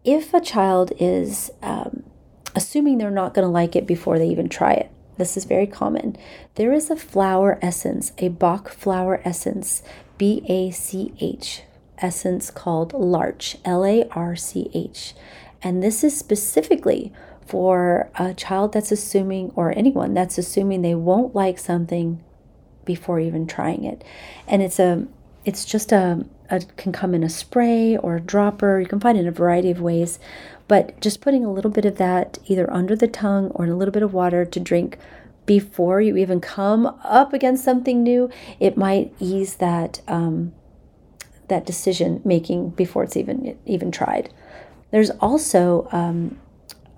if 0.04 0.34
a 0.34 0.40
child 0.40 0.92
is 0.98 1.50
um, 1.62 2.04
assuming 2.54 2.98
they're 2.98 3.10
not 3.10 3.34
going 3.34 3.46
to 3.46 3.52
like 3.52 3.76
it 3.76 3.86
before 3.86 4.18
they 4.18 4.28
even 4.28 4.48
try 4.48 4.72
it, 4.72 4.90
this 5.16 5.36
is 5.36 5.44
very 5.44 5.66
common. 5.66 6.16
There 6.54 6.72
is 6.72 6.90
a 6.90 6.96
flower 6.96 7.58
essence, 7.60 8.12
a 8.18 8.28
Bach 8.28 8.68
flower 8.68 9.20
essence, 9.24 9.82
B 10.16 10.42
A 10.48 10.70
C 10.70 11.12
H 11.20 11.62
essence 11.98 12.50
called 12.50 12.92
Larch, 12.92 13.56
L 13.64 13.84
A 13.84 14.08
R 14.10 14.36
C 14.36 14.70
H. 14.74 15.14
And 15.60 15.82
this 15.82 16.04
is 16.04 16.16
specifically 16.16 17.12
for 17.44 18.10
a 18.16 18.32
child 18.34 18.72
that's 18.72 18.92
assuming, 18.92 19.50
or 19.56 19.76
anyone 19.76 20.14
that's 20.14 20.38
assuming 20.38 20.82
they 20.82 20.94
won't 20.94 21.34
like 21.34 21.58
something 21.58 22.22
before 22.84 23.18
even 23.18 23.46
trying 23.46 23.84
it. 23.84 24.04
And 24.46 24.62
it's 24.62 24.78
a, 24.78 25.06
it's 25.44 25.64
just 25.64 25.90
a, 25.90 26.24
a 26.50 26.60
can 26.76 26.92
come 26.92 27.14
in 27.14 27.24
a 27.24 27.28
spray 27.28 27.96
or 27.96 28.16
a 28.16 28.20
dropper. 28.20 28.80
You 28.80 28.86
can 28.86 29.00
find 29.00 29.18
it 29.18 29.22
in 29.22 29.28
a 29.28 29.32
variety 29.32 29.70
of 29.70 29.80
ways. 29.80 30.20
But 30.68 31.00
just 31.00 31.20
putting 31.22 31.44
a 31.44 31.52
little 31.52 31.70
bit 31.70 31.86
of 31.86 31.96
that 31.96 32.38
either 32.46 32.70
under 32.72 32.94
the 32.94 33.08
tongue 33.08 33.50
or 33.54 33.64
in 33.64 33.70
a 33.70 33.76
little 33.76 33.92
bit 33.92 34.02
of 34.02 34.12
water 34.12 34.44
to 34.44 34.60
drink 34.60 34.98
before 35.46 36.02
you 36.02 36.16
even 36.18 36.40
come 36.40 36.84
up 37.02 37.32
against 37.32 37.64
something 37.64 38.02
new, 38.02 38.30
it 38.60 38.76
might 38.76 39.14
ease 39.18 39.56
that 39.56 40.02
um, 40.06 40.52
that 41.48 41.64
decision 41.64 42.20
making 42.22 42.68
before 42.70 43.02
it's 43.02 43.16
even 43.16 43.58
even 43.64 43.90
tried. 43.90 44.32
There's 44.90 45.10
also 45.20 45.88
um, 45.90 46.38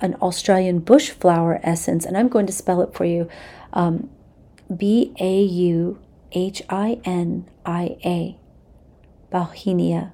an 0.00 0.16
Australian 0.16 0.80
bush 0.80 1.10
flower 1.10 1.60
essence, 1.62 2.04
and 2.04 2.16
I'm 2.16 2.28
going 2.28 2.46
to 2.46 2.52
spell 2.52 2.82
it 2.82 2.92
for 2.92 3.04
you: 3.04 3.28
um, 3.72 4.10
B 4.76 5.14
A 5.20 5.42
U 5.42 6.00
H 6.32 6.62
I 6.68 7.00
N 7.04 7.48
I 7.64 7.96
A, 8.04 8.36
Bauhinia. 9.32 10.10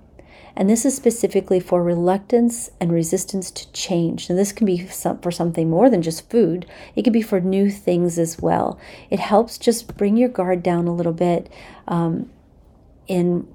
And 0.56 0.70
this 0.70 0.86
is 0.86 0.96
specifically 0.96 1.60
for 1.60 1.82
reluctance 1.82 2.70
and 2.80 2.90
resistance 2.90 3.50
to 3.50 3.70
change. 3.72 4.30
And 4.30 4.38
this 4.38 4.52
can 4.52 4.66
be 4.66 4.86
for 4.86 5.30
something 5.30 5.68
more 5.68 5.90
than 5.90 6.00
just 6.00 6.30
food, 6.30 6.66
it 6.94 7.02
can 7.02 7.12
be 7.12 7.22
for 7.22 7.40
new 7.40 7.70
things 7.70 8.18
as 8.18 8.40
well. 8.40 8.78
It 9.10 9.20
helps 9.20 9.58
just 9.58 9.96
bring 9.96 10.16
your 10.16 10.30
guard 10.30 10.62
down 10.62 10.88
a 10.88 10.94
little 10.94 11.12
bit 11.12 11.52
um, 11.86 12.30
in 13.06 13.46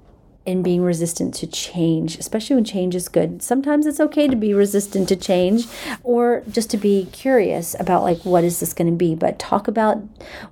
in 0.44 0.62
being 0.62 0.82
resistant 0.82 1.34
to 1.34 1.46
change, 1.46 2.18
especially 2.18 2.56
when 2.56 2.64
change 2.64 2.94
is 2.94 3.08
good. 3.08 3.42
Sometimes 3.42 3.86
it's 3.86 4.00
okay 4.00 4.26
to 4.26 4.34
be 4.34 4.52
resistant 4.52 5.08
to 5.08 5.16
change 5.16 5.66
or 6.02 6.42
just 6.50 6.68
to 6.70 6.76
be 6.76 7.06
curious 7.12 7.76
about 7.78 8.02
like 8.02 8.18
what 8.24 8.42
is 8.42 8.58
this 8.58 8.72
going 8.72 8.90
to 8.90 8.96
be, 8.96 9.14
but 9.14 9.38
talk 9.38 9.68
about 9.68 10.02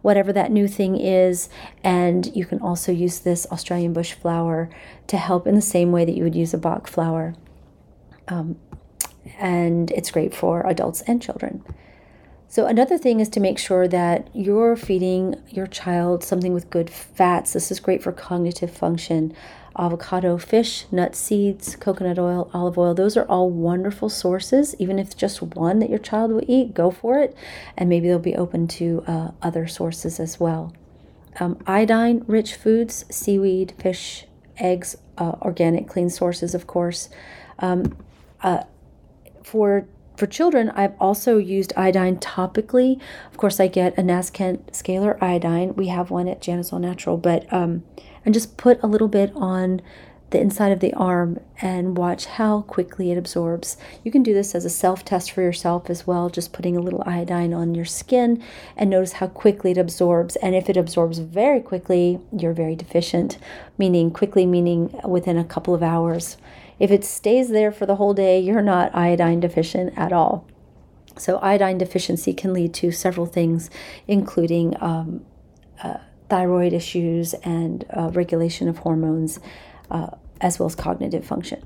whatever 0.02 0.32
that 0.32 0.52
new 0.52 0.68
thing 0.68 0.96
is 0.96 1.48
and 1.82 2.34
you 2.36 2.44
can 2.44 2.60
also 2.60 2.92
use 2.92 3.20
this 3.20 3.46
Australian 3.50 3.92
bush 3.92 4.12
flower 4.12 4.70
to 5.08 5.16
help 5.16 5.46
in 5.46 5.56
the 5.56 5.62
same 5.62 5.90
way 5.90 6.04
that 6.04 6.14
you 6.14 6.22
would 6.22 6.36
use 6.36 6.54
a 6.54 6.58
Bach 6.58 6.86
flower. 6.86 7.34
Um, 8.28 8.56
and 9.38 9.90
it's 9.90 10.10
great 10.10 10.32
for 10.34 10.64
adults 10.66 11.02
and 11.02 11.20
children. 11.20 11.64
So, 12.48 12.66
another 12.66 12.98
thing 12.98 13.20
is 13.20 13.28
to 13.30 13.40
make 13.40 13.60
sure 13.60 13.86
that 13.86 14.28
you're 14.34 14.74
feeding 14.74 15.36
your 15.50 15.68
child 15.68 16.24
something 16.24 16.52
with 16.52 16.68
good 16.68 16.90
fats. 16.90 17.52
This 17.52 17.70
is 17.70 17.78
great 17.78 18.02
for 18.02 18.10
cognitive 18.10 18.72
function 18.72 19.32
avocado, 19.76 20.36
fish, 20.38 20.86
nut 20.90 21.14
seeds, 21.14 21.76
coconut 21.76 22.18
oil, 22.18 22.50
olive 22.52 22.76
oil. 22.78 22.94
Those 22.94 23.16
are 23.16 23.24
all 23.24 23.50
wonderful 23.50 24.08
sources. 24.08 24.74
Even 24.78 24.98
if 24.98 25.16
just 25.16 25.42
one 25.42 25.78
that 25.78 25.90
your 25.90 25.98
child 25.98 26.32
will 26.32 26.44
eat, 26.46 26.74
go 26.74 26.90
for 26.90 27.18
it. 27.18 27.36
And 27.76 27.88
maybe 27.88 28.08
they'll 28.08 28.18
be 28.18 28.36
open 28.36 28.66
to 28.68 29.04
uh, 29.06 29.30
other 29.42 29.66
sources 29.66 30.20
as 30.20 30.40
well. 30.40 30.72
Um, 31.38 31.58
iodine 31.66 32.24
rich 32.26 32.54
foods, 32.54 33.04
seaweed, 33.10 33.72
fish, 33.78 34.26
eggs, 34.58 34.96
uh, 35.16 35.36
organic, 35.42 35.88
clean 35.88 36.10
sources, 36.10 36.54
of 36.54 36.66
course. 36.66 37.08
Um, 37.58 37.96
uh, 38.42 38.64
for 39.42 39.86
for 40.16 40.26
children, 40.26 40.68
I've 40.70 40.92
also 41.00 41.38
used 41.38 41.72
iodine 41.78 42.18
topically. 42.18 43.00
Of 43.30 43.38
course, 43.38 43.58
I 43.58 43.68
get 43.68 43.96
a 43.96 44.02
nascent 44.02 44.70
scalar 44.72 45.16
iodine. 45.22 45.74
We 45.76 45.86
have 45.86 46.10
one 46.10 46.28
at 46.28 46.42
Jana's 46.42 46.74
All 46.74 46.78
Natural, 46.78 47.16
but 47.16 47.50
um, 47.50 47.84
and 48.24 48.34
just 48.34 48.56
put 48.56 48.82
a 48.82 48.86
little 48.86 49.08
bit 49.08 49.32
on 49.34 49.80
the 50.30 50.40
inside 50.40 50.72
of 50.72 50.80
the 50.80 50.94
arm 50.94 51.40
and 51.60 51.96
watch 51.96 52.26
how 52.26 52.62
quickly 52.62 53.10
it 53.10 53.18
absorbs. 53.18 53.76
You 54.04 54.12
can 54.12 54.22
do 54.22 54.32
this 54.32 54.54
as 54.54 54.64
a 54.64 54.70
self 54.70 55.04
test 55.04 55.32
for 55.32 55.42
yourself 55.42 55.90
as 55.90 56.06
well, 56.06 56.30
just 56.30 56.52
putting 56.52 56.76
a 56.76 56.80
little 56.80 57.02
iodine 57.04 57.52
on 57.52 57.74
your 57.74 57.84
skin 57.84 58.42
and 58.76 58.88
notice 58.88 59.14
how 59.14 59.26
quickly 59.26 59.72
it 59.72 59.78
absorbs. 59.78 60.36
And 60.36 60.54
if 60.54 60.70
it 60.70 60.76
absorbs 60.76 61.18
very 61.18 61.60
quickly, 61.60 62.20
you're 62.36 62.52
very 62.52 62.76
deficient, 62.76 63.38
meaning 63.76 64.10
quickly, 64.10 64.46
meaning 64.46 64.98
within 65.04 65.36
a 65.36 65.44
couple 65.44 65.74
of 65.74 65.82
hours. 65.82 66.36
If 66.78 66.90
it 66.90 67.04
stays 67.04 67.50
there 67.50 67.72
for 67.72 67.84
the 67.84 67.96
whole 67.96 68.14
day, 68.14 68.40
you're 68.40 68.62
not 68.62 68.94
iodine 68.94 69.40
deficient 69.40 69.92
at 69.98 70.12
all. 70.12 70.46
So, 71.16 71.38
iodine 71.38 71.76
deficiency 71.76 72.32
can 72.32 72.54
lead 72.54 72.72
to 72.74 72.92
several 72.92 73.26
things, 73.26 73.68
including 74.06 74.74
um, 74.80 75.26
thyroid 76.30 76.72
issues 76.72 77.34
and 77.34 77.84
uh, 77.90 78.10
regulation 78.12 78.68
of 78.68 78.78
hormones, 78.78 79.38
uh, 79.90 80.10
as 80.40 80.58
well 80.58 80.66
as 80.66 80.74
cognitive 80.74 81.24
function. 81.26 81.62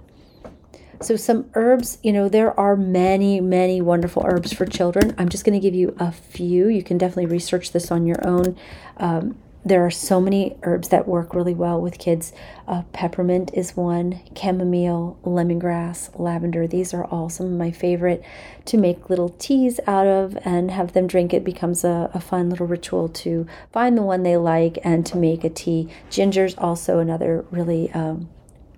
So, 1.01 1.17
some 1.17 1.51
herbs, 1.55 1.99
you 2.03 2.13
know, 2.13 2.29
there 2.29 2.59
are 2.59 2.77
many, 2.77 3.41
many 3.41 3.81
wonderful 3.81 4.25
herbs 4.25 4.53
for 4.53 4.65
children. 4.65 5.15
I'm 5.19 5.29
just 5.29 5.45
going 5.45 5.53
to 5.53 5.61
give 5.61 5.75
you 5.75 5.95
a 5.99 6.11
few. 6.11 6.69
You 6.69 6.83
can 6.83 6.99
definitely 6.99 7.27
research 7.27 7.73
this 7.73 7.91
on 7.91 8.07
your 8.07 8.27
own. 8.27 8.57
Um, 8.97 9.37
there 9.65 9.85
are 9.85 9.91
so 9.91 10.21
many 10.21 10.57
herbs 10.63 10.89
that 10.89 11.09
work 11.09 11.35
really 11.35 11.55
well 11.55 11.81
with 11.81 11.99
kids. 11.99 12.33
Uh, 12.69 12.83
peppermint 12.93 13.51
is 13.55 13.75
one, 13.77 14.21
chamomile, 14.37 15.19
lemongrass, 15.25 16.11
lavender. 16.19 16.67
These 16.67 16.93
are 16.93 17.07
all 17.07 17.31
some 17.31 17.47
of 17.47 17.53
my 17.53 17.71
favorite 17.71 18.23
to 18.67 18.77
make 18.77 19.09
little 19.09 19.31
teas 19.31 19.81
out 19.87 20.07
of 20.07 20.37
and 20.45 20.71
have 20.71 20.93
them 20.93 21.07
drink. 21.07 21.33
It 21.33 21.45
becomes 21.45 21.83
a, 21.83 22.11
a 22.13 22.21
fun 22.21 22.51
little 22.51 22.67
ritual 22.67 23.09
to 23.09 23.47
find 23.73 23.97
the 23.97 24.03
one 24.03 24.23
they 24.23 24.37
like 24.37 24.79
and 24.85 25.07
to 25.07 25.17
make 25.17 25.45
a 25.45 25.51
tea. 25.51 25.89
Ginger's 26.11 26.55
also 26.57 26.99
another 26.99 27.47
really 27.51 27.91
um, 27.93 28.29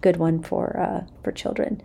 good 0.00 0.18
one 0.18 0.40
for 0.40 0.78
uh, 0.78 1.04
for 1.24 1.32
children. 1.32 1.82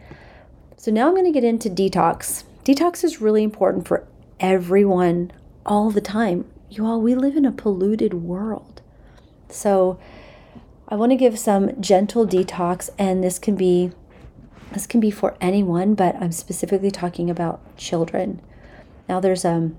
So 0.77 0.91
now 0.91 1.07
I'm 1.07 1.15
going 1.15 1.25
to 1.25 1.31
get 1.31 1.43
into 1.43 1.69
detox. 1.69 2.43
Detox 2.63 3.03
is 3.03 3.21
really 3.21 3.43
important 3.43 3.87
for 3.87 4.05
everyone 4.39 5.31
all 5.65 5.89
the 5.91 6.01
time. 6.01 6.45
You 6.69 6.85
all, 6.85 7.01
we 7.01 7.15
live 7.15 7.35
in 7.35 7.45
a 7.45 7.51
polluted 7.51 8.13
world. 8.13 8.80
So 9.51 9.99
I 10.87 10.95
want 10.95 11.11
to 11.11 11.15
give 11.15 11.39
some 11.39 11.79
gentle 11.81 12.27
detox 12.27 12.89
and 12.97 13.23
this 13.23 13.39
can 13.39 13.55
be 13.55 13.91
this 14.73 14.87
can 14.87 15.01
be 15.01 15.11
for 15.11 15.35
anyone, 15.41 15.95
but 15.95 16.15
I'm 16.15 16.31
specifically 16.31 16.91
talking 16.91 17.29
about 17.29 17.75
children. 17.75 18.41
Now 19.09 19.19
there's 19.19 19.43
um, 19.43 19.77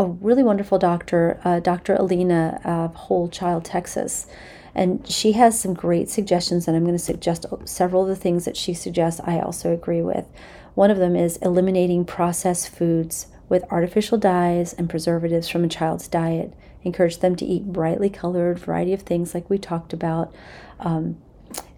a 0.00 0.06
really 0.06 0.42
wonderful 0.42 0.78
doctor, 0.78 1.40
uh, 1.44 1.60
Dr. 1.60 1.94
Alina 1.94 2.60
of 2.64 2.94
Whole 2.94 3.28
Child 3.28 3.64
Texas, 3.64 4.26
and 4.74 5.06
she 5.08 5.32
has 5.32 5.60
some 5.60 5.74
great 5.74 6.08
suggestions 6.08 6.66
and 6.66 6.76
I'm 6.76 6.84
going 6.84 6.96
to 6.96 6.98
suggest 6.98 7.46
several 7.64 8.02
of 8.02 8.08
the 8.08 8.16
things 8.16 8.44
that 8.44 8.56
she 8.56 8.74
suggests 8.74 9.20
I 9.24 9.38
also 9.38 9.72
agree 9.72 10.02
with. 10.02 10.26
One 10.74 10.90
of 10.90 10.98
them 10.98 11.14
is 11.14 11.36
eliminating 11.38 12.04
processed 12.04 12.68
foods 12.68 13.26
with 13.48 13.64
artificial 13.70 14.18
dyes 14.18 14.72
and 14.72 14.88
preservatives 14.88 15.48
from 15.48 15.64
a 15.64 15.68
child's 15.68 16.08
diet 16.08 16.52
encourage 16.82 17.18
them 17.18 17.36
to 17.36 17.44
eat 17.44 17.72
brightly 17.72 18.10
colored 18.10 18.58
variety 18.58 18.92
of 18.92 19.02
things 19.02 19.34
like 19.34 19.48
we 19.48 19.58
talked 19.58 19.92
about 19.92 20.32
um, 20.78 21.16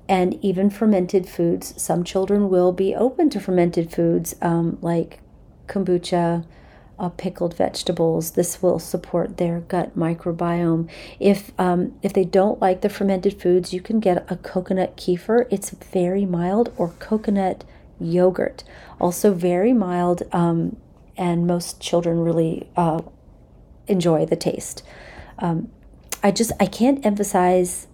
and 0.08 0.34
even 0.44 0.68
fermented 0.70 1.28
foods 1.28 1.74
some 1.80 2.04
children 2.04 2.48
will 2.48 2.72
be 2.72 2.94
open 2.94 3.30
to 3.30 3.40
fermented 3.40 3.90
foods 3.90 4.34
um, 4.42 4.78
like 4.80 5.20
kombucha 5.66 6.44
uh, 6.98 7.08
pickled 7.10 7.56
vegetables. 7.56 8.32
This 8.32 8.62
will 8.62 8.78
support 8.78 9.36
their 9.36 9.60
gut 9.60 9.98
microbiome. 9.98 10.88
If 11.18 11.52
um, 11.58 11.94
if 12.02 12.12
they 12.12 12.24
don't 12.24 12.60
like 12.60 12.80
the 12.80 12.88
fermented 12.88 13.40
foods, 13.42 13.72
you 13.72 13.80
can 13.80 14.00
get 14.00 14.24
a 14.30 14.36
coconut 14.36 14.96
kefir. 14.96 15.46
It's 15.50 15.70
very 15.70 16.24
mild, 16.24 16.72
or 16.76 16.90
coconut 17.00 17.64
yogurt, 17.98 18.64
also 19.00 19.34
very 19.34 19.72
mild, 19.72 20.22
um, 20.32 20.76
and 21.16 21.46
most 21.46 21.80
children 21.80 22.20
really 22.20 22.68
uh, 22.76 23.02
enjoy 23.86 24.26
the 24.26 24.36
taste. 24.36 24.82
Um, 25.38 25.70
I 26.22 26.30
just 26.30 26.52
I 26.60 26.66
can't 26.66 27.04
emphasize 27.04 27.88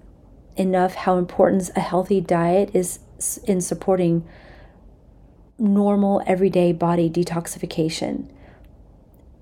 enough 0.56 0.94
how 0.94 1.16
important 1.16 1.70
a 1.76 1.80
healthy 1.80 2.20
diet 2.20 2.70
is 2.74 3.00
in 3.44 3.60
supporting 3.60 4.26
normal 5.58 6.22
everyday 6.26 6.72
body 6.72 7.08
detoxification. 7.08 8.28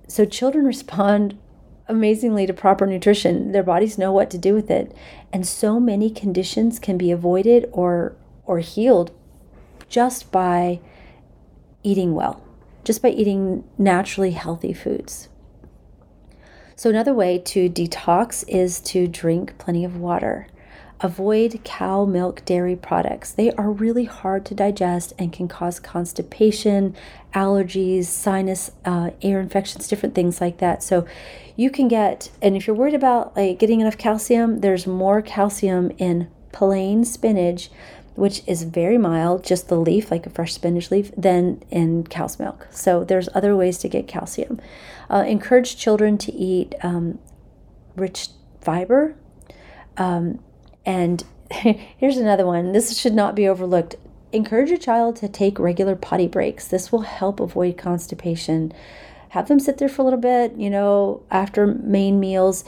So 0.08 0.24
children 0.24 0.64
respond 0.74 1.38
amazingly 1.88 2.46
to 2.46 2.52
proper 2.52 2.86
nutrition. 2.86 3.52
Their 3.52 3.62
bodies 3.62 3.98
know 3.98 4.12
what 4.12 4.30
to 4.30 4.38
do 4.38 4.54
with 4.54 4.70
it. 4.70 4.94
And 5.32 5.46
so 5.46 5.78
many 5.78 6.10
conditions 6.10 6.78
can 6.78 6.96
be 6.98 7.10
avoided 7.10 7.68
or 7.72 8.16
or 8.44 8.60
healed 8.60 9.10
just 9.88 10.30
by 10.30 10.80
eating 11.82 12.14
well, 12.14 12.42
just 12.84 13.02
by 13.02 13.08
eating 13.08 13.64
naturally 13.78 14.32
healthy 14.32 14.72
foods. 14.72 15.28
So 16.78 16.90
another 16.90 17.14
way 17.14 17.38
to 17.38 17.70
detox 17.70 18.44
is 18.46 18.80
to 18.80 19.08
drink 19.08 19.56
plenty 19.56 19.82
of 19.82 19.96
water. 19.96 20.46
Avoid 21.00 21.60
cow 21.64 22.04
milk 22.04 22.44
dairy 22.44 22.76
products. 22.76 23.32
They 23.32 23.50
are 23.52 23.70
really 23.70 24.04
hard 24.04 24.44
to 24.44 24.54
digest 24.54 25.14
and 25.18 25.32
can 25.32 25.48
cause 25.48 25.80
constipation, 25.80 26.94
allergies, 27.32 28.04
sinus, 28.04 28.72
uh, 28.84 29.12
air 29.22 29.40
infections, 29.40 29.88
different 29.88 30.14
things 30.14 30.38
like 30.38 30.58
that. 30.58 30.82
So 30.82 31.06
you 31.56 31.70
can 31.70 31.88
get, 31.88 32.30
and 32.42 32.54
if 32.54 32.66
you're 32.66 32.76
worried 32.76 32.92
about 32.92 33.34
like 33.34 33.58
getting 33.58 33.80
enough 33.80 33.96
calcium, 33.96 34.60
there's 34.60 34.86
more 34.86 35.22
calcium 35.22 35.92
in 35.96 36.28
plain 36.52 37.06
spinach, 37.06 37.70
which 38.16 38.42
is 38.46 38.64
very 38.64 38.98
mild, 38.98 39.44
just 39.44 39.68
the 39.68 39.76
leaf, 39.76 40.10
like 40.10 40.26
a 40.26 40.30
fresh 40.30 40.52
spinach 40.52 40.90
leaf, 40.90 41.10
than 41.16 41.62
in 41.70 42.06
cow's 42.06 42.38
milk. 42.38 42.66
So 42.70 43.02
there's 43.02 43.30
other 43.34 43.56
ways 43.56 43.78
to 43.78 43.88
get 43.88 44.06
calcium. 44.08 44.60
Uh, 45.10 45.24
encourage 45.26 45.76
children 45.76 46.18
to 46.18 46.32
eat 46.32 46.74
um, 46.82 47.18
rich 47.96 48.28
fiber. 48.60 49.16
Um, 49.96 50.40
and 50.84 51.24
here's 51.50 52.16
another 52.16 52.46
one. 52.46 52.72
This 52.72 52.98
should 52.98 53.14
not 53.14 53.34
be 53.34 53.48
overlooked. 53.48 53.96
Encourage 54.32 54.68
your 54.68 54.78
child 54.78 55.16
to 55.16 55.28
take 55.28 55.58
regular 55.58 55.96
potty 55.96 56.26
breaks. 56.26 56.68
This 56.68 56.90
will 56.90 57.02
help 57.02 57.40
avoid 57.40 57.78
constipation. 57.78 58.72
Have 59.30 59.48
them 59.48 59.60
sit 59.60 59.78
there 59.78 59.88
for 59.88 60.02
a 60.02 60.04
little 60.04 60.20
bit, 60.20 60.56
you 60.56 60.70
know, 60.70 61.22
after 61.30 61.66
main 61.66 62.18
meals 62.20 62.64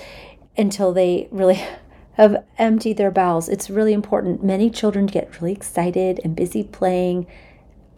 until 0.56 0.92
they 0.92 1.28
really 1.30 1.62
have 2.12 2.44
emptied 2.58 2.96
their 2.96 3.10
bowels. 3.10 3.48
It's 3.48 3.70
really 3.70 3.92
important. 3.92 4.42
Many 4.42 4.70
children 4.70 5.06
get 5.06 5.40
really 5.40 5.52
excited 5.52 6.20
and 6.24 6.34
busy 6.34 6.64
playing 6.64 7.26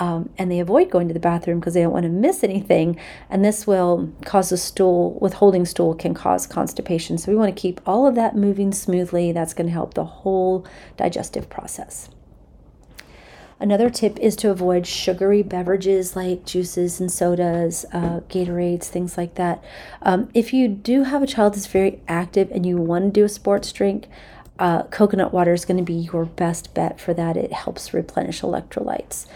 um, 0.00 0.30
and 0.38 0.50
they 0.50 0.58
avoid 0.58 0.90
going 0.90 1.08
to 1.08 1.14
the 1.14 1.20
bathroom 1.20 1.60
because 1.60 1.74
they 1.74 1.82
don't 1.82 1.92
want 1.92 2.04
to 2.04 2.10
miss 2.10 2.42
anything. 2.42 2.98
And 3.28 3.44
this 3.44 3.66
will 3.66 4.10
cause 4.24 4.50
a 4.50 4.56
stool, 4.56 5.18
withholding 5.20 5.66
stool 5.66 5.94
can 5.94 6.14
cause 6.14 6.46
constipation. 6.46 7.18
So 7.18 7.30
we 7.30 7.36
want 7.36 7.54
to 7.54 7.60
keep 7.60 7.82
all 7.86 8.06
of 8.06 8.14
that 8.14 8.34
moving 8.34 8.72
smoothly. 8.72 9.30
That's 9.30 9.52
going 9.52 9.66
to 9.66 9.72
help 9.72 9.92
the 9.92 10.04
whole 10.04 10.66
digestive 10.96 11.50
process. 11.50 12.08
Another 13.60 13.90
tip 13.90 14.18
is 14.18 14.36
to 14.36 14.48
avoid 14.48 14.86
sugary 14.86 15.42
beverages 15.42 16.16
like 16.16 16.46
juices 16.46 16.98
and 16.98 17.12
sodas, 17.12 17.84
uh, 17.92 18.20
Gatorades, 18.20 18.84
things 18.84 19.18
like 19.18 19.34
that. 19.34 19.62
Um, 20.00 20.30
if 20.32 20.54
you 20.54 20.66
do 20.66 21.02
have 21.02 21.22
a 21.22 21.26
child 21.26 21.52
that's 21.52 21.66
very 21.66 22.00
active 22.08 22.50
and 22.52 22.64
you 22.64 22.78
want 22.78 23.04
to 23.04 23.10
do 23.10 23.26
a 23.26 23.28
sports 23.28 23.70
drink, 23.70 24.08
uh, 24.58 24.84
coconut 24.84 25.34
water 25.34 25.52
is 25.52 25.66
going 25.66 25.76
to 25.76 25.82
be 25.82 25.92
your 25.92 26.24
best 26.24 26.72
bet 26.72 26.98
for 26.98 27.12
that. 27.12 27.36
It 27.36 27.52
helps 27.52 27.92
replenish 27.92 28.40
electrolytes. 28.40 29.26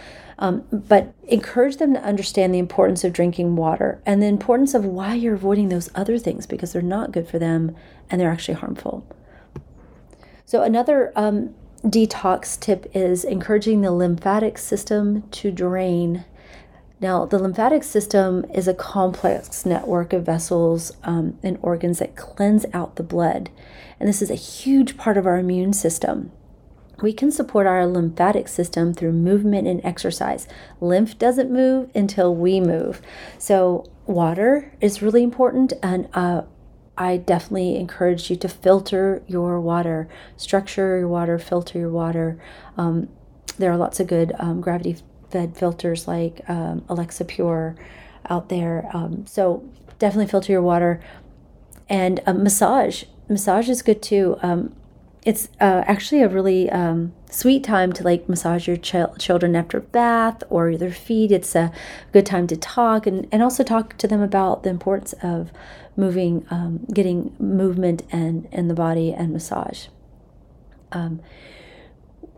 Um, 0.45 0.63
but 0.71 1.15
encourage 1.27 1.79
them 1.79 1.95
to 1.95 2.03
understand 2.03 2.53
the 2.53 2.59
importance 2.59 3.03
of 3.03 3.15
drinking 3.15 3.57
water 3.57 4.03
and 4.05 4.21
the 4.21 4.27
importance 4.27 4.75
of 4.75 4.85
why 4.85 5.15
you're 5.15 5.37
avoiding 5.37 5.71
those 5.71 5.89
other 5.95 6.19
things 6.19 6.47
because 6.47 6.75
they're 6.75 6.83
not 6.83 7.13
good 7.13 7.27
for 7.27 7.39
them 7.39 7.75
and 8.11 8.21
they're 8.21 8.31
actually 8.31 8.59
harmful. 8.59 9.07
So, 10.45 10.61
another 10.61 11.15
um, 11.17 11.55
detox 11.83 12.61
tip 12.61 12.91
is 12.95 13.25
encouraging 13.25 13.81
the 13.81 13.91
lymphatic 13.91 14.59
system 14.59 15.23
to 15.31 15.51
drain. 15.51 16.27
Now, 17.01 17.25
the 17.25 17.39
lymphatic 17.39 17.83
system 17.83 18.45
is 18.53 18.69
a 18.69 18.75
complex 18.75 19.65
network 19.65 20.13
of 20.13 20.27
vessels 20.27 20.93
um, 21.05 21.39
and 21.43 21.59
organs 21.63 22.01
that 22.01 22.17
cleanse 22.17 22.67
out 22.75 22.97
the 22.97 23.03
blood. 23.03 23.49
And 23.99 24.07
this 24.07 24.21
is 24.21 24.31
a 24.31 24.35
huge 24.35 24.99
part 24.99 25.17
of 25.17 25.27
our 25.27 25.39
immune 25.39 25.73
system 25.73 26.33
we 27.01 27.13
can 27.13 27.31
support 27.31 27.67
our 27.67 27.87
lymphatic 27.87 28.49
system 28.49 28.95
through 28.95 29.13
movement 29.13 29.67
and 29.67 29.85
exercise. 29.85 30.47
Lymph 30.81 31.19
doesn't 31.19 31.51
move 31.51 31.91
until 31.95 32.35
we 32.35 32.61
move. 32.61 33.01
So, 33.39 33.91
water 34.07 34.73
is 34.81 35.03
really 35.03 35.23
important, 35.23 35.73
and 35.83 36.09
uh, 36.15 36.43
I 36.97 37.17
definitely 37.17 37.77
encourage 37.77 38.31
you 38.31 38.37
to 38.37 38.49
filter 38.49 39.23
your 39.27 39.61
water, 39.61 40.09
structure 40.37 40.99
your 40.99 41.09
water, 41.09 41.39
filter 41.39 41.79
your 41.79 41.91
water. 41.91 42.41
Um, 42.77 43.09
there 43.59 43.71
are 43.73 43.77
lots 43.77 44.01
of 44.01 44.07
good 44.07 44.33
um, 44.39 44.61
gravity 44.61 44.97
fed 45.31 45.57
filters 45.57 46.07
like 46.07 46.49
um, 46.49 46.83
Alexapure 46.83 47.77
out 48.29 48.49
there. 48.49 48.89
Um, 48.93 49.27
so, 49.27 49.69
definitely 49.99 50.31
filter 50.31 50.53
your 50.53 50.63
water. 50.63 51.01
And 51.89 52.21
uh, 52.27 52.33
massage. 52.33 53.05
Massage 53.29 53.69
is 53.69 53.83
good 53.83 54.03
too. 54.03 54.37
Um, 54.43 54.75
it's 55.25 55.49
uh, 55.61 55.83
actually 55.87 56.23
a 56.23 56.29
really 56.29 56.71
um, 56.71 57.13
sweet 57.31 57.65
time 57.65 57.93
to 57.95 58.03
like 58.03 58.29
massage 58.29 58.69
your 58.69 58.77
ch- 58.77 59.19
children 59.19 59.57
after 59.57 59.81
bath 59.81 60.43
or 60.51 60.77
their 60.77 60.93
feet. 60.93 61.33
It's 61.33 61.55
a 61.55 61.73
good 62.13 62.27
time 62.27 62.47
to 62.49 62.57
talk 62.57 63.07
and, 63.07 63.27
and 63.33 63.43
also 63.43 63.65
talk 63.65 63.97
to 63.99 64.07
them 64.07 64.21
about 64.21 64.65
the 64.65 64.71
importance 64.71 65.15
of 65.23 65.51
moving, 65.97 66.47
um, 66.51 66.85
getting 66.93 67.35
movement 67.39 68.03
and 68.11 68.47
in 68.53 68.69
the 68.69 68.75
body 68.75 69.13
and 69.13 69.33
massage. 69.33 69.87
Um, 70.93 71.21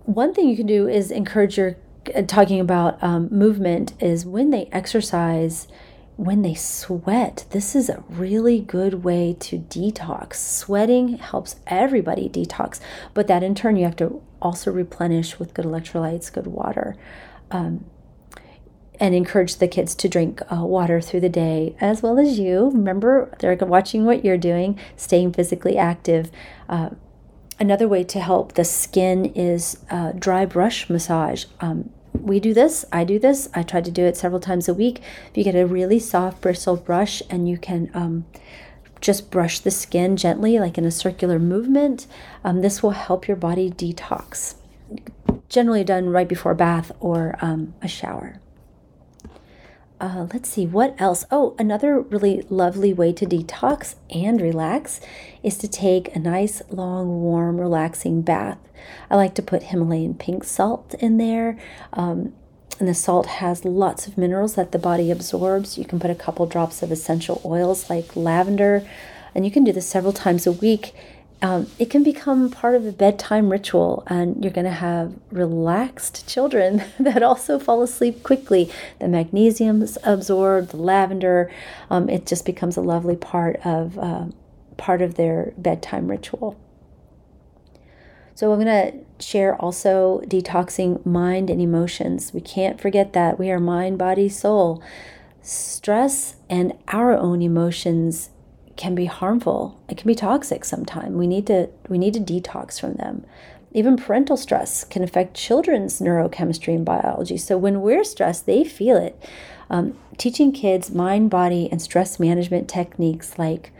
one 0.05 0.33
thing 0.33 0.49
you 0.49 0.57
can 0.57 0.67
do 0.67 0.87
is 0.87 1.11
encourage 1.11 1.59
your 1.59 1.77
uh, 2.15 2.23
talking 2.23 2.61
about 2.61 3.03
um, 3.03 3.29
movement 3.33 4.01
is 4.01 4.25
when 4.25 4.51
they 4.51 4.69
exercise 4.71 5.67
when 6.17 6.41
they 6.41 6.55
sweat, 6.55 7.45
this 7.51 7.77
is 7.77 7.91
a 7.91 8.03
really 8.09 8.61
good 8.61 9.05
way 9.05 9.37
to 9.39 9.59
detox. 9.59 10.35
Sweating 10.37 11.19
helps 11.19 11.57
everybody 11.67 12.29
detox, 12.29 12.81
but 13.13 13.27
that 13.27 13.43
in 13.43 13.55
turn, 13.55 13.77
you 13.77 13.85
have 13.85 13.97
to 13.97 14.23
also 14.41 14.73
replenish 14.73 15.39
with 15.39 15.53
good 15.53 15.67
electrolytes, 15.67 16.33
good 16.33 16.47
water, 16.47 16.97
um, 17.51 17.85
and 18.99 19.15
encourage 19.15 19.57
the 19.57 19.69
kids 19.69 19.95
to 19.95 20.09
drink 20.09 20.41
uh, 20.51 20.65
water 20.65 21.03
through 21.03 21.21
the 21.21 21.29
day 21.29 21.77
as 21.83 22.03
well 22.03 22.19
as 22.19 22.39
you. 22.39 22.71
Remember, 22.71 23.31
they're 23.41 23.57
watching 23.57 24.07
what 24.07 24.25
you're 24.25 24.39
doing, 24.39 24.79
staying 24.97 25.35
physically 25.35 25.77
active. 25.77 26.31
Uh, 26.67 26.91
another 27.61 27.87
way 27.87 28.03
to 28.05 28.21
help 28.21 28.55
the 28.55 28.65
skin 28.65 29.27
is 29.35 29.85
uh, 29.91 30.13
dry 30.13 30.47
brush 30.47 30.89
massage. 30.89 31.45
Um, 31.61 31.91
we 32.21 32.41
do 32.41 32.55
this, 32.55 32.85
I 32.93 33.05
do 33.05 33.19
this. 33.19 33.49
I 33.55 33.63
try 33.63 33.81
to 33.81 33.91
do 33.91 34.05
it 34.05 34.17
several 34.17 34.41
times 34.41 34.69
a 34.69 34.75
week. 34.75 35.01
If 35.31 35.37
you 35.37 35.45
get 35.45 35.55
a 35.55 35.67
really 35.67 35.99
soft 35.99 36.41
bristle 36.41 36.77
brush 36.77 37.23
and 37.31 37.49
you 37.49 37.59
can 37.59 37.91
um, 37.95 38.27
just 39.01 39.31
brush 39.31 39.61
the 39.61 39.71
skin 39.71 40.17
gently, 40.17 40.59
like 40.59 40.79
in 40.79 40.85
a 40.85 40.91
circular 40.91 41.39
movement, 41.39 42.07
um, 42.45 42.63
this 42.63 42.83
will 42.83 42.91
help 42.91 43.29
your 43.29 43.37
body 43.37 43.71
detox. 43.71 44.55
Generally 45.49 45.85
done 45.85 46.11
right 46.11 46.29
before 46.29 46.53
a 46.53 46.57
bath 46.57 46.93
or 47.01 47.37
um, 47.41 47.75
a 47.83 47.89
shower 47.89 48.41
uh, 50.01 50.27
let's 50.33 50.49
see 50.49 50.67
what 50.67 50.95
else. 51.01 51.25
Oh, 51.31 51.55
another 51.59 52.01
really 52.01 52.43
lovely 52.51 52.93
way 52.93 53.13
to 53.15 53.27
detox 53.27 53.95
and 54.11 54.41
relax 54.41 55.01
is 55.43 55.57
to 55.59 55.69
take 55.69 56.15
a 56.15 56.19
nice, 56.19 56.63
long, 56.71 57.23
warm, 57.23 57.59
relaxing 57.59 58.23
bath. 58.23 58.59
I 59.11 59.17
like 59.17 59.35
to 59.37 59.43
put 59.43 59.65
Himalayan 59.65 60.15
pink 60.15 60.45
salt 60.45 60.95
in 60.99 61.17
there. 61.17 61.59
Um, 61.93 62.35
and 62.79 62.89
the 62.89 62.95
salt 62.95 63.27
has 63.27 63.65
lots 63.65 64.07
of 64.07 64.19
minerals 64.19 64.55
that 64.55 64.73
the 64.73 64.79
body 64.79 65.11
absorbs. 65.11 65.79
You 65.79 65.87
can 65.87 65.99
put 65.99 66.11
a 66.11 66.15
couple 66.15 66.45
drops 66.47 66.83
of 66.83 66.93
essential 66.93 67.41
oils 67.45 67.89
like 67.89 68.15
lavender, 68.15 68.87
and 69.35 69.47
you 69.47 69.51
can 69.51 69.65
do 69.65 69.73
this 69.73 69.87
several 69.87 70.13
times 70.13 70.47
a 70.47 70.53
week 70.53 70.95
um, 71.43 71.67
it 71.79 71.91
can 71.91 72.03
become 72.03 72.51
part 72.51 72.75
of 72.75 72.87
a 72.87 72.93
bedtime 72.93 73.51
ritual, 73.51 74.03
and 74.07 74.43
you're 74.43 74.53
going 74.53 74.65
to 74.65 74.71
have 74.71 75.15
relaxed 75.31 76.27
children 76.27 76.83
that 76.99 77.23
also 77.23 77.59
fall 77.59 77.83
asleep 77.83 78.23
quickly. 78.23 78.71
The 79.01 79.09
magnesium 79.09 79.83
is 79.83 79.99
absorbed, 80.03 80.71
the 80.71 80.79
lavender, 80.79 81.51
um, 81.91 82.09
it 82.09 82.27
just 82.27 82.47
becomes 82.47 82.77
a 82.77 82.81
lovely 82.81 83.17
part 83.17 83.61
of 83.65 83.99
uh, 83.99 84.27
part 84.77 85.03
of 85.03 85.15
their 85.15 85.53
bedtime 85.59 86.09
ritual. 86.09 86.59
So 88.35 88.53
I'm 88.53 88.61
going 88.61 88.93
to 88.93 89.25
share 89.25 89.57
also 89.57 90.21
detoxing 90.27 91.05
mind 91.07 91.49
and 91.49 91.61
emotions. 91.61 92.35
We 92.35 92.43
can't 92.43 92.79
forget 92.79 93.15
that 93.15 93.39
we 93.39 93.51
are 93.51 93.59
mind, 93.59 93.99
body, 93.99 94.29
soul. 94.29 94.83
stress 95.43 96.37
and 96.51 96.73
our 96.89 97.17
own 97.17 97.41
emotions 97.41 98.31
can 98.77 98.95
be 98.95 99.07
harmful. 99.07 99.81
It 99.89 99.97
can 99.97 100.07
be 100.07 100.15
toxic 100.15 100.65
sometimes. 100.65 101.15
We 101.15 101.27
need 101.27 101.47
to 101.47 101.69
we 101.89 101.99
need 101.99 102.15
to 102.15 102.21
detox 102.21 102.81
from 102.81 102.95
them. 102.95 103.25
Even 103.73 103.97
parental 103.97 104.37
stress 104.37 104.85
can 104.85 105.03
affect 105.03 105.35
children's 105.35 106.01
neurochemistry 106.01 106.75
and 106.75 106.85
biology. 106.85 107.37
So 107.37 107.59
when 107.59 107.83
we're 107.83 108.05
stressed, 108.05 108.47
they 108.47 108.65
feel 108.65 108.97
it. 108.97 109.23
Um, 109.69 109.99
teaching 110.17 110.53
kids 110.53 110.91
mind, 110.91 111.31
body, 111.31 111.69
and 111.71 111.83
stress 111.83 112.19
management 112.19 112.69
techniques 112.69 113.39
like 113.39 113.73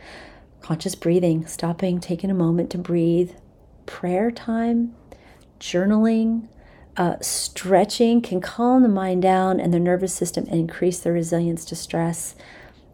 conscious 0.61 0.95
breathing, 0.95 1.47
stopping, 1.47 1.99
taking 1.99 2.29
a 2.29 2.35
moment 2.35 2.69
to 2.71 2.77
breathe, 2.77 3.31
prayer 3.85 4.29
time, 4.29 4.93
journaling, 5.59 6.47
uh, 6.97 7.15
stretching 7.21 8.21
can 8.21 8.41
calm 8.41 8.83
the 8.83 8.89
mind 8.89 9.21
down 9.21 9.59
and 9.59 9.73
the 9.73 9.79
nervous 9.79 10.13
system 10.13 10.45
and 10.45 10.59
increase 10.59 10.99
their 10.99 11.13
resilience 11.13 11.63
to 11.65 11.75
stress. 11.75 12.35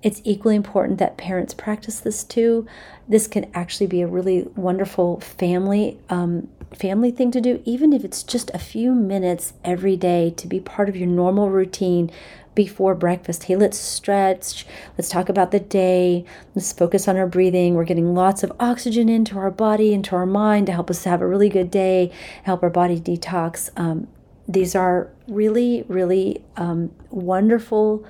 It's 0.03 0.21
equally 0.25 0.57
important 0.57 0.99
that 0.99 1.17
parents 1.17 1.53
practice 1.53 2.01
this 2.01 2.23
too. 2.25 2.67
This 3.07 3.25
can 3.25 3.49
actually 3.53 3.87
be 3.87 4.01
a 4.01 4.07
really 4.07 4.43
wonderful 4.55 5.21
family 5.21 5.97
um, 6.09 6.49
family 6.75 7.11
thing 7.11 7.31
to 7.31 7.39
do, 7.39 7.61
even 7.65 7.93
if 7.93 8.03
it's 8.03 8.23
just 8.23 8.49
a 8.53 8.59
few 8.59 8.93
minutes 8.93 9.53
every 9.63 9.95
day 9.95 10.31
to 10.31 10.47
be 10.47 10.59
part 10.59 10.89
of 10.89 10.95
your 10.95 11.07
normal 11.07 11.49
routine 11.49 12.11
before 12.55 12.95
breakfast. 12.95 13.43
Hey, 13.43 13.55
let's 13.55 13.77
stretch. 13.77 14.65
Let's 14.97 15.09
talk 15.09 15.29
about 15.29 15.51
the 15.51 15.59
day. 15.59 16.25
Let's 16.53 16.71
focus 16.73 17.07
on 17.07 17.17
our 17.17 17.27
breathing. 17.27 17.75
We're 17.75 17.83
getting 17.83 18.13
lots 18.13 18.43
of 18.43 18.51
oxygen 18.59 19.09
into 19.09 19.37
our 19.37 19.51
body, 19.51 19.93
into 19.93 20.15
our 20.15 20.25
mind 20.25 20.67
to 20.67 20.73
help 20.73 20.89
us 20.89 21.03
have 21.05 21.21
a 21.21 21.27
really 21.27 21.49
good 21.49 21.71
day, 21.71 22.11
help 22.43 22.61
our 22.61 22.69
body 22.69 22.99
detox. 22.99 23.69
Um, 23.75 24.07
these 24.47 24.75
are 24.75 25.09
really, 25.27 25.85
really 25.87 26.43
um, 26.57 26.91
wonderful 27.09 28.05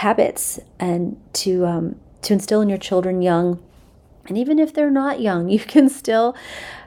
habits 0.00 0.58
and 0.78 1.20
to 1.34 1.66
um, 1.66 1.94
to 2.22 2.32
instill 2.32 2.62
in 2.62 2.68
your 2.70 2.78
children 2.78 3.20
young. 3.20 3.62
And 4.26 4.38
even 4.38 4.58
if 4.58 4.72
they're 4.72 4.90
not 4.90 5.20
young 5.20 5.48
you 5.56 5.60
can 5.60 5.88
still 5.88 6.34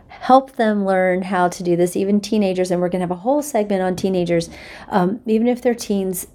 help 0.07 0.53
them 0.53 0.86
learn 0.86 1.24
how 1.24 1.47
to 1.49 1.64
do 1.64 1.76
this 1.76 1.95
even 1.95 2.20
teenagers. 2.22 2.72
And 2.72 2.80
we're 2.82 2.89
going 2.89 3.01
to 3.01 3.07
have 3.07 3.20
a 3.20 3.22
whole 3.22 3.41
segment 3.41 3.82
on 3.82 3.95
teenagers 3.95 4.49
um, 4.89 5.22
even 5.26 5.47
if 5.47 5.61
they're 5.61 5.76
teens. 5.76 6.28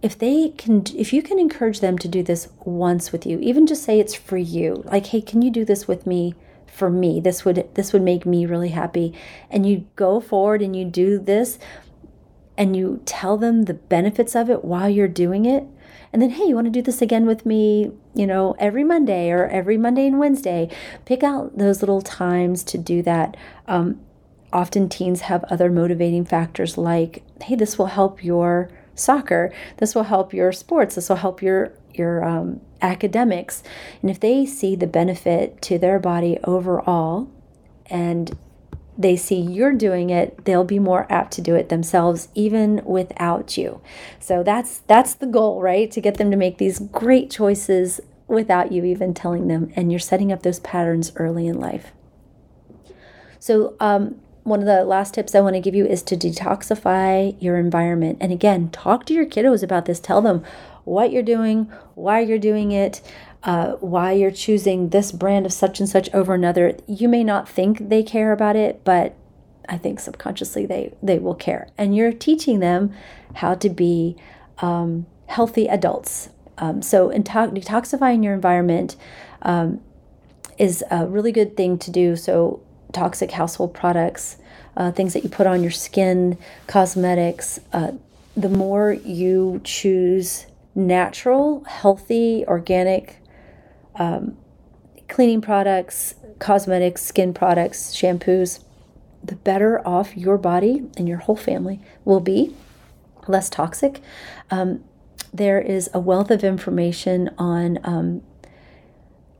If 0.00 0.16
they 0.16 0.50
can 0.50 0.84
if 0.94 1.12
you 1.12 1.20
can 1.20 1.40
encourage 1.40 1.80
them 1.80 1.98
to 1.98 2.06
do 2.06 2.22
this 2.22 2.48
once 2.64 3.10
with 3.10 3.26
you 3.26 3.40
even 3.40 3.66
just 3.66 3.82
say 3.82 3.98
it's 3.98 4.14
for 4.14 4.36
you 4.38 4.84
like 4.86 5.06
hey 5.06 5.20
can 5.20 5.42
you 5.42 5.50
do 5.50 5.64
this 5.64 5.88
with 5.88 6.06
me 6.06 6.36
for 6.66 6.88
me? 6.88 7.18
This 7.18 7.44
would 7.44 7.68
this 7.74 7.92
would 7.92 8.02
make 8.02 8.24
me 8.24 8.46
really 8.46 8.68
happy. 8.68 9.12
And 9.50 9.66
you 9.66 9.86
go 9.96 10.20
forward 10.20 10.62
and 10.62 10.76
you 10.76 10.84
do 10.84 11.18
this 11.18 11.58
and 12.56 12.76
you 12.76 13.00
tell 13.04 13.36
them 13.36 13.62
the 13.62 13.74
benefits 13.74 14.36
of 14.36 14.48
it 14.50 14.64
while 14.64 14.88
you're 14.88 15.08
doing 15.08 15.44
it 15.44 15.64
and 16.12 16.22
then 16.22 16.30
hey 16.30 16.44
you 16.44 16.54
want 16.54 16.66
to 16.66 16.70
do 16.70 16.82
this 16.82 17.02
again 17.02 17.26
with 17.26 17.44
me 17.44 17.90
you 18.14 18.26
know 18.26 18.54
every 18.58 18.84
monday 18.84 19.30
or 19.30 19.46
every 19.48 19.76
monday 19.76 20.06
and 20.06 20.18
wednesday. 20.18 20.70
Pick 21.04 21.22
out 21.22 21.56
those 21.58 21.82
little 21.82 22.02
times 22.02 22.62
to 22.64 22.78
do 22.78 23.02
that. 23.02 23.36
Um, 23.66 24.00
often 24.52 24.88
teens 24.88 25.22
have 25.22 25.44
other 25.44 25.70
motivating 25.70 26.24
factors 26.24 26.78
like 26.78 27.22
hey 27.42 27.54
this 27.54 27.76
will 27.76 27.86
help 27.86 28.24
your 28.24 28.70
soccer 28.94 29.52
this 29.76 29.94
will 29.94 30.04
help 30.04 30.32
your 30.32 30.52
sports 30.52 30.94
this 30.94 31.10
will 31.10 31.16
help 31.16 31.42
your 31.42 31.72
your 31.98 32.24
um, 32.24 32.60
academics. 32.80 33.62
And 34.00 34.10
if 34.10 34.20
they 34.20 34.46
see 34.46 34.76
the 34.76 34.86
benefit 34.86 35.60
to 35.62 35.78
their 35.78 35.98
body 35.98 36.38
overall 36.44 37.28
and 37.86 38.36
they 38.98 39.16
see 39.16 39.40
you're 39.40 39.72
doing 39.72 40.10
it, 40.10 40.44
they'll 40.44 40.64
be 40.64 40.80
more 40.80 41.06
apt 41.08 41.32
to 41.34 41.40
do 41.40 41.54
it 41.54 41.68
themselves 41.68 42.28
even 42.34 42.82
without 42.84 43.56
you. 43.56 43.80
So 44.18 44.42
that's 44.42 44.78
that's 44.88 45.14
the 45.14 45.26
goal, 45.26 45.62
right? 45.62 45.90
To 45.92 46.00
get 46.00 46.16
them 46.16 46.32
to 46.32 46.36
make 46.36 46.58
these 46.58 46.80
great 46.80 47.30
choices 47.30 48.00
without 48.26 48.72
you 48.72 48.84
even 48.84 49.14
telling 49.14 49.48
them 49.48 49.72
and 49.74 49.90
you're 49.90 49.98
setting 49.98 50.32
up 50.32 50.42
those 50.42 50.60
patterns 50.60 51.12
early 51.16 51.46
in 51.46 51.58
life. 51.58 51.92
So 53.38 53.76
um, 53.80 54.20
one 54.42 54.60
of 54.60 54.66
the 54.66 54.84
last 54.84 55.14
tips 55.14 55.34
I 55.34 55.40
want 55.40 55.54
to 55.54 55.60
give 55.60 55.74
you 55.74 55.86
is 55.86 56.02
to 56.04 56.16
detoxify 56.16 57.40
your 57.40 57.56
environment. 57.56 58.18
And 58.20 58.32
again, 58.32 58.68
talk 58.70 59.06
to 59.06 59.14
your 59.14 59.26
kiddos 59.26 59.62
about 59.62 59.84
this. 59.84 60.00
Tell 60.00 60.20
them 60.20 60.44
what 60.84 61.12
you're 61.12 61.22
doing, 61.22 61.70
why 61.94 62.20
you're 62.20 62.38
doing 62.38 62.72
it, 62.72 63.00
uh, 63.44 63.72
why 63.74 64.12
you're 64.12 64.30
choosing 64.30 64.88
this 64.88 65.12
brand 65.12 65.46
of 65.46 65.52
such 65.52 65.80
and 65.80 65.88
such 65.88 66.12
over 66.12 66.34
another. 66.34 66.76
You 66.86 67.08
may 67.08 67.22
not 67.24 67.48
think 67.48 67.88
they 67.88 68.02
care 68.02 68.32
about 68.32 68.56
it, 68.56 68.82
but 68.84 69.14
I 69.68 69.78
think 69.78 70.00
subconsciously 70.00 70.66
they 70.66 70.94
they 71.02 71.18
will 71.18 71.34
care. 71.34 71.68
And 71.76 71.94
you're 71.94 72.12
teaching 72.12 72.60
them 72.60 72.92
how 73.34 73.54
to 73.54 73.68
be 73.68 74.16
um, 74.58 75.06
healthy 75.26 75.66
adults. 75.66 76.30
Um, 76.56 76.82
so, 76.82 77.10
detoxifying 77.10 78.24
your 78.24 78.34
environment 78.34 78.96
um, 79.42 79.80
is 80.58 80.82
a 80.90 81.06
really 81.06 81.30
good 81.30 81.56
thing 81.56 81.78
to 81.78 81.90
do. 81.90 82.16
So, 82.16 82.60
toxic 82.92 83.30
household 83.30 83.74
products, 83.74 84.38
uh, 84.76 84.90
things 84.90 85.12
that 85.12 85.22
you 85.22 85.30
put 85.30 85.46
on 85.46 85.62
your 85.62 85.70
skin, 85.70 86.36
cosmetics. 86.66 87.60
Uh, 87.72 87.92
the 88.36 88.48
more 88.48 88.92
you 88.92 89.60
choose 89.64 90.46
natural, 90.74 91.64
healthy, 91.64 92.44
organic 92.46 93.17
um, 93.98 94.36
cleaning 95.08 95.40
products, 95.40 96.14
cosmetics, 96.38 97.02
skin 97.02 97.34
products, 97.34 97.94
shampoos, 97.94 98.60
the 99.22 99.36
better 99.36 99.86
off 99.86 100.16
your 100.16 100.38
body 100.38 100.88
and 100.96 101.08
your 101.08 101.18
whole 101.18 101.36
family 101.36 101.80
will 102.04 102.20
be, 102.20 102.54
less 103.26 103.50
toxic. 103.50 104.00
Um, 104.50 104.84
there 105.32 105.60
is 105.60 105.90
a 105.92 106.00
wealth 106.00 106.30
of 106.30 106.44
information 106.44 107.30
on 107.36 107.78
um, 107.84 108.22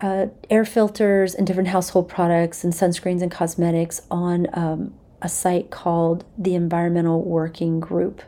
uh, 0.00 0.26
air 0.50 0.64
filters 0.64 1.34
and 1.34 1.46
different 1.46 1.68
household 1.68 2.09
products 2.09 2.64
and 2.64 2.72
sunscreens 2.72 3.22
and 3.22 3.30
cosmetics 3.30 4.02
on 4.11 4.46
um, 4.52 4.94
a 5.22 5.28
site 5.28 5.70
called 5.70 6.24
the 6.36 6.54
Environmental 6.54 7.22
Working 7.22 7.80
Group. 7.80 8.22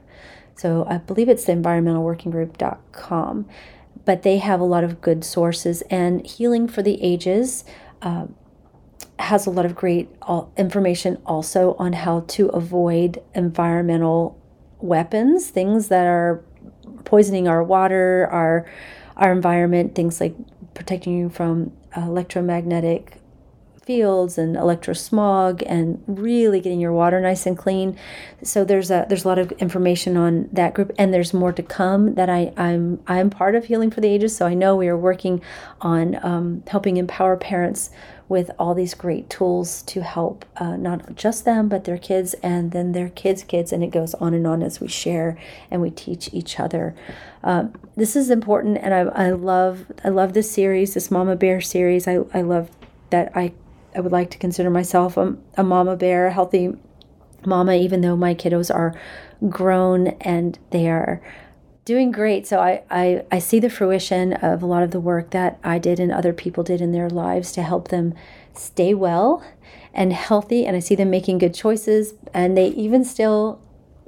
So 0.57 0.87
I 0.89 0.99
believe 0.99 1.29
it's 1.29 1.45
the 1.45 1.53
environmentalworkinggroup.com 1.53 3.49
but 4.05 4.23
they 4.23 4.39
have 4.39 4.61
a 4.61 4.65
lot 4.65 4.85
of 4.85 5.01
good 5.01 5.25
sources. 5.25 5.83
And 5.91 6.27
Healing 6.27 6.69
for 6.69 6.83
the 6.83 7.03
Ages 7.03 7.65
uh, 8.03 8.27
has 9.19 9.47
a 9.47 9.51
lot 9.51 9.65
of 9.65 9.75
great 9.75 10.09
information 10.57 11.21
also 11.27 11.75
on 11.79 11.93
how 11.93 12.21
to 12.29 12.49
avoid 12.49 13.23
environmental 13.35 14.41
weapons, 14.79 15.51
things 15.51 15.89
that 15.89 16.07
are 16.07 16.43
poisoning 17.05 17.49
our 17.49 17.63
water, 17.63 18.29
our 18.31 18.67
our 19.17 19.33
environment, 19.33 19.95
things 19.95 20.21
like 20.21 20.35
protecting 20.73 21.17
you 21.17 21.29
from 21.29 21.73
electromagnetic 21.95 23.20
fields 23.91 24.39
and 24.39 24.55
electrosmog 24.55 25.65
and 25.67 26.01
really 26.07 26.61
getting 26.61 26.79
your 26.79 26.93
water 26.93 27.21
nice 27.21 27.45
and 27.45 27.59
clean. 27.59 27.99
So 28.41 28.63
there's 28.63 28.89
a 28.89 29.05
there's 29.09 29.25
a 29.25 29.29
lot 29.29 29.41
of 29.41 29.51
information 29.53 30.17
on 30.17 30.49
that 30.53 30.75
group 30.75 30.93
and 30.97 31.13
there's 31.13 31.35
more 31.35 31.53
to 31.53 31.63
come 31.65 32.15
that 32.15 32.31
I, 32.31 32.53
I'm 32.57 33.01
I'm 33.09 33.31
part 33.31 33.57
of 33.57 33.65
Healing 33.65 33.91
for 33.91 34.01
the 34.01 34.07
Ages. 34.07 34.37
So 34.37 34.47
I 34.47 34.55
know 34.55 34.77
we 34.77 34.87
are 34.87 34.97
working 34.97 35.43
on 35.81 36.25
um, 36.25 36.63
helping 36.69 36.99
empower 36.99 37.37
parents 37.37 37.91
with 38.29 38.49
all 38.61 38.75
these 38.75 38.95
great 38.95 39.29
tools 39.29 39.83
to 39.83 40.05
help 40.05 40.45
uh, 40.59 40.77
not 40.77 41.17
just 41.17 41.45
them 41.45 41.69
but 41.69 41.83
their 41.83 41.99
kids 41.99 42.35
and 42.45 42.71
then 42.71 42.93
their 42.93 43.09
kids 43.09 43.43
kids 43.43 43.73
and 43.73 43.83
it 43.83 43.91
goes 43.91 44.15
on 44.15 44.35
and 44.35 44.47
on 44.47 44.63
as 44.63 44.79
we 44.79 44.87
share 44.87 45.37
and 45.69 45.83
we 45.83 45.91
teach 45.91 46.31
each 46.33 46.61
other 46.61 46.95
um, 47.43 47.73
this 47.97 48.15
is 48.15 48.31
important 48.31 48.79
and 48.81 48.95
I, 48.95 49.01
I 49.27 49.31
love 49.31 49.87
i 50.05 50.09
love 50.09 50.33
this 50.33 50.49
series 50.49 50.95
this 50.95 51.11
mama 51.11 51.35
bear 51.35 51.61
series 51.61 52.07
i, 52.07 52.19
I 52.33 52.43
love 52.43 52.71
that 53.11 53.33
i 53.35 53.53
I 53.95 54.01
would 54.01 54.13
like 54.13 54.31
to 54.31 54.39
consider 54.39 54.71
myself 54.71 55.17
a, 55.17 55.37
a 55.57 55.65
mama 55.65 55.97
bear, 55.97 56.29
a 56.29 56.33
healthy 56.33 56.75
mama, 57.45 57.75
even 57.75 58.01
though 58.01 58.17
my 58.17 58.35
kiddos 58.35 58.73
are 58.75 58.95
grown 59.49 60.09
and 60.21 60.59
they 60.71 60.89
are 60.89 61.23
doing 61.85 62.13
great. 62.13 62.47
So 62.47 62.61
I, 62.61 62.83
I, 62.91 63.25
I 63.33 63.39
see 63.39 63.59
the 63.59 63.71
fruition 63.71 64.35
of 64.35 64.63
a 64.63 64.67
lot 64.67 64.83
of 64.83 64.91
the 64.91 65.01
work 65.01 65.31
that 65.31 65.59
I 65.65 65.79
did 65.79 65.99
and 65.99 66.13
other 66.13 66.33
people 66.33 66.63
did 66.63 66.81
in 66.81 66.93
their 66.93 67.09
lives 67.09 67.53
to 67.53 67.63
help 67.63 67.89
them 67.89 68.15
stay 68.55 68.95
well 68.95 69.43
and 69.93 70.13
healthy. 70.13 70.67
And 70.67 70.77
I 70.77 70.81
see 70.81 70.95
them 70.95 71.11
making 71.11 71.39
good 71.39 71.55
choices. 71.55 72.15
And 72.33 72.57
they 72.57 72.69
even 72.69 73.05
still 73.05 73.61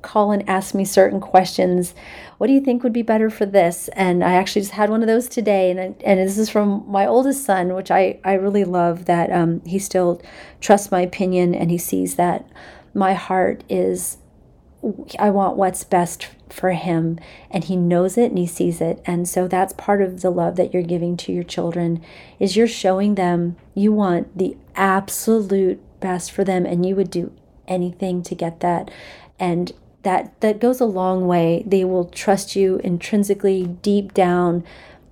call 0.02 0.32
and 0.32 0.48
ask 0.48 0.74
me 0.74 0.84
certain 0.84 1.20
questions. 1.20 1.94
What 2.38 2.48
do 2.48 2.52
you 2.52 2.60
think 2.60 2.82
would 2.82 2.92
be 2.92 3.02
better 3.02 3.30
for 3.30 3.46
this? 3.46 3.88
And 3.94 4.22
I 4.22 4.34
actually 4.34 4.62
just 4.62 4.72
had 4.72 4.90
one 4.90 5.02
of 5.02 5.08
those 5.08 5.28
today, 5.28 5.70
and 5.70 5.80
and 6.02 6.20
this 6.20 6.38
is 6.38 6.50
from 6.50 6.84
my 6.86 7.06
oldest 7.06 7.44
son, 7.44 7.74
which 7.74 7.90
I 7.90 8.18
I 8.24 8.34
really 8.34 8.64
love 8.64 9.06
that 9.06 9.32
um, 9.32 9.62
he 9.64 9.78
still 9.78 10.20
trusts 10.60 10.90
my 10.90 11.00
opinion 11.00 11.54
and 11.54 11.70
he 11.70 11.78
sees 11.78 12.16
that 12.16 12.46
my 12.94 13.14
heart 13.14 13.64
is 13.68 14.18
I 15.18 15.30
want 15.30 15.56
what's 15.56 15.84
best 15.84 16.28
for 16.48 16.72
him 16.72 17.18
and 17.50 17.64
he 17.64 17.76
knows 17.76 18.18
it 18.18 18.30
and 18.30 18.38
he 18.38 18.46
sees 18.46 18.80
it 18.80 19.00
and 19.06 19.28
so 19.28 19.48
that's 19.48 19.72
part 19.74 20.02
of 20.02 20.20
the 20.20 20.30
love 20.30 20.56
that 20.56 20.74
you're 20.74 20.82
giving 20.82 21.16
to 21.16 21.32
your 21.32 21.44
children 21.44 22.02
is 22.38 22.56
you're 22.56 22.66
showing 22.66 23.14
them 23.14 23.56
you 23.74 23.92
want 23.92 24.36
the 24.36 24.56
absolute 24.74 25.80
best 26.00 26.30
for 26.30 26.44
them 26.44 26.66
and 26.66 26.84
you 26.84 26.94
would 26.94 27.10
do 27.10 27.32
anything 27.66 28.22
to 28.22 28.34
get 28.34 28.60
that 28.60 28.90
and 29.38 29.72
that 30.02 30.40
that 30.40 30.60
goes 30.60 30.80
a 30.80 30.84
long 30.84 31.26
way. 31.26 31.62
They 31.66 31.84
will 31.84 32.06
trust 32.06 32.56
you 32.56 32.80
intrinsically 32.84 33.66
deep 33.82 34.14
down. 34.14 34.64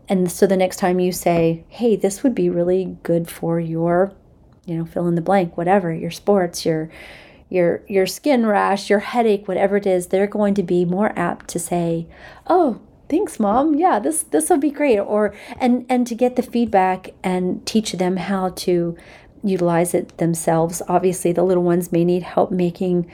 And 0.09 0.31
so 0.31 0.47
the 0.47 0.57
next 0.57 0.79
time 0.79 1.01
you 1.01 1.13
say, 1.13 1.65
"Hey, 1.69 1.97
this 1.97 2.23
would 2.23 2.35
be 2.35 2.51
really 2.51 2.97
good 3.03 3.31
for 3.31 3.61
your, 3.61 4.13
you 4.67 4.77
know, 4.77 4.85
fill 4.85 5.07
in 5.07 5.15
the 5.15 5.21
blank, 5.21 5.57
whatever, 5.57 5.93
your 5.93 6.11
sports, 6.11 6.67
your 6.67 6.91
your 7.49 7.83
your 7.89 8.07
skin 8.07 8.47
rash, 8.47 8.91
your 8.91 9.01
headache, 9.01 9.47
whatever 9.49 9.77
it 9.77 9.87
is, 9.87 10.09
they're 10.09 10.27
going 10.27 10.55
to 10.55 10.63
be 10.63 10.85
more 10.85 11.13
apt 11.17 11.49
to 11.49 11.59
say, 11.59 12.07
"Oh, 12.47 12.81
thanks 13.11 13.41
mom 13.41 13.75
yeah 13.75 13.99
this 13.99 14.23
this 14.23 14.49
will 14.49 14.57
be 14.57 14.71
great 14.71 15.01
or 15.01 15.35
and 15.59 15.85
and 15.89 16.07
to 16.07 16.15
get 16.15 16.37
the 16.37 16.43
feedback 16.43 17.13
and 17.25 17.67
teach 17.67 17.93
them 17.95 18.17
how 18.17 18.51
to 18.51 18.97
utilize 19.43 19.95
it 19.95 20.17
themselves 20.19 20.81
obviously 20.87 21.33
the 21.33 21.43
little 21.43 21.65
ones 21.65 21.91
may 21.91 22.05
need 22.05 22.23
help 22.23 22.53
making 22.53 23.11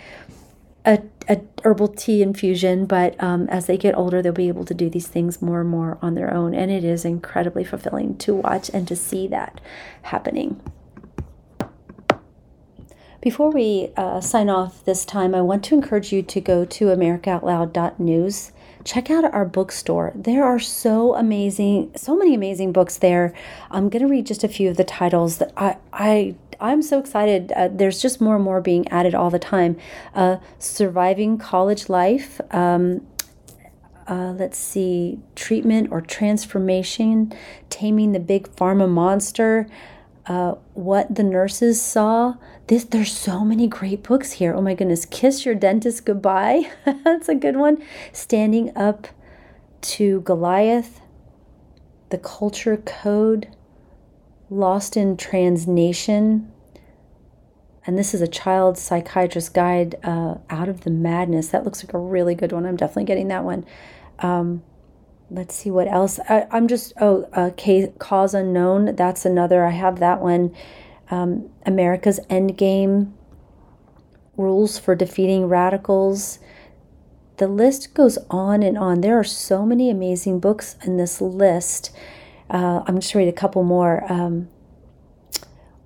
a, 0.85 1.03
a 1.29 1.41
herbal 1.65 1.89
tea 1.89 2.23
infusion, 2.23 2.87
but 2.87 3.21
um, 3.23 3.49
as 3.49 3.67
they 3.67 3.77
get 3.77 3.97
older, 3.97 4.23
they'll 4.23 4.33
be 4.33 4.49
able 4.49 4.65
to 4.65 4.75
do 4.75 4.89
these 4.89 5.09
things 5.09 5.43
more 5.43 5.61
and 5.61 5.71
more 5.71 5.99
on 6.01 6.15
their 6.15 6.33
own. 6.33 6.55
And 6.55 6.71
it 6.71 6.85
is 6.85 7.05
incredibly 7.05 7.65
fulfilling 7.65 8.17
to 8.19 8.35
watch 8.35 8.71
and 8.73 8.87
to 8.89 8.97
see 8.97 9.27
that 9.29 9.61
happening. 10.03 10.61
Before 13.21 13.51
we 13.51 13.91
uh, 13.97 14.21
sign 14.21 14.49
off 14.49 14.85
this 14.85 15.05
time, 15.05 15.35
I 15.35 15.41
want 15.41 15.65
to 15.65 15.75
encourage 15.75 16.13
you 16.13 16.23
to 16.23 16.41
go 16.41 16.65
to 16.65 16.85
AmericaOutloud.news. 16.87 18.53
Check 18.85 19.11
out 19.11 19.25
our 19.25 19.45
bookstore. 19.45 20.13
There 20.15 20.45
are 20.45 20.61
so 20.61 21.17
amazing, 21.17 21.91
so 21.97 22.15
many 22.15 22.35
amazing 22.35 22.71
books 22.71 22.99
there. 22.99 23.35
I'm 23.69 23.89
going 23.89 24.03
to 24.03 24.09
read 24.09 24.27
just 24.27 24.45
a 24.45 24.49
few 24.49 24.71
of 24.71 24.77
the 24.77 24.85
titles 24.85 25.39
that 25.39 25.53
I, 25.57 25.77
I 25.93 26.37
I'm 26.61 26.83
so 26.83 26.99
excited. 26.99 27.53
Uh, 27.53 27.69
there's 27.69 28.01
just 28.01 28.21
more 28.21 28.37
and 28.37 28.45
more 28.45 28.61
being 28.61 28.89
added 28.89 29.15
all 29.15 29.31
the 29.31 29.39
time. 29.39 29.77
Uh, 30.15 30.37
surviving 30.59 31.39
college 31.39 31.89
life. 31.89 32.41
Um, 32.51 33.07
uh, 34.09 34.33
let's 34.39 34.59
see, 34.59 35.19
treatment 35.35 35.89
or 35.91 36.01
transformation, 36.01 37.33
taming 37.71 38.13
the 38.13 38.21
big 38.21 38.49
pharma 38.55 38.89
monster, 38.89 39.67
uh, 40.27 40.55
what 40.75 41.13
the 41.15 41.23
nurses 41.23 41.81
saw. 41.81 42.35
This 42.69 42.85
there's 42.85 43.17
so 43.17 43.45
many 43.45 43.67
great 43.67 44.03
books 44.03 44.33
here. 44.33 44.55
Oh 44.55 44.61
my 44.61 44.75
goodness, 44.75 45.07
kiss 45.07 45.45
your 45.45 45.55
dentist 45.55 46.05
goodbye. 46.05 46.71
That's 47.05 47.29
a 47.29 47.35
good 47.35 47.57
one. 47.57 47.83
Standing 48.13 48.77
up 48.77 49.09
to 49.83 50.21
Goliath, 50.23 51.01
the 52.11 52.19
culture 52.19 52.77
code. 52.77 53.49
Lost 54.51 54.97
in 54.97 55.17
Transnation. 55.17 56.53
And 57.87 57.97
this 57.97 58.15
is 58.15 58.21
a 58.21 58.27
child 58.27 58.79
psychiatrist 58.79 59.55
guide 59.55 59.97
uh, 60.03 60.37
out 60.51 60.69
of 60.69 60.83
the 60.83 60.91
madness. 60.91 61.49
That 61.49 61.65
looks 61.65 61.85
like 61.85 61.95
a 61.95 61.99
really 61.99 62.35
good 62.35 62.53
one. 62.53 62.67
I'm 62.67 62.77
definitely 62.77 63.05
getting 63.05 63.29
that 63.29 63.45
one. 63.45 63.65
Um, 64.19 64.63
let's 65.31 65.55
see 65.55 65.71
what 65.71 65.89
else. 65.89 66.19
I, 66.29 66.47
am 66.51 66.67
just, 66.67 66.93
oh, 67.01 67.29
uh, 67.33 67.51
case, 67.57 67.89
Cause 67.99 68.35
Unknown. 68.35 68.97
That's 68.97 69.25
another. 69.25 69.65
I 69.65 69.71
have 69.71 70.01
that 70.01 70.21
one. 70.21 70.55
Um, 71.11 71.49
America's 71.65 72.19
Endgame 72.29 73.13
Rules 74.37 74.79
for 74.79 74.95
Defeating 74.95 75.47
Radicals. 75.47 76.41
The 77.37 77.49
list 77.49 77.95
goes 77.95 78.19
on 78.31 78.63
and 78.63 78.77
on. 78.79 79.01
There 79.01 79.19
are 79.19 79.25
so 79.25 79.65
many 79.65 79.91
amazing 79.91 80.41
books 80.41 80.77
in 80.85 80.97
this 80.97 81.21
list. 81.21 81.95
Uh, 82.49 82.83
I'm 82.87 83.01
just 83.01 83.15
read 83.15 83.29
a 83.29 83.33
couple 83.33 83.65
more. 83.65 84.11
Um, 84.11 84.49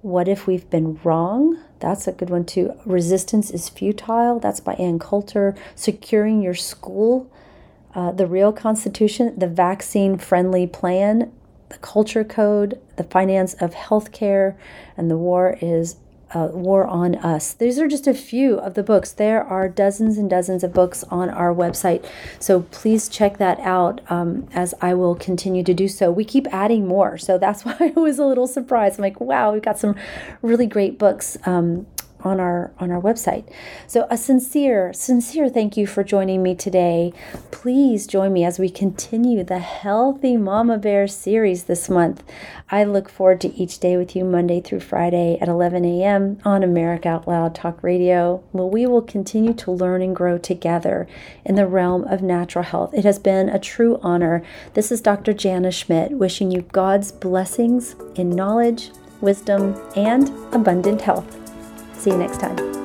what 0.02 0.28
if 0.28 0.46
we've 0.46 0.68
been 0.70 0.98
wrong? 1.04 1.58
That's 1.80 2.06
a 2.06 2.12
good 2.12 2.30
one 2.30 2.44
too. 2.44 2.72
Resistance 2.86 3.50
is 3.50 3.68
futile. 3.68 4.38
That's 4.38 4.60
by 4.60 4.74
Ann 4.74 4.98
Coulter. 4.98 5.54
Securing 5.74 6.42
your 6.42 6.54
school. 6.54 7.30
Uh, 7.94 8.12
the 8.12 8.26
real 8.26 8.52
Constitution. 8.52 9.38
The 9.38 9.48
vaccine 9.48 10.16
friendly 10.18 10.66
plan. 10.66 11.32
The 11.68 11.78
culture 11.78 12.24
code. 12.24 12.80
The 12.96 13.04
finance 13.04 13.54
of 13.54 13.74
healthcare. 13.74 14.56
And 14.96 15.10
the 15.10 15.18
war 15.18 15.58
is 15.60 15.96
uh, 16.32 16.48
War 16.52 16.86
on 16.86 17.16
Us. 17.16 17.52
These 17.52 17.78
are 17.78 17.88
just 17.88 18.06
a 18.06 18.14
few 18.14 18.58
of 18.58 18.74
the 18.74 18.82
books. 18.82 19.12
There 19.12 19.42
are 19.42 19.68
dozens 19.68 20.18
and 20.18 20.28
dozens 20.28 20.62
of 20.62 20.72
books 20.72 21.04
on 21.04 21.30
our 21.30 21.54
website. 21.54 22.04
So 22.38 22.62
please 22.70 23.08
check 23.08 23.38
that 23.38 23.58
out 23.60 24.00
um, 24.10 24.48
as 24.52 24.74
I 24.80 24.94
will 24.94 25.14
continue 25.14 25.62
to 25.64 25.74
do 25.74 25.88
so. 25.88 26.10
We 26.10 26.24
keep 26.24 26.46
adding 26.52 26.86
more. 26.86 27.18
So 27.18 27.38
that's 27.38 27.64
why 27.64 27.76
I 27.96 28.00
was 28.00 28.18
a 28.18 28.26
little 28.26 28.46
surprised. 28.46 28.98
I'm 28.98 29.02
like, 29.02 29.20
wow, 29.20 29.52
we've 29.52 29.62
got 29.62 29.78
some 29.78 29.96
really 30.42 30.66
great 30.66 30.98
books 30.98 31.36
um, 31.46 31.86
on 32.22 32.40
our 32.40 32.72
on 32.78 32.90
our 32.90 33.00
website. 33.00 33.48
So 33.86 34.06
a 34.10 34.16
sincere 34.16 34.92
sincere 34.92 35.48
thank 35.48 35.76
you 35.76 35.86
for 35.86 36.04
joining 36.04 36.42
me 36.42 36.54
today. 36.54 37.12
Please 37.50 38.06
join 38.06 38.32
me 38.32 38.44
as 38.44 38.58
we 38.58 38.70
continue 38.70 39.44
the 39.44 39.58
Healthy 39.58 40.36
Mama 40.36 40.78
Bear 40.78 41.06
series 41.06 41.64
this 41.64 41.88
month. 41.88 42.22
I 42.70 42.84
look 42.84 43.08
forward 43.08 43.40
to 43.40 43.54
each 43.54 43.80
day 43.80 43.96
with 43.96 44.14
you 44.14 44.24
Monday 44.24 44.60
through 44.60 44.80
Friday 44.80 45.36
at 45.40 45.48
11 45.48 45.84
a.m. 45.84 46.38
on 46.44 46.62
America 46.62 47.08
Out 47.08 47.26
Loud 47.26 47.54
Talk 47.54 47.82
Radio. 47.82 48.44
where 48.52 48.66
we 48.66 48.86
will 48.86 49.02
continue 49.02 49.54
to 49.54 49.72
learn 49.72 50.02
and 50.02 50.14
grow 50.14 50.38
together 50.38 51.08
in 51.44 51.56
the 51.56 51.66
realm 51.66 52.04
of 52.04 52.22
natural 52.22 52.64
health. 52.64 52.94
It 52.94 53.04
has 53.04 53.18
been 53.18 53.48
a 53.48 53.58
true 53.58 53.98
honor. 54.02 54.42
This 54.74 54.92
is 54.92 55.00
Dr. 55.00 55.32
Jana 55.32 55.72
Schmidt 55.72 56.12
wishing 56.12 56.50
you 56.50 56.62
God's 56.62 57.10
blessings 57.10 57.96
in 58.14 58.30
knowledge, 58.30 58.90
wisdom, 59.20 59.74
and 59.96 60.28
abundant 60.54 61.00
health. 61.00 61.39
See 62.00 62.08
you 62.08 62.16
next 62.16 62.40
time. 62.40 62.79